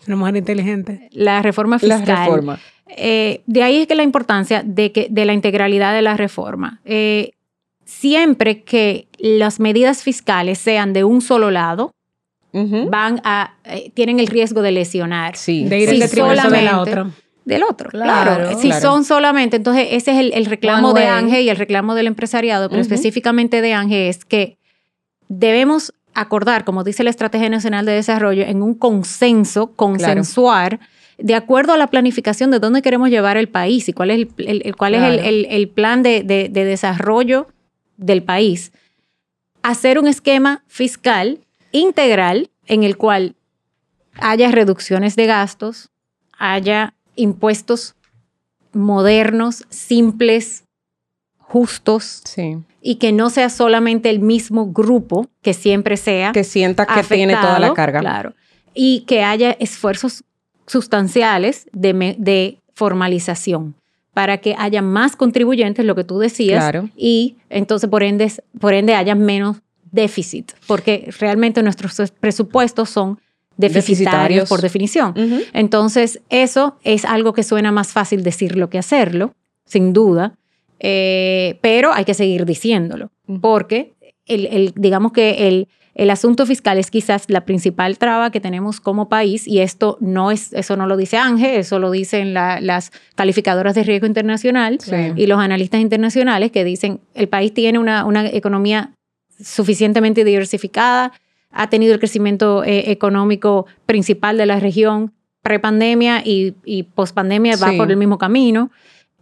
una 0.05 0.15
mujer 0.15 0.35
inteligente. 0.35 1.09
La 1.11 1.41
reforma 1.41 1.79
fiscal. 1.79 2.03
La 2.05 2.25
reforma. 2.25 2.59
Eh, 2.89 3.41
de 3.45 3.63
ahí 3.63 3.77
es 3.77 3.87
que 3.87 3.95
la 3.95 4.03
importancia 4.03 4.63
de, 4.65 4.91
que, 4.91 5.07
de 5.09 5.25
la 5.25 5.33
integralidad 5.33 5.93
de 5.93 6.01
la 6.01 6.15
reforma. 6.15 6.79
Eh, 6.85 7.31
siempre 7.85 8.63
que 8.63 9.07
las 9.17 9.59
medidas 9.59 10.03
fiscales 10.03 10.57
sean 10.57 10.93
de 10.93 11.03
un 11.03 11.21
solo 11.21 11.51
lado, 11.51 11.91
van 12.89 13.21
a, 13.23 13.53
eh, 13.65 13.91
tienen 13.93 14.19
el 14.19 14.27
riesgo 14.27 14.63
de 14.63 14.71
lesionar. 14.71 15.35
Sí. 15.35 15.65
De 15.65 15.79
ir 15.79 15.89
en 15.89 15.99
detrimento 15.99 16.49
de 16.49 16.61
la 16.63 16.81
otra. 16.81 17.11
del 17.45 17.63
otro. 17.63 17.89
Claro. 17.91 18.59
Si 18.59 18.71
son 18.71 19.03
solamente, 19.03 19.57
entonces 19.57 19.89
ese 19.91 20.11
es 20.11 20.33
el, 20.33 20.45
reclamo 20.45 20.93
de 20.93 21.05
Ángel 21.05 21.45
y 21.45 21.49
el 21.49 21.57
reclamo 21.57 21.93
del 21.93 22.07
empresariado, 22.07 22.69
pero 22.69 22.81
específicamente 22.81 23.61
de 23.61 23.73
Ángel 23.73 24.07
es 24.07 24.25
que 24.25 24.57
debemos 25.27 25.93
acordar, 26.17 26.65
como 26.65 26.83
dice 26.83 27.03
la 27.03 27.11
Estrategia 27.11 27.47
Nacional 27.47 27.85
de 27.85 27.91
Desarrollo, 27.91 28.43
en 28.43 28.63
un 28.63 28.73
consenso, 28.73 29.73
consensuar, 29.73 30.79
de 31.19 31.35
acuerdo 31.35 31.73
a 31.73 31.77
la 31.77 31.87
planificación 31.87 32.49
de 32.49 32.59
dónde 32.59 32.81
queremos 32.81 33.09
llevar 33.09 33.37
el 33.37 33.49
país 33.49 33.87
y 33.87 33.93
cuál 33.93 34.09
es 34.09 34.27
el, 34.37 34.75
cuál 34.75 34.95
es 34.95 35.21
el, 35.23 35.69
plan 35.69 36.01
de, 36.01 36.23
de 36.23 36.49
desarrollo 36.49 37.47
del 37.97 38.23
país. 38.23 38.71
Hacer 39.61 39.99
un 39.99 40.07
esquema 40.07 40.63
fiscal 40.67 41.39
integral 41.71 42.49
en 42.65 42.83
el 42.83 42.97
cual 42.97 43.35
haya 44.19 44.49
reducciones 44.49 45.15
de 45.15 45.27
gastos, 45.27 45.89
haya 46.39 46.95
impuestos 47.15 47.95
modernos, 48.73 49.65
simples, 49.69 50.63
justos, 51.37 52.21
sí 52.25 52.57
y 52.87 52.95
que 52.95 53.11
no 53.11 53.29
sea 53.29 53.49
solamente 53.49 54.09
el 54.09 54.21
mismo 54.21 54.67
grupo 54.71 55.27
que 55.41 55.53
siempre 55.53 55.97
sea. 55.97 56.31
Que 56.31 56.45
sienta 56.45 56.85
que 56.85 57.03
tiene 57.03 57.35
toda 57.35 57.59
la 57.59 57.73
carga. 57.73 57.99
Claro. 57.99 58.33
Y 58.73 59.01
que 59.01 59.23
haya 59.23 59.57
esfuerzos 59.59 60.23
sustanciales 60.67 61.67
de, 61.73 62.59
formalización 62.73 63.75
para 64.13 64.37
que 64.37 64.55
haya 64.57 64.81
más 64.81 65.17
contribuyentes, 65.17 65.83
lo 65.83 65.95
que 65.95 66.05
tú 66.05 66.19
decías, 66.19 66.63
claro. 66.63 66.89
y 66.95 67.35
entonces 67.49 67.89
por 67.89 68.03
ende, 68.03 68.31
por 68.57 68.73
ende 68.73 68.95
haya 68.95 69.15
menos 69.15 69.57
déficit, 69.91 70.53
porque 70.65 71.09
realmente 71.19 71.61
nuestros 71.63 72.11
presupuestos 72.11 72.89
son 72.89 73.19
deficitarios, 73.57 74.47
por 74.47 74.61
definición. 74.61 75.13
Entonces, 75.51 76.21
eso 76.29 76.77
es 76.83 77.03
algo 77.03 77.33
que 77.33 77.43
suena 77.43 77.73
más 77.73 77.91
fácil 77.91 78.23
decirlo 78.23 78.69
que 78.69 78.77
hacerlo, 78.77 79.33
sin 79.65 79.91
duda, 79.91 80.37
eh, 80.79 81.57
pero 81.61 81.93
hay 81.93 82.05
que 82.05 82.13
seguir 82.13 82.45
diciéndolo, 82.45 83.11
porque 83.41 83.93
el, 84.25 84.73
digamos 84.75 85.11
que 85.11 85.47
el, 85.47 85.67
el 85.97 86.11
asunto 86.11 86.45
fiscal 86.45 86.77
es 86.77 86.91
quizás 86.91 87.25
la 87.27 87.45
principal 87.45 87.97
traba 87.97 88.29
que 88.29 88.39
tenemos 88.39 88.79
como 88.79 89.09
país 89.09 89.47
y 89.47 89.59
esto 89.59 89.97
no 89.99 90.29
es, 90.29 90.53
eso 90.53 90.77
no 90.77 90.85
lo 90.85 90.95
dice 90.95 91.17
Ángel, 91.17 91.55
eso 91.55 91.79
lo 91.79 91.89
dicen 91.89 92.35
las 92.35 92.91
calificadoras 93.15 93.73
de 93.73 93.83
riesgo 93.83 94.05
internacional 94.05 94.77
y 95.15 95.25
los 95.25 95.39
analistas 95.39 95.81
internacionales 95.81 96.51
que 96.51 96.63
dicen 96.63 96.99
el 97.15 97.27
país 97.27 97.51
tiene 97.53 97.79
una, 97.79 98.05
una 98.05 98.27
economía 98.27 98.91
suficientemente 99.41 100.23
diversificada, 100.23 101.13
ha 101.51 101.69
tenido 101.69 101.93
el 101.93 101.99
crecimiento 101.99 102.63
eh, 102.63 102.91
económico 102.91 103.65
principal 103.87 104.37
de 104.37 104.45
la 104.45 104.59
región 104.59 105.13
prepandemia 105.41 106.21
y, 106.23 106.55
y 106.63 106.83
pospandemia 106.83 107.55
va 107.55 107.71
por 107.77 107.89
el 107.89 107.97
mismo 107.97 108.17
camino. 108.17 108.69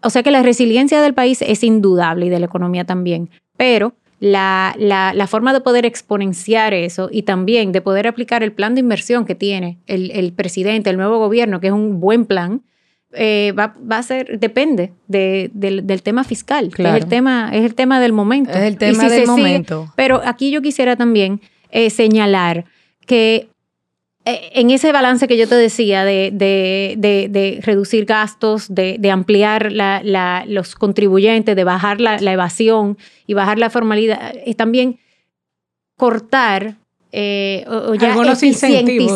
O 0.06 0.12
sea 0.12 0.22
que 0.22 0.30
la 0.30 0.44
resiliencia 0.44 1.02
del 1.02 1.16
país 1.16 1.42
es 1.42 1.64
indudable 1.64 2.28
y 2.28 2.30
de 2.30 2.40
la 2.40 2.46
economía 2.46 2.86
también, 2.86 3.32
pero 3.58 3.96
la, 4.20 4.76
la, 4.78 5.28
forma 5.28 5.52
de 5.52 5.62
poder 5.62 5.84
exponenciar 5.84 6.76
eso 6.76 7.10
y 7.12 7.24
también 7.24 7.72
de 7.72 7.82
poder 7.82 8.08
aplicar 8.08 8.44
el 8.44 8.52
plan 8.52 8.76
de 8.76 8.82
inversión 8.82 9.26
que 9.26 9.34
tiene 9.34 9.80
el, 9.88 10.32
presidente, 10.34 10.92
el 10.92 10.98
nuevo 10.98 11.18
gobierno, 11.18 11.60
que 11.60 11.68
es 11.68 11.74
un 11.74 12.00
buen 12.00 12.26
plan, 12.26 12.62
eh, 13.14 13.52
va, 13.58 13.76
va, 13.92 13.98
a 13.98 14.04
ser, 14.04 14.40
depende 14.40 14.94
del, 15.08 16.02
tema 16.04 16.24
fiscal, 16.24 16.72
que 16.72 16.84
es 16.84 16.94
el 16.94 17.08
tema, 17.08 17.50
es 17.52 17.66
el 17.66 17.74
tema 17.74 18.00
del 18.00 18.14
momento. 18.14 18.52
Es 18.52 18.64
el 18.64 18.78
tema 18.78 19.10
del 19.10 19.26
momento. 19.26 19.92
pero 19.96 20.22
aquí 20.24 20.52
yo 20.52 20.62
quisiera 20.62 20.96
también 20.96 21.42
eh, 21.72 21.90
señalar 21.90 22.66
que 23.08 23.50
en 24.26 24.72
ese 24.72 24.92
balance 24.92 25.28
que 25.28 25.38
yo 25.38 25.48
te 25.48 25.56
decía 25.56 26.04
de, 26.04 26.32
de, 26.34 27.60
reducir 27.62 28.06
gastos, 28.06 28.74
de, 28.74 29.12
ampliar 29.12 29.72
los 30.48 30.76
contribuyentes, 30.76 31.56
de 31.56 31.64
bajar 31.64 32.02
la, 32.02 32.18
evasión 32.18 32.98
y 33.28 33.36
bajar 33.36 33.60
la 33.60 33.70
formalidad, 33.70 34.34
es 34.46 34.58
también 34.58 35.00
cortar 35.96 36.78
eh, 37.12 37.64
o, 37.68 37.94
ya 37.96 38.16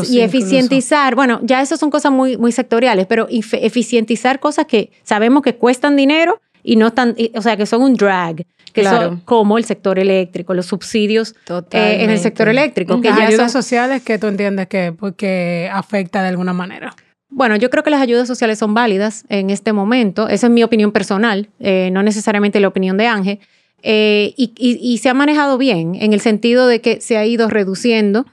y 0.10 0.20
eficientizar. 0.22 1.16
Bueno, 1.16 1.40
ya 1.44 1.62
eso 1.62 1.76
son 1.76 1.90
cosas 1.90 2.12
muy, 2.12 2.38
muy 2.38 2.52
sectoriales, 2.52 3.08
pero 3.08 3.28
eficientizar 3.30 4.40
cosas 4.40 4.68
que 4.68 4.92
sabemos 5.04 5.42
que 5.42 5.56
cuestan 5.56 5.96
dinero 5.96 6.40
y 6.64 6.76
no 6.76 6.88
están, 6.88 7.16
o 7.36 7.42
sea, 7.42 7.58
que 7.58 7.66
son 7.66 7.82
un 7.82 7.96
drag 7.96 8.46
claro. 8.74 9.20
como 9.26 9.58
el 9.58 9.64
sector 9.64 10.00
eléctrico, 10.00 10.54
los 10.54 10.66
subsidios 10.66 11.36
eh, 11.72 11.98
en 12.02 12.10
el 12.10 12.20
sector 12.20 12.48
eléctrico. 12.48 13.00
Que 13.02 13.10
las 13.10 13.20
ayudas 13.20 13.52
sociales 13.52 14.04
que 14.04 14.18
tú 14.18 14.28
entiendes 14.28 14.68
que, 14.68 14.94
porque 14.98 15.70
afecta 15.72 16.22
de 16.22 16.30
alguna 16.30 16.54
manera. 16.54 16.96
Bueno, 17.30 17.56
yo 17.56 17.70
creo 17.70 17.84
que 17.84 17.92
las 17.92 18.02
ayudas 18.02 18.28
sociales 18.28 18.58
son 18.58 18.74
válidas 18.74 19.24
en 19.30 19.50
este 19.50 19.72
momento. 19.72 20.28
Esa 20.28 20.48
es 20.48 20.54
mi 20.54 20.64
opinión 20.64 20.92
personal, 20.92 21.50
eh, 21.60 21.90
no 21.92 22.02
necesariamente 22.02 22.60
la 22.60 22.68
opinión 22.68 22.98
de 22.98 23.08
Ángel. 23.08 23.40
Eh, 23.82 24.34
y, 24.36 24.98
se 24.98 25.08
ha 25.08 25.14
manejado 25.14 25.58
bien 25.58 25.96
en 25.96 26.12
el 26.12 26.20
sentido 26.20 26.68
de 26.68 26.82
que 26.82 27.00
se 27.00 27.16
ha 27.16 27.26
ido 27.26 27.50
reduciendo 27.50 28.26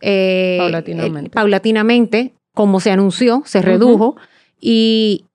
paulatinamente. 0.00 1.30
paulatinamente, 1.30 2.32
como 2.54 2.80
se 2.80 2.90
anunció, 2.90 3.42
se 3.44 3.60
redujo. 3.60 4.16
Y 4.60 5.26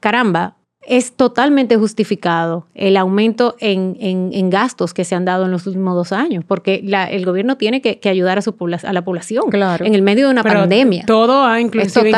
caramba, 0.00 0.56
es 0.86 1.12
totalmente 1.12 1.76
justificado 1.76 2.66
el 2.74 2.96
aumento 2.96 3.56
en, 3.60 3.96
en, 4.00 4.50
gastos 4.50 4.92
que 4.92 5.04
se 5.04 5.14
han 5.14 5.24
dado 5.24 5.46
en 5.46 5.50
los 5.50 5.66
últimos 5.66 5.94
dos 5.94 6.12
años, 6.12 6.44
porque 6.46 6.80
la, 6.84 7.04
el 7.04 7.24
gobierno 7.24 7.56
tiene 7.56 7.80
que, 7.80 7.98
que 7.98 8.08
ayudar 8.08 8.38
a, 8.38 8.42
su, 8.42 8.54
a 8.82 8.92
la 8.92 9.02
población 9.02 9.50
claro. 9.50 9.84
en 9.84 9.94
el 9.94 10.02
medio 10.02 10.26
de 10.26 10.32
una 10.32 10.42
pandemia. 10.42 11.04
Todo 11.06 11.44
ha 11.44 11.60
inclusive 11.60 12.10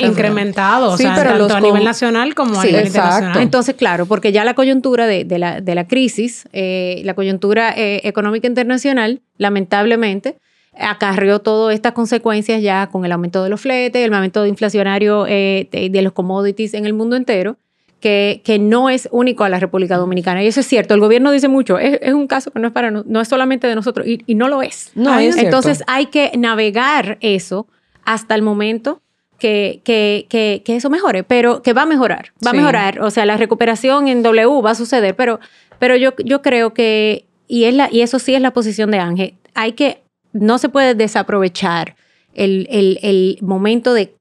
incrementado, 0.00 0.92
o 0.92 0.96
sea, 0.96 1.14
tanto 1.14 1.54
a 1.54 1.60
nivel 1.60 1.84
nacional 1.84 2.34
como 2.34 2.60
a 2.60 2.64
nivel 2.64 2.86
internacional. 2.86 3.42
Entonces, 3.42 3.74
claro, 3.74 4.06
porque 4.06 4.32
ya 4.32 4.44
la 4.44 4.54
coyuntura 4.54 5.06
de, 5.06 5.24
de, 5.24 5.38
la, 5.38 5.60
de 5.60 5.74
la, 5.74 5.86
crisis, 5.86 6.48
eh, 6.52 7.02
la 7.04 7.14
coyuntura 7.14 7.74
eh, 7.76 8.00
económica 8.04 8.46
internacional, 8.46 9.20
lamentablemente, 9.38 10.36
acarreó 10.78 11.40
todas 11.40 11.74
estas 11.74 11.92
consecuencias 11.92 12.62
ya 12.62 12.86
con 12.86 13.04
el 13.04 13.12
aumento 13.12 13.42
de 13.42 13.50
los 13.50 13.60
fletes, 13.60 14.06
el 14.06 14.14
aumento 14.14 14.46
inflacionario 14.46 15.26
eh, 15.28 15.68
de 15.70 16.02
los 16.02 16.12
commodities 16.12 16.74
en 16.74 16.86
el 16.86 16.94
mundo 16.94 17.16
entero 17.16 17.56
que, 18.02 18.42
que, 18.44 18.58
no 18.58 18.90
es 18.90 19.08
único 19.12 19.44
a 19.44 19.48
la 19.48 19.60
República 19.60 19.96
Dominicana. 19.96 20.42
Y 20.42 20.48
eso 20.48 20.60
es 20.60 20.66
cierto. 20.66 20.92
El 20.92 21.00
gobierno 21.00 21.30
dice 21.30 21.48
mucho, 21.48 21.78
es, 21.78 21.98
es 22.02 22.12
un 22.12 22.26
caso 22.26 22.50
que 22.50 22.58
no 22.58 22.66
es, 22.66 22.72
para, 22.74 22.90
no, 22.90 23.20
es 23.20 23.28
solamente 23.28 23.68
de 23.68 23.76
nosotros 23.76 24.06
y, 24.06 24.22
y 24.26 24.34
no 24.34 24.48
lo 24.48 24.60
es. 24.60 24.90
No, 24.94 25.16
es 25.18 25.36
Entonces 25.36 25.82
hay 25.86 26.06
que 26.06 26.32
navegar 26.36 27.16
eso 27.20 27.68
hasta 28.04 28.34
el 28.34 28.42
momento 28.42 29.00
que, 29.38 29.80
que, 29.84 30.26
que, 30.28 30.62
que, 30.64 30.76
eso 30.76 30.90
mejore, 30.90 31.22
pero 31.22 31.62
que 31.62 31.72
va 31.72 31.82
a 31.82 31.86
mejorar, 31.86 32.32
va 32.44 32.50
a 32.50 32.54
mejorar. 32.54 33.00
O 33.00 33.10
sea, 33.10 33.24
la 33.24 33.36
recuperación 33.36 34.08
en 34.08 34.22
W 34.22 34.60
va 34.60 34.72
a 34.72 34.74
suceder, 34.74 35.16
pero, 35.16 35.40
pero 35.78 35.96
yo, 35.96 36.10
yo 36.24 36.42
creo 36.42 36.74
que, 36.74 37.26
y, 37.46 37.64
es 37.64 37.74
la, 37.74 37.88
y 37.90 38.02
eso 38.02 38.18
sí 38.18 38.34
es 38.34 38.40
la 38.40 38.52
posición 38.52 38.90
de 38.90 38.98
Ángel, 38.98 39.34
hay 39.54 39.72
que, 39.72 40.02
no 40.32 40.58
se 40.58 40.68
puede 40.68 40.94
desaprovechar 40.94 41.96
el, 42.34 42.66
el, 42.70 42.98
el 43.02 43.38
momento 43.42 43.94
de 43.94 44.14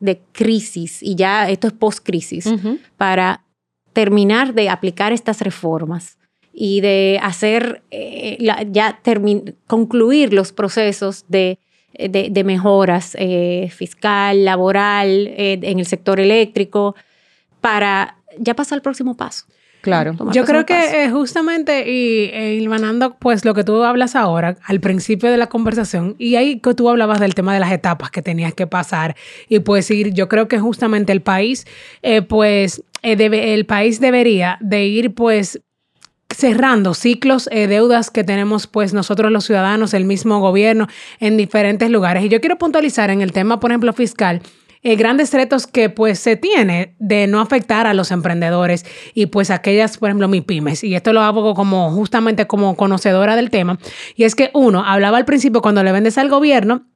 de 0.00 0.20
crisis, 0.32 1.02
y 1.02 1.14
ya 1.14 1.48
esto 1.48 1.66
es 1.66 1.72
post-crisis, 1.72 2.48
para 2.96 3.44
terminar 3.92 4.54
de 4.54 4.68
aplicar 4.68 5.12
estas 5.12 5.40
reformas 5.40 6.18
y 6.52 6.80
de 6.80 7.20
hacer, 7.22 7.82
eh, 7.90 8.38
ya 8.70 9.00
concluir 9.66 10.32
los 10.32 10.52
procesos 10.52 11.24
de, 11.28 11.58
de, 11.98 12.44
mejoras 12.44 13.16
eh, 13.18 13.70
fiscal, 13.74 14.44
laboral, 14.44 15.28
eh, 15.28 15.58
en 15.62 15.78
el 15.78 15.86
sector 15.86 16.20
eléctrico, 16.20 16.94
para 17.60 18.18
ya 18.38 18.54
pasar 18.54 18.76
al 18.76 18.82
próximo 18.82 19.16
paso. 19.16 19.46
Claro. 19.80 20.16
Yo 20.32 20.44
creo 20.44 20.66
que 20.66 21.04
eh, 21.04 21.10
justamente, 21.10 21.88
y 21.88 22.30
eh, 22.32 22.68
pues 23.20 23.44
lo 23.44 23.54
que 23.54 23.62
tú 23.62 23.84
hablas 23.84 24.16
ahora, 24.16 24.56
al 24.64 24.80
principio 24.80 25.30
de 25.30 25.36
la 25.36 25.46
conversación, 25.46 26.16
y 26.18 26.34
ahí 26.34 26.58
que 26.60 26.74
tú 26.74 26.88
hablabas 26.88 27.20
del 27.20 27.34
tema 27.34 27.54
de 27.54 27.60
las 27.60 27.70
etapas 27.70 28.10
que 28.10 28.20
tenías 28.20 28.54
que 28.54 28.66
pasar, 28.66 29.14
y 29.48 29.60
pues 29.60 29.90
ir, 29.90 30.12
yo 30.12 30.28
creo 30.28 30.48
que 30.48 30.58
justamente 30.58 31.12
el 31.12 31.22
país, 31.22 31.66
eh, 32.02 32.22
pues, 32.22 32.82
eh, 33.02 33.14
debe, 33.14 33.54
el 33.54 33.66
país 33.66 34.00
debería 34.00 34.58
de 34.60 34.86
ir, 34.86 35.14
pues, 35.14 35.60
cerrando 36.30 36.92
ciclos, 36.92 37.48
deudas 37.50 38.10
que 38.10 38.22
tenemos 38.22 38.66
pues 38.66 38.92
nosotros 38.92 39.32
los 39.32 39.46
ciudadanos, 39.46 39.94
el 39.94 40.04
mismo 40.04 40.40
gobierno 40.40 40.86
en 41.20 41.38
diferentes 41.38 41.90
lugares. 41.90 42.22
Y 42.22 42.28
yo 42.28 42.40
quiero 42.40 42.58
puntualizar 42.58 43.08
en 43.08 43.22
el 43.22 43.32
tema, 43.32 43.60
por 43.60 43.70
ejemplo, 43.70 43.94
fiscal, 43.94 44.42
eh, 44.82 44.96
grandes 44.96 45.32
retos 45.32 45.66
que 45.66 45.90
pues 45.90 46.18
se 46.18 46.36
tiene 46.36 46.94
de 46.98 47.26
no 47.26 47.40
afectar 47.40 47.86
a 47.86 47.94
los 47.94 48.10
emprendedores 48.10 48.84
y 49.14 49.26
pues 49.26 49.50
aquellas, 49.50 49.98
por 49.98 50.08
ejemplo, 50.08 50.28
mis 50.28 50.44
pymes. 50.44 50.84
Y 50.84 50.94
esto 50.94 51.12
lo 51.12 51.20
hago 51.22 51.54
como 51.54 51.90
justamente 51.90 52.46
como 52.46 52.76
conocedora 52.76 53.36
del 53.36 53.50
tema. 53.50 53.78
Y 54.16 54.24
es 54.24 54.34
que 54.34 54.50
uno, 54.54 54.84
hablaba 54.84 55.18
al 55.18 55.24
principio 55.24 55.62
cuando 55.62 55.82
le 55.82 55.92
vendes 55.92 56.18
al 56.18 56.28
gobierno, 56.28 56.86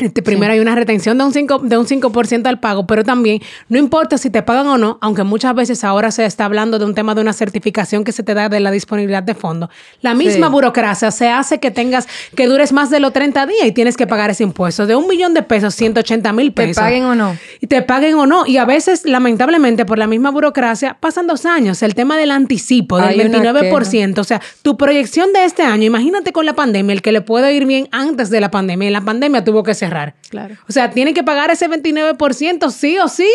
Este, 0.00 0.22
primero 0.22 0.52
hay 0.52 0.60
una 0.60 0.74
retención 0.74 1.18
de 1.18 1.24
un 1.24 1.32
5%, 1.32 1.62
de 1.62 1.76
un 1.76 1.86
5 1.86 2.12
al 2.44 2.60
pago, 2.60 2.86
pero 2.86 3.04
también 3.04 3.40
no 3.68 3.78
importa 3.78 4.18
si 4.18 4.30
te 4.30 4.42
pagan 4.42 4.66
o 4.66 4.78
no, 4.78 4.98
aunque 5.00 5.24
muchas 5.24 5.54
veces 5.54 5.84
ahora 5.84 6.10
se 6.10 6.24
está 6.24 6.46
hablando 6.46 6.78
de 6.78 6.84
un 6.84 6.94
tema 6.94 7.14
de 7.14 7.20
una 7.20 7.32
certificación 7.32 8.04
que 8.04 8.12
se 8.12 8.22
te 8.22 8.34
da 8.34 8.48
de 8.48 8.60
la 8.60 8.70
disponibilidad 8.70 9.22
de 9.22 9.34
fondos. 9.34 9.70
La 10.00 10.14
misma 10.14 10.48
burocracia 10.48 11.10
se 11.10 11.28
hace 11.28 11.60
que 11.60 11.70
tengas, 11.70 12.08
que 12.34 12.46
dures 12.46 12.72
más 12.72 12.90
de 12.90 13.00
los 13.00 13.12
30 13.12 13.46
días 13.46 13.66
y 13.66 13.72
tienes 13.72 13.96
que 13.96 14.06
pagar 14.06 14.30
ese 14.30 14.42
impuesto 14.42 14.86
de 14.86 14.96
un 14.96 15.06
millón 15.06 15.34
de 15.34 15.42
pesos, 15.42 15.74
180 15.74 16.32
mil 16.32 16.52
pesos. 16.52 16.76
Te 16.76 16.82
paguen 16.82 17.04
o 17.04 17.14
no. 17.14 17.36
Y 17.60 17.66
te 17.66 17.82
paguen 17.82 18.14
o 18.14 18.26
no. 18.26 18.46
Y 18.46 18.56
a 18.56 18.64
veces, 18.64 19.04
lamentablemente, 19.04 19.84
por 19.84 19.98
la 19.98 20.06
misma 20.06 20.30
burocracia, 20.30 20.96
pasan 20.98 21.26
dos 21.26 21.46
años. 21.46 21.82
El 21.82 21.94
tema 21.94 22.16
del 22.16 22.30
anticipo, 22.30 22.98
del 22.98 23.18
29%. 23.30 24.18
O 24.18 24.24
sea, 24.24 24.40
tu 24.62 24.76
proyección 24.76 25.32
de 25.32 25.44
este 25.44 25.62
año, 25.62 25.84
imagínate 25.84 26.32
con 26.32 26.46
la 26.46 26.54
pandemia, 26.54 26.92
el 26.92 27.02
que 27.02 27.12
le 27.12 27.20
puede 27.20 27.52
ir 27.54 27.66
bien 27.66 27.88
antes 27.92 28.30
de 28.30 28.40
la 28.40 28.50
pandemia. 28.50 28.88
Y 28.88 28.92
la 28.92 29.02
pandemia 29.02 29.44
tuvo 29.44 29.62
que 29.62 29.74
ser 29.74 29.89
Claro. 30.28 30.56
O 30.68 30.72
sea, 30.72 30.90
tienen 30.90 31.14
que 31.14 31.22
pagar 31.22 31.50
ese 31.50 31.68
29% 31.68 32.70
sí 32.70 32.98
o 32.98 33.08
sí, 33.08 33.28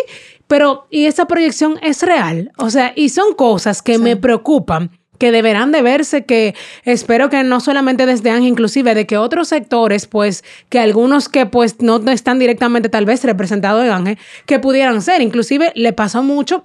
pero 0.47 0.87
y 0.89 1.05
esa 1.05 1.25
proyección 1.25 1.79
es 1.81 2.01
real. 2.01 2.51
O 2.57 2.69
sea, 2.69 2.93
y 2.95 3.09
son 3.09 3.33
cosas 3.33 3.81
que 3.81 3.97
me 3.97 4.15
preocupan 4.15 4.91
que 5.17 5.31
deberán 5.31 5.71
de 5.71 5.81
verse, 5.81 6.25
que 6.25 6.55
espero 6.83 7.29
que 7.29 7.43
no 7.43 7.59
solamente 7.59 8.05
desde 8.05 8.31
Ángel, 8.31 8.49
inclusive 8.49 8.95
de 8.95 9.05
que 9.05 9.17
otros 9.17 9.47
sectores, 9.47 10.07
pues, 10.07 10.43
que 10.69 10.79
algunos 10.79 11.29
que 11.29 11.45
pues 11.45 11.81
no 11.81 11.97
están 12.11 12.39
directamente 12.39 12.89
tal 12.89 13.05
vez 13.05 13.23
representados 13.23 13.85
en 13.85 13.91
Ángel, 13.91 14.17
que 14.45 14.59
pudieran 14.59 15.01
ser. 15.01 15.21
Inclusive 15.21 15.71
le 15.75 15.93
pasó 15.93 16.23
mucho 16.23 16.63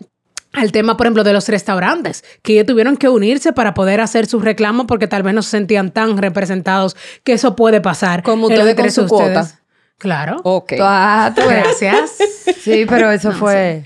al 0.52 0.72
tema, 0.72 0.96
por 0.96 1.06
ejemplo, 1.06 1.22
de 1.22 1.32
los 1.32 1.48
restaurantes, 1.48 2.24
que 2.42 2.54
ellos 2.54 2.66
tuvieron 2.66 2.96
que 2.96 3.08
unirse 3.08 3.52
para 3.52 3.72
poder 3.72 4.00
hacer 4.00 4.26
sus 4.26 4.42
reclamos 4.42 4.86
porque 4.86 5.06
tal 5.06 5.22
vez 5.22 5.32
no 5.32 5.42
se 5.42 5.50
sentían 5.50 5.92
tan 5.92 6.18
representados, 6.18 6.96
que 7.22 7.34
eso 7.34 7.54
puede 7.54 7.80
pasar. 7.80 8.22
Como 8.22 8.48
ustedes 8.48 8.74
con 8.74 8.90
su 8.90 9.06
cuota. 9.06 9.59
Claro. 10.00 10.40
Ok. 10.44 10.72
Ah, 10.80 11.32
Gracias. 11.36 12.16
sí, 12.62 12.86
pero 12.88 13.12
eso 13.12 13.32
fue... 13.32 13.84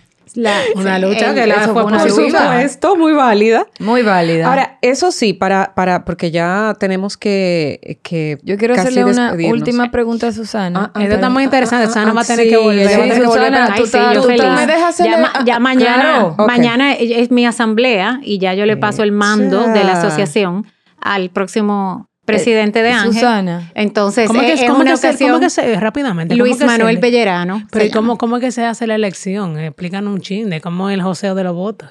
una 0.76 0.98
lucha 1.00 1.34
que 1.34 1.46
la 1.46 1.68
fue, 1.68 1.82
por 1.82 2.08
supuesto, 2.08 2.96
muy 2.96 3.12
válida. 3.12 3.66
Muy 3.80 4.02
válida. 4.02 4.46
Ahora, 4.46 4.78
eso 4.80 5.10
sí, 5.10 5.32
para, 5.32 5.74
para, 5.74 6.04
porque 6.04 6.30
ya 6.30 6.76
tenemos 6.78 7.16
que, 7.16 7.98
que 8.04 8.38
Yo 8.44 8.56
quiero 8.56 8.74
hacerle 8.74 9.04
una 9.04 9.34
última 9.50 9.90
pregunta 9.90 10.28
a 10.28 10.32
Susana. 10.32 10.92
Ah, 10.94 11.02
Esto 11.02 11.16
está 11.16 11.28
muy 11.30 11.42
interesante. 11.42 11.88
Susana 11.88 12.12
va 12.12 12.20
a 12.20 12.24
tener 12.24 12.48
que 12.48 12.58
volver. 12.58 12.88
Sí, 12.88 13.20
Susana, 13.20 13.74
tú, 14.14 14.28
me 14.28 14.66
dejas 14.66 14.98
ya, 15.44 15.58
mañana, 15.58 16.34
mañana 16.46 16.92
es 16.94 17.32
mi 17.32 17.44
asamblea 17.44 18.20
y 18.22 18.38
ya 18.38 18.54
yo 18.54 18.66
le 18.66 18.76
paso 18.76 19.02
el 19.02 19.10
mando 19.10 19.66
de 19.66 19.82
la 19.82 19.94
asociación 19.94 20.64
al 21.00 21.30
próximo 21.30 22.08
presidente 22.24 22.82
de 22.82 22.92
Ángel. 22.92 23.12
Susana. 23.14 23.70
Entonces, 23.74 24.28
¿cómo 24.28 24.40
es, 24.40 24.60
que, 24.60 24.66
¿cómo 24.66 24.84
que 24.84 24.96
se, 24.96 25.16
¿cómo 25.18 25.40
que 25.40 25.50
se, 25.50 25.78
rápidamente? 25.78 26.34
Luis 26.36 26.58
Manuel 26.64 26.98
Pellerano. 26.98 27.66
Pero 27.70 27.90
¿cómo, 27.92 28.18
¿cómo 28.18 28.40
que 28.40 28.50
se 28.50 28.64
hace 28.64 28.86
la 28.86 28.94
elección? 28.94 29.58
Explícanos 29.58 30.12
un 30.12 30.20
chin 30.20 30.50
de 30.50 30.60
cómo 30.60 30.88
es 30.88 30.94
el 30.94 31.02
joseo 31.02 31.34
de 31.34 31.44
los 31.44 31.54
votos. 31.54 31.90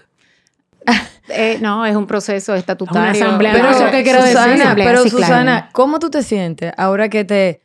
Eh, 1.30 1.58
no, 1.62 1.86
es 1.86 1.96
un 1.96 2.06
proceso 2.06 2.54
estatutario. 2.54 3.02
Una 3.02 3.12
asamblea. 3.12 3.54
Pero, 3.54 3.70
eso 3.70 3.90
que 3.90 4.04
quiero 4.04 4.22
Susana, 4.22 4.76
pero 4.76 5.08
Susana, 5.08 5.70
¿cómo 5.72 5.98
tú 5.98 6.10
te 6.10 6.22
sientes 6.22 6.74
ahora 6.76 7.08
que 7.08 7.24
te 7.24 7.62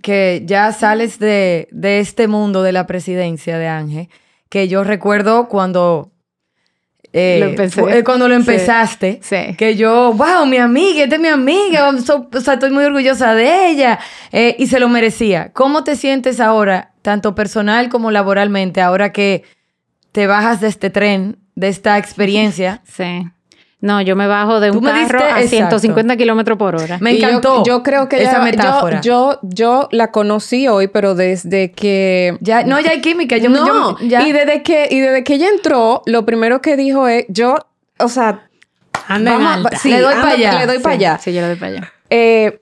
que 0.00 0.42
ya 0.46 0.72
sales 0.72 1.18
de, 1.18 1.68
de 1.70 2.00
este 2.00 2.28
mundo 2.28 2.62
de 2.62 2.72
la 2.72 2.86
presidencia 2.86 3.58
de 3.58 3.68
Ángel? 3.68 4.08
Que 4.48 4.68
yo 4.68 4.84
recuerdo 4.84 5.48
cuando 5.48 6.11
eh, 7.14 7.54
eh, 7.58 8.04
cuando 8.04 8.26
lo 8.26 8.34
empezaste, 8.34 9.20
que 9.58 9.76
yo, 9.76 10.14
wow, 10.14 10.46
mi 10.46 10.56
amiga, 10.56 11.04
esta 11.04 11.16
es 11.16 11.20
mi 11.20 11.28
amiga, 11.28 11.90
o 11.90 12.40
sea, 12.40 12.54
estoy 12.54 12.70
muy 12.70 12.84
orgullosa 12.84 13.34
de 13.34 13.68
ella 13.68 13.98
eh, 14.30 14.56
y 14.58 14.66
se 14.66 14.80
lo 14.80 14.88
merecía. 14.88 15.52
¿Cómo 15.52 15.84
te 15.84 15.96
sientes 15.96 16.40
ahora, 16.40 16.92
tanto 17.02 17.34
personal 17.34 17.90
como 17.90 18.10
laboralmente, 18.10 18.80
ahora 18.80 19.12
que 19.12 19.44
te 20.12 20.26
bajas 20.26 20.62
de 20.62 20.68
este 20.68 20.88
tren, 20.88 21.38
de 21.54 21.68
esta 21.68 21.98
experiencia? 21.98 22.80
Sí. 22.84 23.28
No, 23.82 24.00
yo 24.00 24.14
me 24.14 24.28
bajo 24.28 24.60
de 24.60 24.70
un 24.70 24.80
carro 24.80 25.18
a 25.24 25.42
150 25.42 26.16
kilómetros 26.16 26.56
por 26.56 26.76
hora. 26.76 26.98
Me 27.00 27.18
encantó. 27.18 27.64
Yo, 27.64 27.82
creo 27.82 28.08
que 28.08 28.22
esa 28.22 28.40
metáfora. 28.40 29.00
Yo, 29.00 29.40
yo, 29.42 29.88
la 29.90 30.12
conocí 30.12 30.68
hoy, 30.68 30.86
pero 30.86 31.16
desde 31.16 31.72
que 31.72 32.38
ya 32.40 32.62
no 32.62 32.78
ya 32.78 32.92
hay 32.92 33.00
química. 33.00 33.38
Yo, 33.38 33.50
no. 33.50 33.96
y 34.00 34.32
desde 34.32 34.62
que 34.62 34.86
y 34.88 35.00
desde 35.00 35.24
que 35.24 35.34
ella 35.34 35.48
entró, 35.48 36.02
lo 36.06 36.24
primero 36.24 36.62
que 36.62 36.76
dijo 36.76 37.08
es 37.08 37.26
yo, 37.28 37.56
o 37.98 38.08
sea, 38.08 38.48
anda 39.08 39.60
sí, 39.76 39.90
le 39.90 40.00
doy 40.00 40.14
para 40.14 40.30
allá. 40.30 40.58
Le 40.60 40.66
doy 40.66 40.78
para 40.78 40.94
allá. 40.94 41.18
Sí, 41.18 41.32
yo 41.32 41.40
le 41.40 41.48
doy 41.48 41.56
para 41.56 41.72
allá. 41.72 41.92
Eh, 42.08 42.60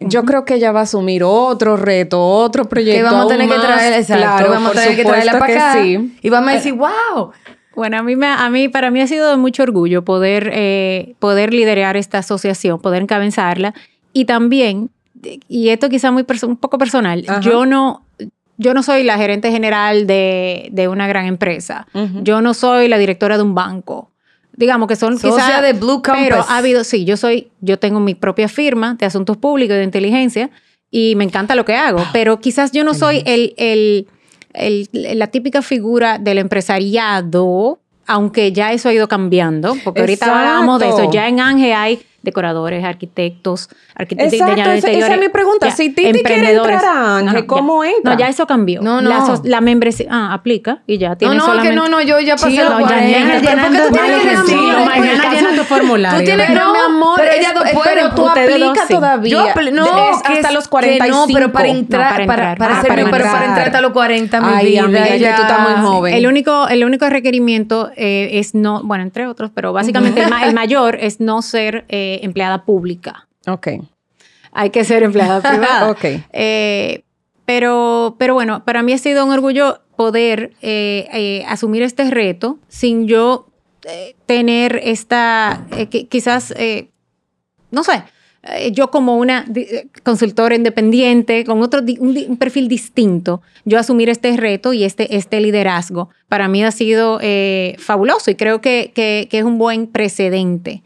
yo 0.00 0.24
creo 0.24 0.44
que 0.44 0.56
ella 0.56 0.72
va 0.72 0.80
a 0.80 0.82
asumir 0.82 1.24
otro 1.24 1.78
reto, 1.78 2.22
otro 2.22 2.68
proyecto. 2.68 2.98
Que 2.98 3.02
vamos 3.02 3.24
a 3.24 3.28
tener 3.28 3.48
que 3.48 3.58
traer, 3.58 3.92
exacto, 3.94 4.24
claro, 4.24 4.50
vamos 4.50 4.76
a 4.76 4.80
tener 4.80 4.96
que 4.96 5.04
traerla 5.04 5.38
para 5.38 5.54
acá. 5.54 5.82
Sí. 5.82 6.18
Y 6.20 6.28
vamos 6.28 6.50
a 6.50 6.52
decir, 6.52 6.74
wow, 6.74 7.32
bueno, 7.74 7.98
a 7.98 8.02
mí, 8.02 8.16
me, 8.16 8.26
a 8.26 8.50
mí, 8.50 8.68
para 8.68 8.90
mí 8.90 9.00
ha 9.00 9.06
sido 9.06 9.30
de 9.30 9.36
mucho 9.36 9.62
orgullo 9.62 10.04
poder, 10.04 10.50
eh, 10.52 11.14
poder 11.18 11.54
liderar 11.54 11.96
esta 11.96 12.18
asociación, 12.18 12.80
poder 12.80 13.02
encabezarla. 13.02 13.74
Y 14.12 14.24
también, 14.24 14.90
y 15.48 15.68
esto 15.68 15.88
quizá 15.88 16.10
muy 16.10 16.24
un 16.42 16.56
poco 16.56 16.78
personal, 16.78 17.24
yo 17.42 17.66
no, 17.66 18.04
yo 18.56 18.74
no 18.74 18.82
soy 18.82 19.04
la 19.04 19.16
gerente 19.16 19.50
general 19.50 20.06
de, 20.06 20.68
de 20.72 20.88
una 20.88 21.06
gran 21.06 21.26
empresa. 21.26 21.86
Yo 22.22 22.40
no 22.40 22.54
soy 22.54 22.88
la 22.88 22.98
directora 22.98 23.36
de 23.36 23.42
un 23.42 23.54
banco. 23.54 24.10
Digamos 24.52 24.88
que 24.88 24.96
son 24.96 25.16
quizás... 25.16 25.62
de 25.62 25.72
Blue 25.72 26.02
Compass. 26.02 26.18
Pero 26.22 26.44
ha 26.46 26.58
habido, 26.58 26.84
sí, 26.84 27.04
yo 27.04 27.16
soy, 27.16 27.50
yo 27.60 27.78
tengo 27.78 28.00
mi 28.00 28.14
propia 28.14 28.48
firma 28.48 28.94
de 28.98 29.06
asuntos 29.06 29.38
públicos 29.38 29.74
y 29.74 29.78
de 29.78 29.84
inteligencia 29.84 30.50
y 30.90 31.14
me 31.16 31.24
encanta 31.24 31.54
lo 31.54 31.64
que 31.64 31.76
hago, 31.76 32.04
pero 32.12 32.40
quizás 32.40 32.72
yo 32.72 32.84
no 32.84 32.94
soy 32.94 33.22
el, 33.24 33.54
el 33.56 34.08
la 34.92 35.26
típica 35.28 35.62
figura 35.62 36.18
del 36.18 36.38
empresariado, 36.38 37.78
aunque 38.06 38.52
ya 38.52 38.72
eso 38.72 38.88
ha 38.88 38.92
ido 38.92 39.08
cambiando, 39.08 39.76
porque 39.84 40.00
ahorita 40.00 40.26
hablábamos 40.26 40.80
de 40.80 40.88
eso, 40.88 41.10
ya 41.10 41.28
en 41.28 41.40
Ángel 41.40 41.72
hay 41.72 42.00
decoradores, 42.22 42.84
arquitectos, 42.84 43.68
arquitectos 43.94 44.34
Exacto, 44.34 44.70
esa, 44.72 44.90
esa, 44.90 45.14
es 45.14 45.20
mi 45.20 45.28
pregunta. 45.28 45.70
si 45.70 45.90
Titi 45.90 46.22
quiere 46.22 46.54
entrar 46.54 46.84
a 46.84 47.16
Ángel, 47.18 47.46
¿cómo 47.46 47.82
entra? 47.84 48.12
No, 48.12 48.18
ya 48.18 48.28
eso 48.28 48.46
cambió. 48.46 48.82
No, 48.82 49.00
no. 49.00 49.40
La, 49.44 49.60
membresía, 49.60 50.08
ah, 50.10 50.34
aplica 50.34 50.82
y 50.86 50.98
ya 50.98 51.16
tiene 51.16 51.34
no, 51.34 51.40
no, 51.40 51.46
solamente... 51.46 51.70
Que 51.70 51.76
no, 51.76 51.88
no, 51.88 52.02
yo 52.02 52.20
ya 52.20 52.34
pasé 52.34 52.50
sí, 52.50 52.56
los 52.56 52.72
40. 52.72 52.94
Mañana 52.94 53.40
tú 53.40 53.92
tienes 53.92 54.86
mañana 54.86 55.32
llena 55.32 55.56
tu 55.56 55.64
formulario. 55.64 56.18
Tú 56.18 56.24
tienes, 56.24 56.50
no, 56.50 56.72
mi 56.72 56.78
amor, 56.78 57.20
pero 57.20 57.32
ella 57.32 57.52
no 57.54 57.60
puede, 57.60 57.94
pero 57.94 58.14
tú 58.14 58.28
aplicas 58.28 58.88
todavía. 58.88 59.30
Yo, 59.30 59.70
no, 59.72 60.10
hasta 60.24 60.50
los 60.52 60.68
45. 60.68 61.16
no, 61.16 61.32
pero 61.32 61.52
para 61.52 61.68
entrar, 61.68 62.26
para, 62.26 62.56
para, 62.56 62.82
para 62.82 63.00
entrar 63.00 63.66
hasta 63.66 63.80
los 63.80 63.92
40, 63.92 64.40
mi 64.40 64.48
Ay, 64.52 64.66
vida. 64.66 64.84
Amiga, 64.84 65.16
ya 65.16 65.36
tú 65.36 65.42
estás 65.42 65.68
muy 65.68 65.86
joven. 65.86 66.14
El 66.14 66.26
único, 66.26 66.68
el 66.68 66.84
único 66.84 67.08
requerimiento 67.08 67.90
eh, 67.96 68.30
es 68.34 68.54
no, 68.54 68.82
bueno, 68.82 69.02
entre 69.04 69.26
otros, 69.26 69.50
pero 69.54 69.72
básicamente 69.72 70.22
el 70.22 70.54
mayor 70.54 70.96
es 71.00 71.20
no 71.20 71.42
ser 71.42 71.84
eh, 71.88 72.09
empleada 72.22 72.64
pública 72.64 73.28
Ok. 73.46 73.68
Hay 74.52 74.70
que 74.70 74.84
ser 74.84 75.02
empleada 75.02 75.40
privada. 75.50 75.90
ok. 75.90 76.04
Eh, 76.32 77.04
pero, 77.46 78.16
pero 78.18 78.34
bueno, 78.34 78.64
para 78.64 78.82
mí 78.82 78.92
ha 78.92 78.98
sido 78.98 79.24
un 79.24 79.32
orgullo 79.32 79.80
poder 79.96 80.52
eh, 80.62 81.08
eh, 81.12 81.44
asumir 81.48 81.82
este 81.82 82.08
reto 82.10 82.58
sin 82.68 83.06
yo 83.06 83.46
tener 84.26 84.78
esta, 84.84 85.66
quizás, 86.10 86.54
no 87.70 87.82
sé, 87.82 88.02
yo 88.72 88.90
como 88.90 89.16
una 89.16 89.46
consultora 90.02 90.54
independiente, 90.54 91.46
con 91.46 91.62
otro 91.62 91.80
un, 91.98 92.36
perfil 92.36 92.68
distinto, 92.68 93.40
yo 93.64 93.78
asumir 93.78 94.10
este 94.10 94.36
reto 94.36 94.74
y 94.74 94.84
este, 94.84 95.16
este 95.16 95.40
liderazgo, 95.40 96.10
para 96.28 96.46
mí 96.46 96.62
ha 96.62 96.70
sido 96.72 97.20
fabuloso 97.78 98.30
y 98.30 98.34
creo 98.34 98.60
que, 98.60 98.92
que, 98.94 99.26
es 99.30 99.44
un 99.44 99.56
buen 99.56 99.86
precedente 99.86 100.82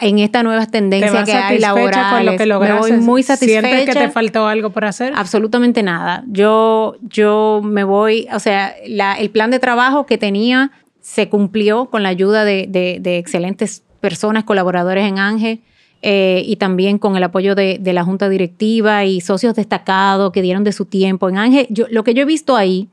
en 0.00 0.18
estas 0.18 0.44
nuevas 0.44 0.70
tendencias 0.70 1.24
que 1.24 1.32
hay 1.32 1.58
laborales. 1.58 2.12
con 2.12 2.26
lo 2.26 2.36
que 2.36 2.46
lograste? 2.46 2.90
Me 2.90 2.96
voy 2.96 3.04
muy 3.04 3.22
satisfecha. 3.22 3.60
¿Sientes 3.60 3.94
que 3.94 4.00
te 4.00 4.10
faltó 4.10 4.46
algo 4.46 4.70
por 4.70 4.84
hacer? 4.84 5.12
Absolutamente 5.14 5.82
nada. 5.82 6.24
Yo, 6.26 6.96
yo 7.02 7.60
me 7.62 7.84
voy, 7.84 8.26
o 8.32 8.40
sea, 8.40 8.74
la, 8.86 9.14
el 9.14 9.30
plan 9.30 9.50
de 9.50 9.58
trabajo 9.58 10.06
que 10.06 10.18
tenía 10.18 10.72
se 11.00 11.28
cumplió 11.28 11.86
con 11.86 12.02
la 12.02 12.08
ayuda 12.08 12.44
de, 12.44 12.66
de, 12.68 13.18
excelentes 13.18 13.84
personas, 14.00 14.44
colaboradores 14.44 15.06
en 15.06 15.18
Ángel. 15.18 15.60
Eh, 16.02 16.42
y 16.44 16.56
también 16.56 16.98
con 16.98 17.16
el 17.16 17.22
apoyo 17.22 17.54
de, 17.54 17.78
de, 17.80 17.92
la 17.92 18.04
junta 18.04 18.28
directiva 18.28 19.04
y 19.06 19.22
socios 19.22 19.54
destacados 19.54 20.30
que 20.30 20.42
dieron 20.42 20.62
de 20.62 20.72
su 20.72 20.84
tiempo 20.84 21.28
en 21.28 21.38
Ángel. 21.38 21.66
Yo, 21.70 21.86
lo 21.90 22.04
que 22.04 22.12
yo 22.12 22.22
he 22.22 22.26
visto 22.26 22.54
ahí 22.54 22.90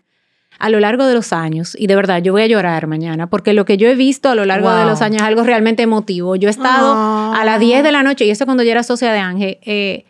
a 0.59 0.69
lo 0.69 0.79
largo 0.79 1.05
de 1.05 1.13
los 1.13 1.33
años, 1.33 1.75
y 1.77 1.87
de 1.87 1.95
verdad, 1.95 2.21
yo 2.21 2.33
voy 2.33 2.43
a 2.43 2.47
llorar 2.47 2.87
mañana, 2.87 3.27
porque 3.27 3.53
lo 3.53 3.65
que 3.65 3.77
yo 3.77 3.87
he 3.87 3.95
visto 3.95 4.29
a 4.29 4.35
lo 4.35 4.45
largo 4.45 4.73
de 4.73 4.85
los 4.85 5.01
años 5.01 5.21
es 5.21 5.27
algo 5.27 5.43
realmente 5.43 5.83
emotivo. 5.83 6.35
Yo 6.35 6.47
he 6.47 6.51
estado 6.51 7.33
a 7.33 7.43
las 7.43 7.59
10 7.59 7.83
de 7.83 7.91
la 7.91 8.03
noche, 8.03 8.25
y 8.25 8.29
eso 8.29 8.45
cuando 8.45 8.63
yo 8.63 8.71
era 8.71 8.83
socia 8.83 9.11
de 9.11 9.19
Ángel, 9.19 9.57
eh, 9.61 10.05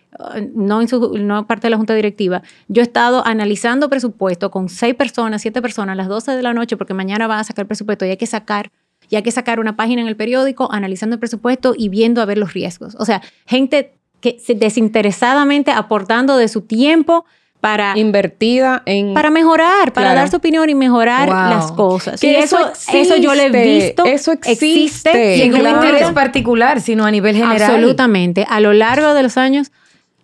no, 0.54 0.82
en 0.82 0.88
su, 0.88 1.18
no 1.18 1.48
parte 1.48 1.68
de 1.68 1.72
la 1.72 1.78
junta 1.78 1.96
directiva, 1.96 2.44
yo 2.68 2.82
he 2.82 2.86
estado 2.86 3.26
analizando 3.26 3.90
presupuesto 3.90 4.52
con 4.52 4.70
seis 4.70 4.96
personas, 4.96 5.42
siete 5.42 5.62
personas 5.62 5.94
a 5.94 5.96
las 5.96 6.08
12 6.08 6.32
de 6.34 6.44
la 6.44 6.54
noche, 6.54 6.78
porque 6.78 6.94
mañana 6.94 7.28
va 7.28 7.40
a 7.40 7.44
sacar 7.44 7.66
presupuesto 7.66 8.06
y 8.06 8.10
hay 8.10 8.18
que 8.18 8.28
sacar 8.28 8.72
y 9.10 9.16
hay 9.16 9.24
que 9.24 9.32
sacar 9.32 9.60
una 9.60 9.76
página 9.76 10.02
en 10.02 10.08
el 10.08 10.16
periódico 10.16 10.72
analizando 10.72 11.16
el 11.16 11.20
presupuesto 11.20 11.74
y 11.78 11.90
viendo 11.90 12.22
a 12.22 12.26
ver 12.26 12.38
los 12.38 12.54
riesgos. 12.54 12.96
O 12.98 13.06
sea, 13.06 13.22
gente 13.46 13.94
que 14.22 14.38
desinteresadamente 14.56 15.72
aportando 15.72 16.38
de 16.38 16.48
su 16.48 16.62
tiempo 16.62 17.26
para 17.64 17.98
invertida 17.98 18.84
en 18.86 19.14
para 19.14 19.32
mejorar, 19.32 19.94
para 19.94 20.14
dar 20.14 20.30
su 20.30 20.36
opinión 20.36 20.70
y 20.70 20.76
mejorar 20.76 21.30
las 21.30 21.72
cosas. 21.72 22.20
Que 22.20 22.40
eso, 22.40 22.58
eso 22.92 23.16
yo 23.16 23.34
lo 23.34 23.42
he 23.42 23.50
visto. 23.50 24.04
Eso 24.04 24.34
existe. 24.34 25.38
y 25.38 25.44
en 25.44 25.54
un 25.54 25.70
interés 25.70 26.12
particular, 26.12 26.82
sino 26.82 27.06
a 27.06 27.12
nivel 27.12 27.38
general. 27.38 27.62
Absolutamente. 27.62 28.46
A 28.50 28.60
lo 28.60 28.74
largo 28.74 29.14
de 29.14 29.24
los 29.24 29.38
años, 29.38 29.72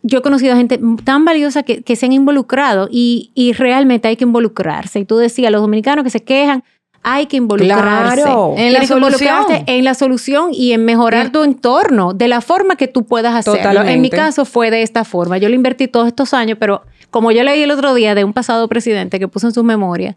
yo 0.01 0.19
he 0.19 0.21
conocido 0.21 0.53
a 0.53 0.57
gente 0.57 0.81
tan 1.05 1.23
valiosa 1.23 1.63
que, 1.63 1.95
se 1.95 2.05
han 2.05 2.11
involucrado 2.11 2.89
y, 2.91 3.31
y, 3.35 3.53
realmente 3.53 4.09
hay 4.09 4.17
que 4.17 4.25
involucrarse. 4.25 4.99
Y 4.99 5.05
tú 5.05 5.15
decías, 5.15 5.49
los 5.49 5.61
dominicanos 5.61 6.03
que 6.03 6.09
se 6.09 6.21
quejan, 6.21 6.65
hay 7.03 7.27
que 7.27 7.37
involucrarse. 7.37 8.27
En 8.57 8.73
la 8.73 8.85
solución. 8.85 9.45
en 9.65 9.85
la 9.85 9.93
solución 9.93 10.49
y 10.51 10.73
en 10.73 10.83
mejorar 10.83 11.31
tu 11.31 11.45
entorno 11.45 12.13
de 12.13 12.27
la 12.27 12.41
forma 12.41 12.75
que 12.75 12.89
tú 12.89 13.05
puedas 13.05 13.33
hacerlo. 13.33 13.83
En 13.83 14.01
mi 14.01 14.09
caso 14.09 14.43
fue 14.43 14.71
de 14.71 14.81
esta 14.81 15.05
forma. 15.05 15.37
Yo 15.37 15.47
lo 15.47 15.55
invertí 15.55 15.87
todos 15.87 16.07
estos 16.07 16.33
años, 16.33 16.57
pero 16.59 16.83
como 17.09 17.31
yo 17.31 17.43
leí 17.43 17.61
el 17.63 17.71
otro 17.71 17.93
día 17.93 18.15
de 18.15 18.23
un 18.23 18.33
pasado 18.33 18.67
presidente 18.67 19.19
que 19.19 19.27
puso 19.27 19.47
en 19.47 19.53
sus 19.53 19.63
memorias, 19.63 20.15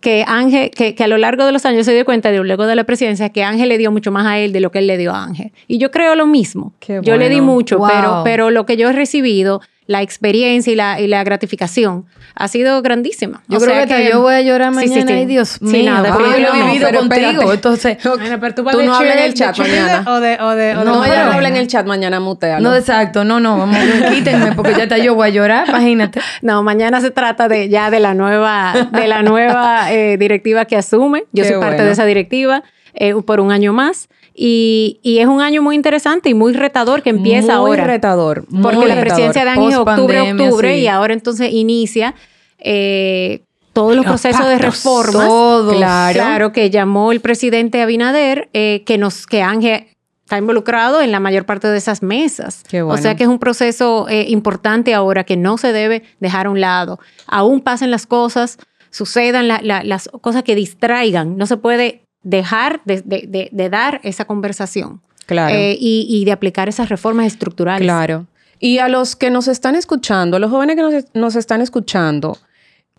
que 0.00 0.24
Ángel, 0.26 0.70
que, 0.70 0.96
a 0.98 1.06
lo 1.06 1.16
largo 1.16 1.46
de 1.46 1.52
los 1.52 1.64
años 1.64 1.86
se 1.86 1.94
dio 1.94 2.04
cuenta, 2.04 2.30
de 2.30 2.38
luego 2.38 2.66
de 2.66 2.74
la 2.74 2.84
presidencia, 2.84 3.30
que 3.30 3.44
Ángel 3.44 3.68
le 3.68 3.78
dio 3.78 3.92
mucho 3.92 4.10
más 4.10 4.26
a 4.26 4.38
él 4.38 4.52
de 4.52 4.60
lo 4.60 4.70
que 4.70 4.80
él 4.80 4.88
le 4.88 4.98
dio 4.98 5.12
a 5.12 5.22
Ángel. 5.22 5.52
Y 5.68 5.78
yo 5.78 5.90
creo 5.90 6.16
lo 6.16 6.26
mismo. 6.26 6.74
yo 7.02 7.16
le 7.16 7.28
di 7.28 7.40
mucho, 7.40 7.80
pero, 7.88 8.22
pero 8.24 8.50
lo 8.50 8.66
que 8.66 8.76
yo 8.76 8.90
he 8.90 8.92
recibido 8.92 9.60
la 9.86 10.02
experiencia 10.02 10.72
y 10.72 10.76
la, 10.76 11.00
y 11.00 11.06
la 11.06 11.24
gratificación 11.24 12.06
ha 12.34 12.48
sido 12.48 12.80
grandísima. 12.82 13.42
Yo 13.48 13.58
creo 13.58 13.86
que, 13.86 14.08
yo 14.08 14.22
voy 14.22 14.34
a 14.34 14.40
llorar 14.40 14.72
mañana, 14.72 15.18
sí, 15.18 15.26
Dios 15.26 15.60
mío. 15.60 15.72
Sí, 15.72 15.82
no, 15.82 16.04
yo 16.04 16.38
lo 16.38 16.54
he 16.54 16.62
vivido 16.64 16.90
contigo, 16.92 17.52
entonces... 17.52 17.98
pero 18.00 18.54
tú, 18.54 18.62
no 18.62 18.94
hablas 18.94 19.16
en 19.16 19.22
el 19.24 19.34
chat 19.34 19.58
mañana. 19.58 20.04
O 20.06 20.20
de, 20.20 20.38
o 20.40 20.50
de, 20.50 20.76
o 20.76 20.84
no, 20.84 21.04
ella 21.04 21.26
no 21.26 21.32
habla 21.32 21.48
en 21.48 21.56
el 21.56 21.66
chat 21.66 21.86
mañana, 21.86 22.20
mutealo. 22.20 22.70
No, 22.70 22.76
exacto, 22.76 23.24
no, 23.24 23.40
no, 23.40 23.58
vamos, 23.58 23.76
quítenme, 24.10 24.52
porque 24.52 24.74
ya 24.74 24.84
está 24.84 24.98
yo 24.98 25.14
voy 25.14 25.28
a 25.28 25.30
llorar, 25.30 25.68
imagínate. 25.68 26.20
No, 26.42 26.62
mañana 26.62 27.00
se 27.00 27.10
trata 27.10 27.48
de 27.48 27.68
ya 27.68 27.90
de 27.90 28.00
la 28.00 28.14
nueva, 28.14 28.88
de 28.92 29.06
la 29.06 29.22
nueva 29.22 29.92
eh, 29.92 30.16
directiva 30.16 30.64
que 30.64 30.76
asume. 30.76 31.24
Yo 31.32 31.44
soy 31.44 31.60
parte 31.60 31.84
de 31.84 31.92
esa 31.92 32.04
directiva 32.04 32.62
eh, 32.94 33.14
por 33.24 33.40
un 33.40 33.52
año 33.52 33.72
más. 33.72 34.08
Y, 34.34 35.00
es 35.04 35.26
un 35.26 35.40
año 35.40 35.62
muy 35.62 35.76
interesante 35.76 36.30
y 36.30 36.34
muy 36.34 36.52
retador 36.52 37.02
que 37.02 37.10
empieza 37.10 37.54
ahora. 37.54 37.82
Muy 37.82 37.92
retador. 37.92 38.44
Porque 38.62 38.86
la 38.86 39.00
presidencia 39.00 39.44
de 39.44 39.50
Ángel 39.50 39.72
es 39.72 39.76
octubre-octubre 39.76 40.78
y 40.78 40.86
ahora 40.86 41.12
entonces 41.12 41.52
inicia 41.52 42.14
eh, 42.58 43.42
todos 43.72 43.96
los, 43.96 44.04
procesos 44.04 44.46
de 44.46 44.58
reformas. 44.58 45.26
Todos. 45.26 45.76
Claro. 45.76 46.52
que 46.52 46.70
llamó 46.70 47.12
el 47.12 47.20
presidente 47.20 47.82
Abinader, 47.82 48.48
eh, 48.52 48.82
que, 48.86 48.98
nos, 48.98 49.26
que 49.26 49.42
Ángel 49.42 49.86
está 50.24 50.38
involucrado 50.38 51.02
en 51.02 51.12
la 51.12 51.20
mayor 51.20 51.44
parte 51.44 51.68
de 51.68 51.76
esas 51.76 52.02
mesas. 52.02 52.64
O 52.86 52.96
sea 52.96 53.16
que 53.16 53.24
es 53.24 53.28
un 53.28 53.38
proceso 53.38 54.08
eh, 54.08 54.26
importante 54.28 54.94
ahora 54.94 55.24
que 55.24 55.36
no 55.36 55.58
se 55.58 55.72
debe 55.72 56.04
dejar 56.20 56.46
a 56.46 56.50
un 56.50 56.60
lado. 56.60 57.00
Aún 57.26 57.60
pasen 57.60 57.90
las 57.90 58.06
cosas, 58.06 58.58
sucedan 58.90 59.48
las 59.48 60.08
cosas 60.20 60.42
que 60.42 60.54
distraigan. 60.54 61.36
No 61.36 61.46
se 61.46 61.56
puede 61.56 62.06
dejar 62.22 62.80
de, 62.84 63.68
dar 63.70 64.00
esa 64.02 64.24
conversación. 64.24 65.00
Claro. 65.26 65.54
Eh, 65.54 65.76
y, 65.78 66.24
de 66.24 66.32
aplicar 66.32 66.68
esas 66.68 66.88
reformas 66.88 67.26
estructurales. 67.26 67.86
Claro. 67.86 68.26
Y 68.58 68.78
a 68.78 68.88
los 68.88 69.16
que 69.16 69.30
nos 69.30 69.48
están 69.48 69.74
escuchando, 69.76 70.36
a 70.36 70.40
los 70.40 70.50
jóvenes 70.50 70.76
que 70.76 71.04
nos, 71.18 71.36
están 71.36 71.60
escuchando, 71.62 72.38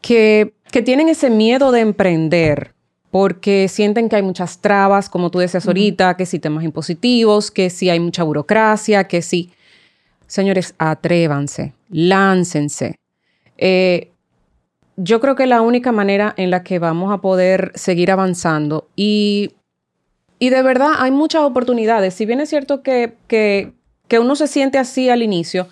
que, 0.01 0.53
que, 0.71 0.81
tienen 0.81 1.09
ese 1.09 1.29
miedo 1.29 1.71
de 1.71 1.81
emprender 1.81 2.73
porque 3.11 3.67
sienten 3.67 4.09
que 4.09 4.15
hay 4.15 4.23
muchas 4.23 4.59
trabas, 4.59 5.07
como 5.07 5.29
tú 5.29 5.39
decías 5.39 5.67
ahorita, 5.67 6.17
que 6.17 6.25
si 6.25 6.39
temas 6.39 6.63
impositivos, 6.63 7.51
que 7.51 7.69
si 7.69 7.89
hay 7.89 7.99
mucha 7.99 8.23
burocracia, 8.23 9.03
que 9.03 9.21
si... 9.21 9.51
Señores, 10.25 10.73
atrévanse, 10.79 11.73
láncense. 11.89 12.95
Eh, 13.57 14.12
yo 14.95 15.19
creo 15.19 15.35
que 15.35 15.47
la 15.47 15.61
única 15.61 15.91
manera 15.91 16.33
en 16.37 16.51
la 16.51 16.63
que 16.63 16.79
vamos 16.79 17.11
a 17.13 17.19
poder 17.19 17.71
seguir 17.75 18.11
avanzando 18.11 18.87
y, 18.95 19.53
y 20.39 20.49
de 20.49 20.61
verdad 20.61 20.93
hay 20.97 21.11
muchas 21.11 21.41
oportunidades. 21.41 22.13
Si 22.13 22.25
bien 22.25 22.39
es 22.39 22.49
cierto 22.49 22.83
que, 22.83 23.15
que, 23.27 23.73
que, 24.07 24.19
uno 24.19 24.35
se 24.35 24.47
siente 24.47 24.77
así 24.77 25.09
al 25.09 25.23
inicio, 25.23 25.67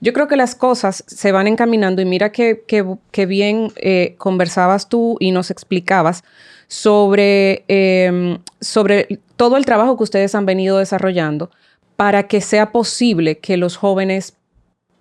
yo 0.00 0.12
creo 0.12 0.28
que 0.28 0.36
las 0.36 0.54
cosas 0.54 1.04
se 1.06 1.32
van 1.32 1.46
encaminando 1.46 2.02
y 2.02 2.04
mira 2.04 2.32
que, 2.32 2.64
que 2.66 3.26
bien 3.26 3.72
eh, 3.76 4.14
conversabas 4.18 4.88
tú 4.88 5.16
y 5.20 5.30
nos 5.30 5.50
explicabas 5.50 6.24
sobre, 6.72 7.64
em, 7.68 8.38
sobre 8.60 9.20
todo 9.36 9.58
el 9.58 9.66
trabajo 9.66 9.98
que 9.98 10.04
ustedes 10.04 10.34
han 10.34 10.46
venido 10.46 10.78
desarrollando 10.78 11.50
para 11.96 12.26
que 12.26 12.40
sea 12.40 12.72
posible 12.72 13.38
que 13.38 13.58
los 13.58 13.76
jóvenes 13.76 14.38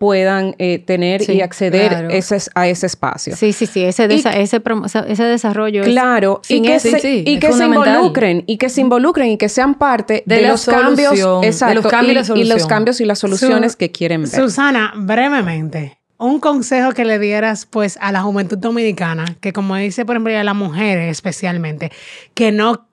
puedan 0.01 0.55
eh, 0.57 0.79
tener 0.79 1.29
y 1.29 1.41
acceder 1.41 2.09
a 2.55 2.67
ese 2.67 2.85
espacio. 2.87 3.35
Sí, 3.35 3.53
sí, 3.53 3.67
sí, 3.67 3.83
ese, 3.83 4.05
ese, 4.05 5.23
desarrollo. 5.23 5.83
Claro, 5.83 6.41
y 6.49 6.63
que, 6.63 6.79
se, 6.79 7.19
y 7.23 7.37
que 7.37 7.53
se 7.53 7.65
involucren, 7.65 8.43
y 8.47 8.57
que 8.57 8.69
se 8.69 8.81
involucren 8.81 9.29
y 9.29 9.37
que 9.37 9.47
sean 9.47 9.75
parte 9.75 10.23
de, 10.25 10.41
los 10.47 10.65
cambios, 10.65 11.13
exacto, 11.43 11.83
los 11.83 11.91
cambios 11.91 12.31
y, 12.35 12.45
los 12.45 12.65
cambios 12.65 12.99
y 12.99 13.05
las 13.05 13.19
soluciones 13.19 13.75
que 13.75 13.91
quieren 13.91 14.23
ver. 14.23 14.31
Susana, 14.31 14.91
brevemente, 14.95 15.99
un 16.17 16.39
consejo 16.39 16.93
que 16.93 17.05
le 17.05 17.19
dieras 17.19 17.67
pues 17.67 17.99
a 18.01 18.11
la 18.11 18.23
juventud 18.23 18.57
dominicana, 18.57 19.37
que 19.39 19.53
como 19.53 19.75
dice 19.75 20.03
por 20.03 20.15
ejemplo 20.15 20.35
a 20.35 20.43
las 20.43 20.55
mujeres 20.55 21.11
especialmente, 21.11 21.91
que 22.33 22.51
no 22.51 22.87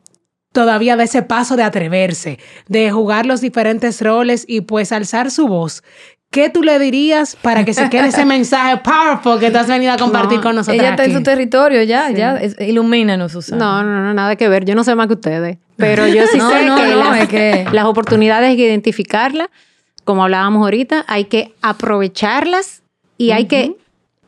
todavía 0.52 0.96
de 0.96 1.04
ese 1.04 1.22
paso 1.22 1.56
de 1.56 1.62
atreverse, 1.62 2.38
de 2.66 2.90
jugar 2.90 3.24
los 3.24 3.40
diferentes 3.40 4.02
roles 4.02 4.44
y 4.46 4.62
pues 4.62 4.92
alzar 4.92 5.30
su 5.30 5.46
voz, 5.46 5.82
¿Qué 6.31 6.51
tú 6.51 6.62
le 6.62 6.79
dirías 6.79 7.37
para 7.41 7.64
que 7.64 7.72
se 7.72 7.89
quede 7.89 8.09
ese 8.09 8.24
mensaje 8.26 8.76
powerful 8.79 9.41
que 9.41 9.51
tú 9.51 9.59
has 9.59 9.66
venido 9.66 9.93
a 9.93 9.97
compartir 9.97 10.41
con 10.41 10.55
nosotros? 10.57 10.79
Ella 10.79 10.91
está 10.91 11.05
en 11.05 11.14
su 11.14 11.22
territorio 11.22 11.83
ya, 11.83 12.11
ya. 12.11 12.39
ilumínanos, 12.61 13.33
Susana. 13.33 13.64
No, 13.64 13.85
no, 13.85 14.03
no, 14.03 14.14
nada 14.14 14.37
que 14.37 14.49
ver. 14.49 14.66
Yo 14.66 14.74
no 14.74 14.85
sé 14.85 14.95
más 14.95 15.07
que 15.07 15.14
ustedes. 15.14 15.59
Pero 15.76 16.07
yo 16.07 16.26
sí 16.26 16.39
sé 16.41 16.59
que, 16.61 16.97
las, 16.97 17.29
que, 17.29 17.66
las 17.72 17.85
oportunidades 17.87 18.51
hay 18.51 18.57
que 18.57 18.66
identificarlas. 18.66 19.49
Como 20.05 20.24
hablábamos 20.24 20.62
ahorita, 20.62 21.05
hay 21.09 21.24
que 21.24 21.55
aprovecharlas 21.62 22.83
y 23.16 23.31
hay 23.31 23.47
que, 23.47 23.76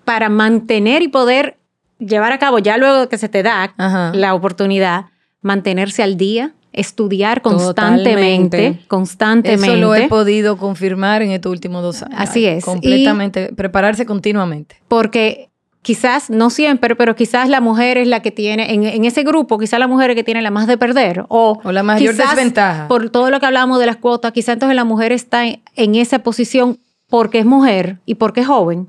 para 0.05 0.29
mantener 0.29 1.03
y 1.03 1.09
poder 1.09 1.57
llevar 1.99 2.33
a 2.33 2.39
cabo, 2.39 2.59
ya 2.59 2.77
luego 2.77 3.09
que 3.09 3.19
se 3.19 3.29
te 3.29 3.43
da 3.43 3.75
la 4.13 4.35
oportunidad, 4.35 5.07
mantenerse 5.43 6.03
al 6.03 6.17
día, 6.17 6.53
estudiar 6.73 7.43
constantemente, 7.43 8.81
constantemente. 8.89 9.67
Eso 9.67 9.77
lo 9.77 9.95
he 9.95 10.09
podido 10.09 10.57
confirmar 10.57 11.23
en 11.23 11.33
estos 11.33 11.51
últimos 11.51 11.83
dos 11.83 12.03
años. 12.03 12.19
Así 12.19 12.47
es. 12.47 12.65
Completamente, 12.65 13.53
prepararse 13.55 14.07
continuamente. 14.07 14.77
Porque 14.89 15.51
quizás, 15.83 16.31
no 16.31 16.51
siempre, 16.51 16.95
pero 16.95 17.17
quizás 17.17 17.49
la 17.49 17.61
mujer 17.61 17.99
es 17.99 18.07
la 18.07 18.21
que 18.21 18.31
tiene, 18.31 18.73
en, 18.73 19.05
ese 19.05 19.23
grupo, 19.23 19.59
quizás 19.59 19.81
la 19.81 19.89
mujer 19.89 20.11
es 20.11 20.17
que 20.17 20.25
tiene 20.25 20.43
la 20.43 20.51
más 20.51 20.67
de 20.67 20.79
perder. 20.79 21.25
O, 21.29 21.61
la 21.65 21.83
mayor 21.83 22.15
desventaja. 22.15 22.89
Por 22.89 23.11
todo 23.11 23.31
lo 23.31 23.41
que 23.41 23.47
hablamos 23.47 23.79
de 23.79 23.87
las 23.87 23.97
cuotas, 23.97 24.33
quizás 24.33 24.55
entonces 24.55 24.77
la 24.77 24.85
mujer 24.85 25.13
está 25.13 25.45
en 25.45 25.95
esa 25.95 26.21
posición 26.21 26.79
porque 27.09 27.41
es 27.41 27.47
mujer 27.47 27.99
y 28.07 28.15
porque 28.15 28.43
es 28.43 28.47
joven. 28.47 28.89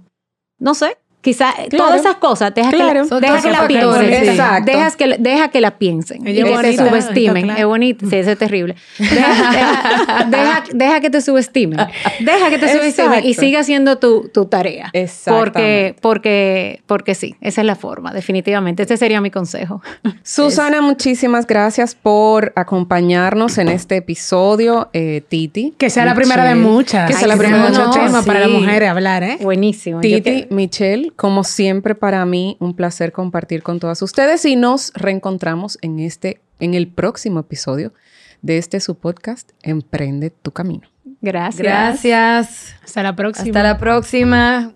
No 0.60 0.76
sé, 0.76 0.98
Quizás 1.22 1.54
todas 1.70 2.00
esas 2.00 2.16
cosas, 2.16 2.52
deja 2.56 2.72
que, 2.72 2.78
la, 2.78 2.94
deja 2.94 3.42
que 3.42 3.52
la 3.52 3.68
piensen. 3.68 4.14
Exacto. 4.14 4.72
Deja 4.72 4.92
que, 4.92 5.16
deja 5.20 5.48
que 5.50 5.62
la 5.62 5.78
piensen. 5.78 6.28
y 6.28 6.34
que 6.34 6.44
te 6.44 6.78
subestimen. 6.78 7.52
Es 7.52 7.66
bonito. 7.66 8.10
Sí, 8.10 8.16
eso 8.16 8.32
es 8.32 8.40
terrible. 8.40 8.76
Deja, 8.98 10.64
deja, 10.74 11.00
que 11.00 11.10
te 11.10 11.22
subestimen. 11.22 11.80
Deja 12.20 12.50
que 12.50 12.58
te 12.58 12.72
subestimen 12.72 13.26
y 13.26 13.34
siga 13.34 13.60
haciendo 13.60 13.98
tu, 13.98 14.30
tu 14.30 14.46
tarea. 14.46 14.92
Porque, 15.26 15.96
porque, 16.02 16.82
porque 16.88 17.14
sí, 17.14 17.36
esa 17.42 17.62
es 17.62 17.68
la 17.68 17.76
forma, 17.76 18.14
definitivamente. 18.14 18.84
Este 18.84 18.98
sería 18.98 19.22
mi 19.22 19.30
consejo. 19.30 19.82
Susana, 20.24 20.82
muchísimas 20.82 21.46
gracias 21.46 21.94
por 21.94 22.52
acompañarnos 22.56 23.58
en 23.58 23.68
este 23.70 23.98
episodio, 23.98 24.90
eh, 24.94 25.22
Titi. 25.28 25.74
Que 25.78 25.90
sea 25.90 26.06
la 26.06 26.16
primera 26.16 26.46
de 26.46 26.56
muchas. 26.56 27.10
Que 27.10 27.16
sea 27.16 27.28
la 27.28 27.38
primera 27.38 27.64
de 27.64 27.70
muchos 27.70 27.92
temas 27.92 28.26
para 28.26 28.40
las 28.40 28.50
mujeres 28.50 28.90
hablar, 28.90 29.24
¿eh? 29.24 29.38
Buenísimo. 29.42 30.02
Titi, 30.02 30.48
Michelle 30.50 31.11
como 31.16 31.44
siempre 31.44 31.96
para 31.96 32.26
mí 32.26 32.58
un 32.60 32.76
placer 32.76 33.12
compartir 33.12 33.64
con 33.64 33.80
todas 33.80 34.02
ustedes 34.02 34.46
y 34.46 34.56
nos 34.56 34.92
reencontramos 34.94 35.78
en 35.82 36.00
este 36.00 36.42
en 36.60 36.74
el 36.74 36.88
próximo 36.88 37.40
episodio 37.40 37.94
de 38.42 38.58
este 38.58 38.80
su 38.80 38.96
podcast 38.96 39.52
Emprende 39.64 40.30
tu 40.30 40.52
camino. 40.52 40.88
Gracias. 41.22 41.62
Gracias. 41.62 42.76
Hasta 42.84 43.04
la 43.04 43.16
próxima. 43.16 43.48
Hasta 43.48 43.64
la 43.64 43.78
próxima. 43.78 44.76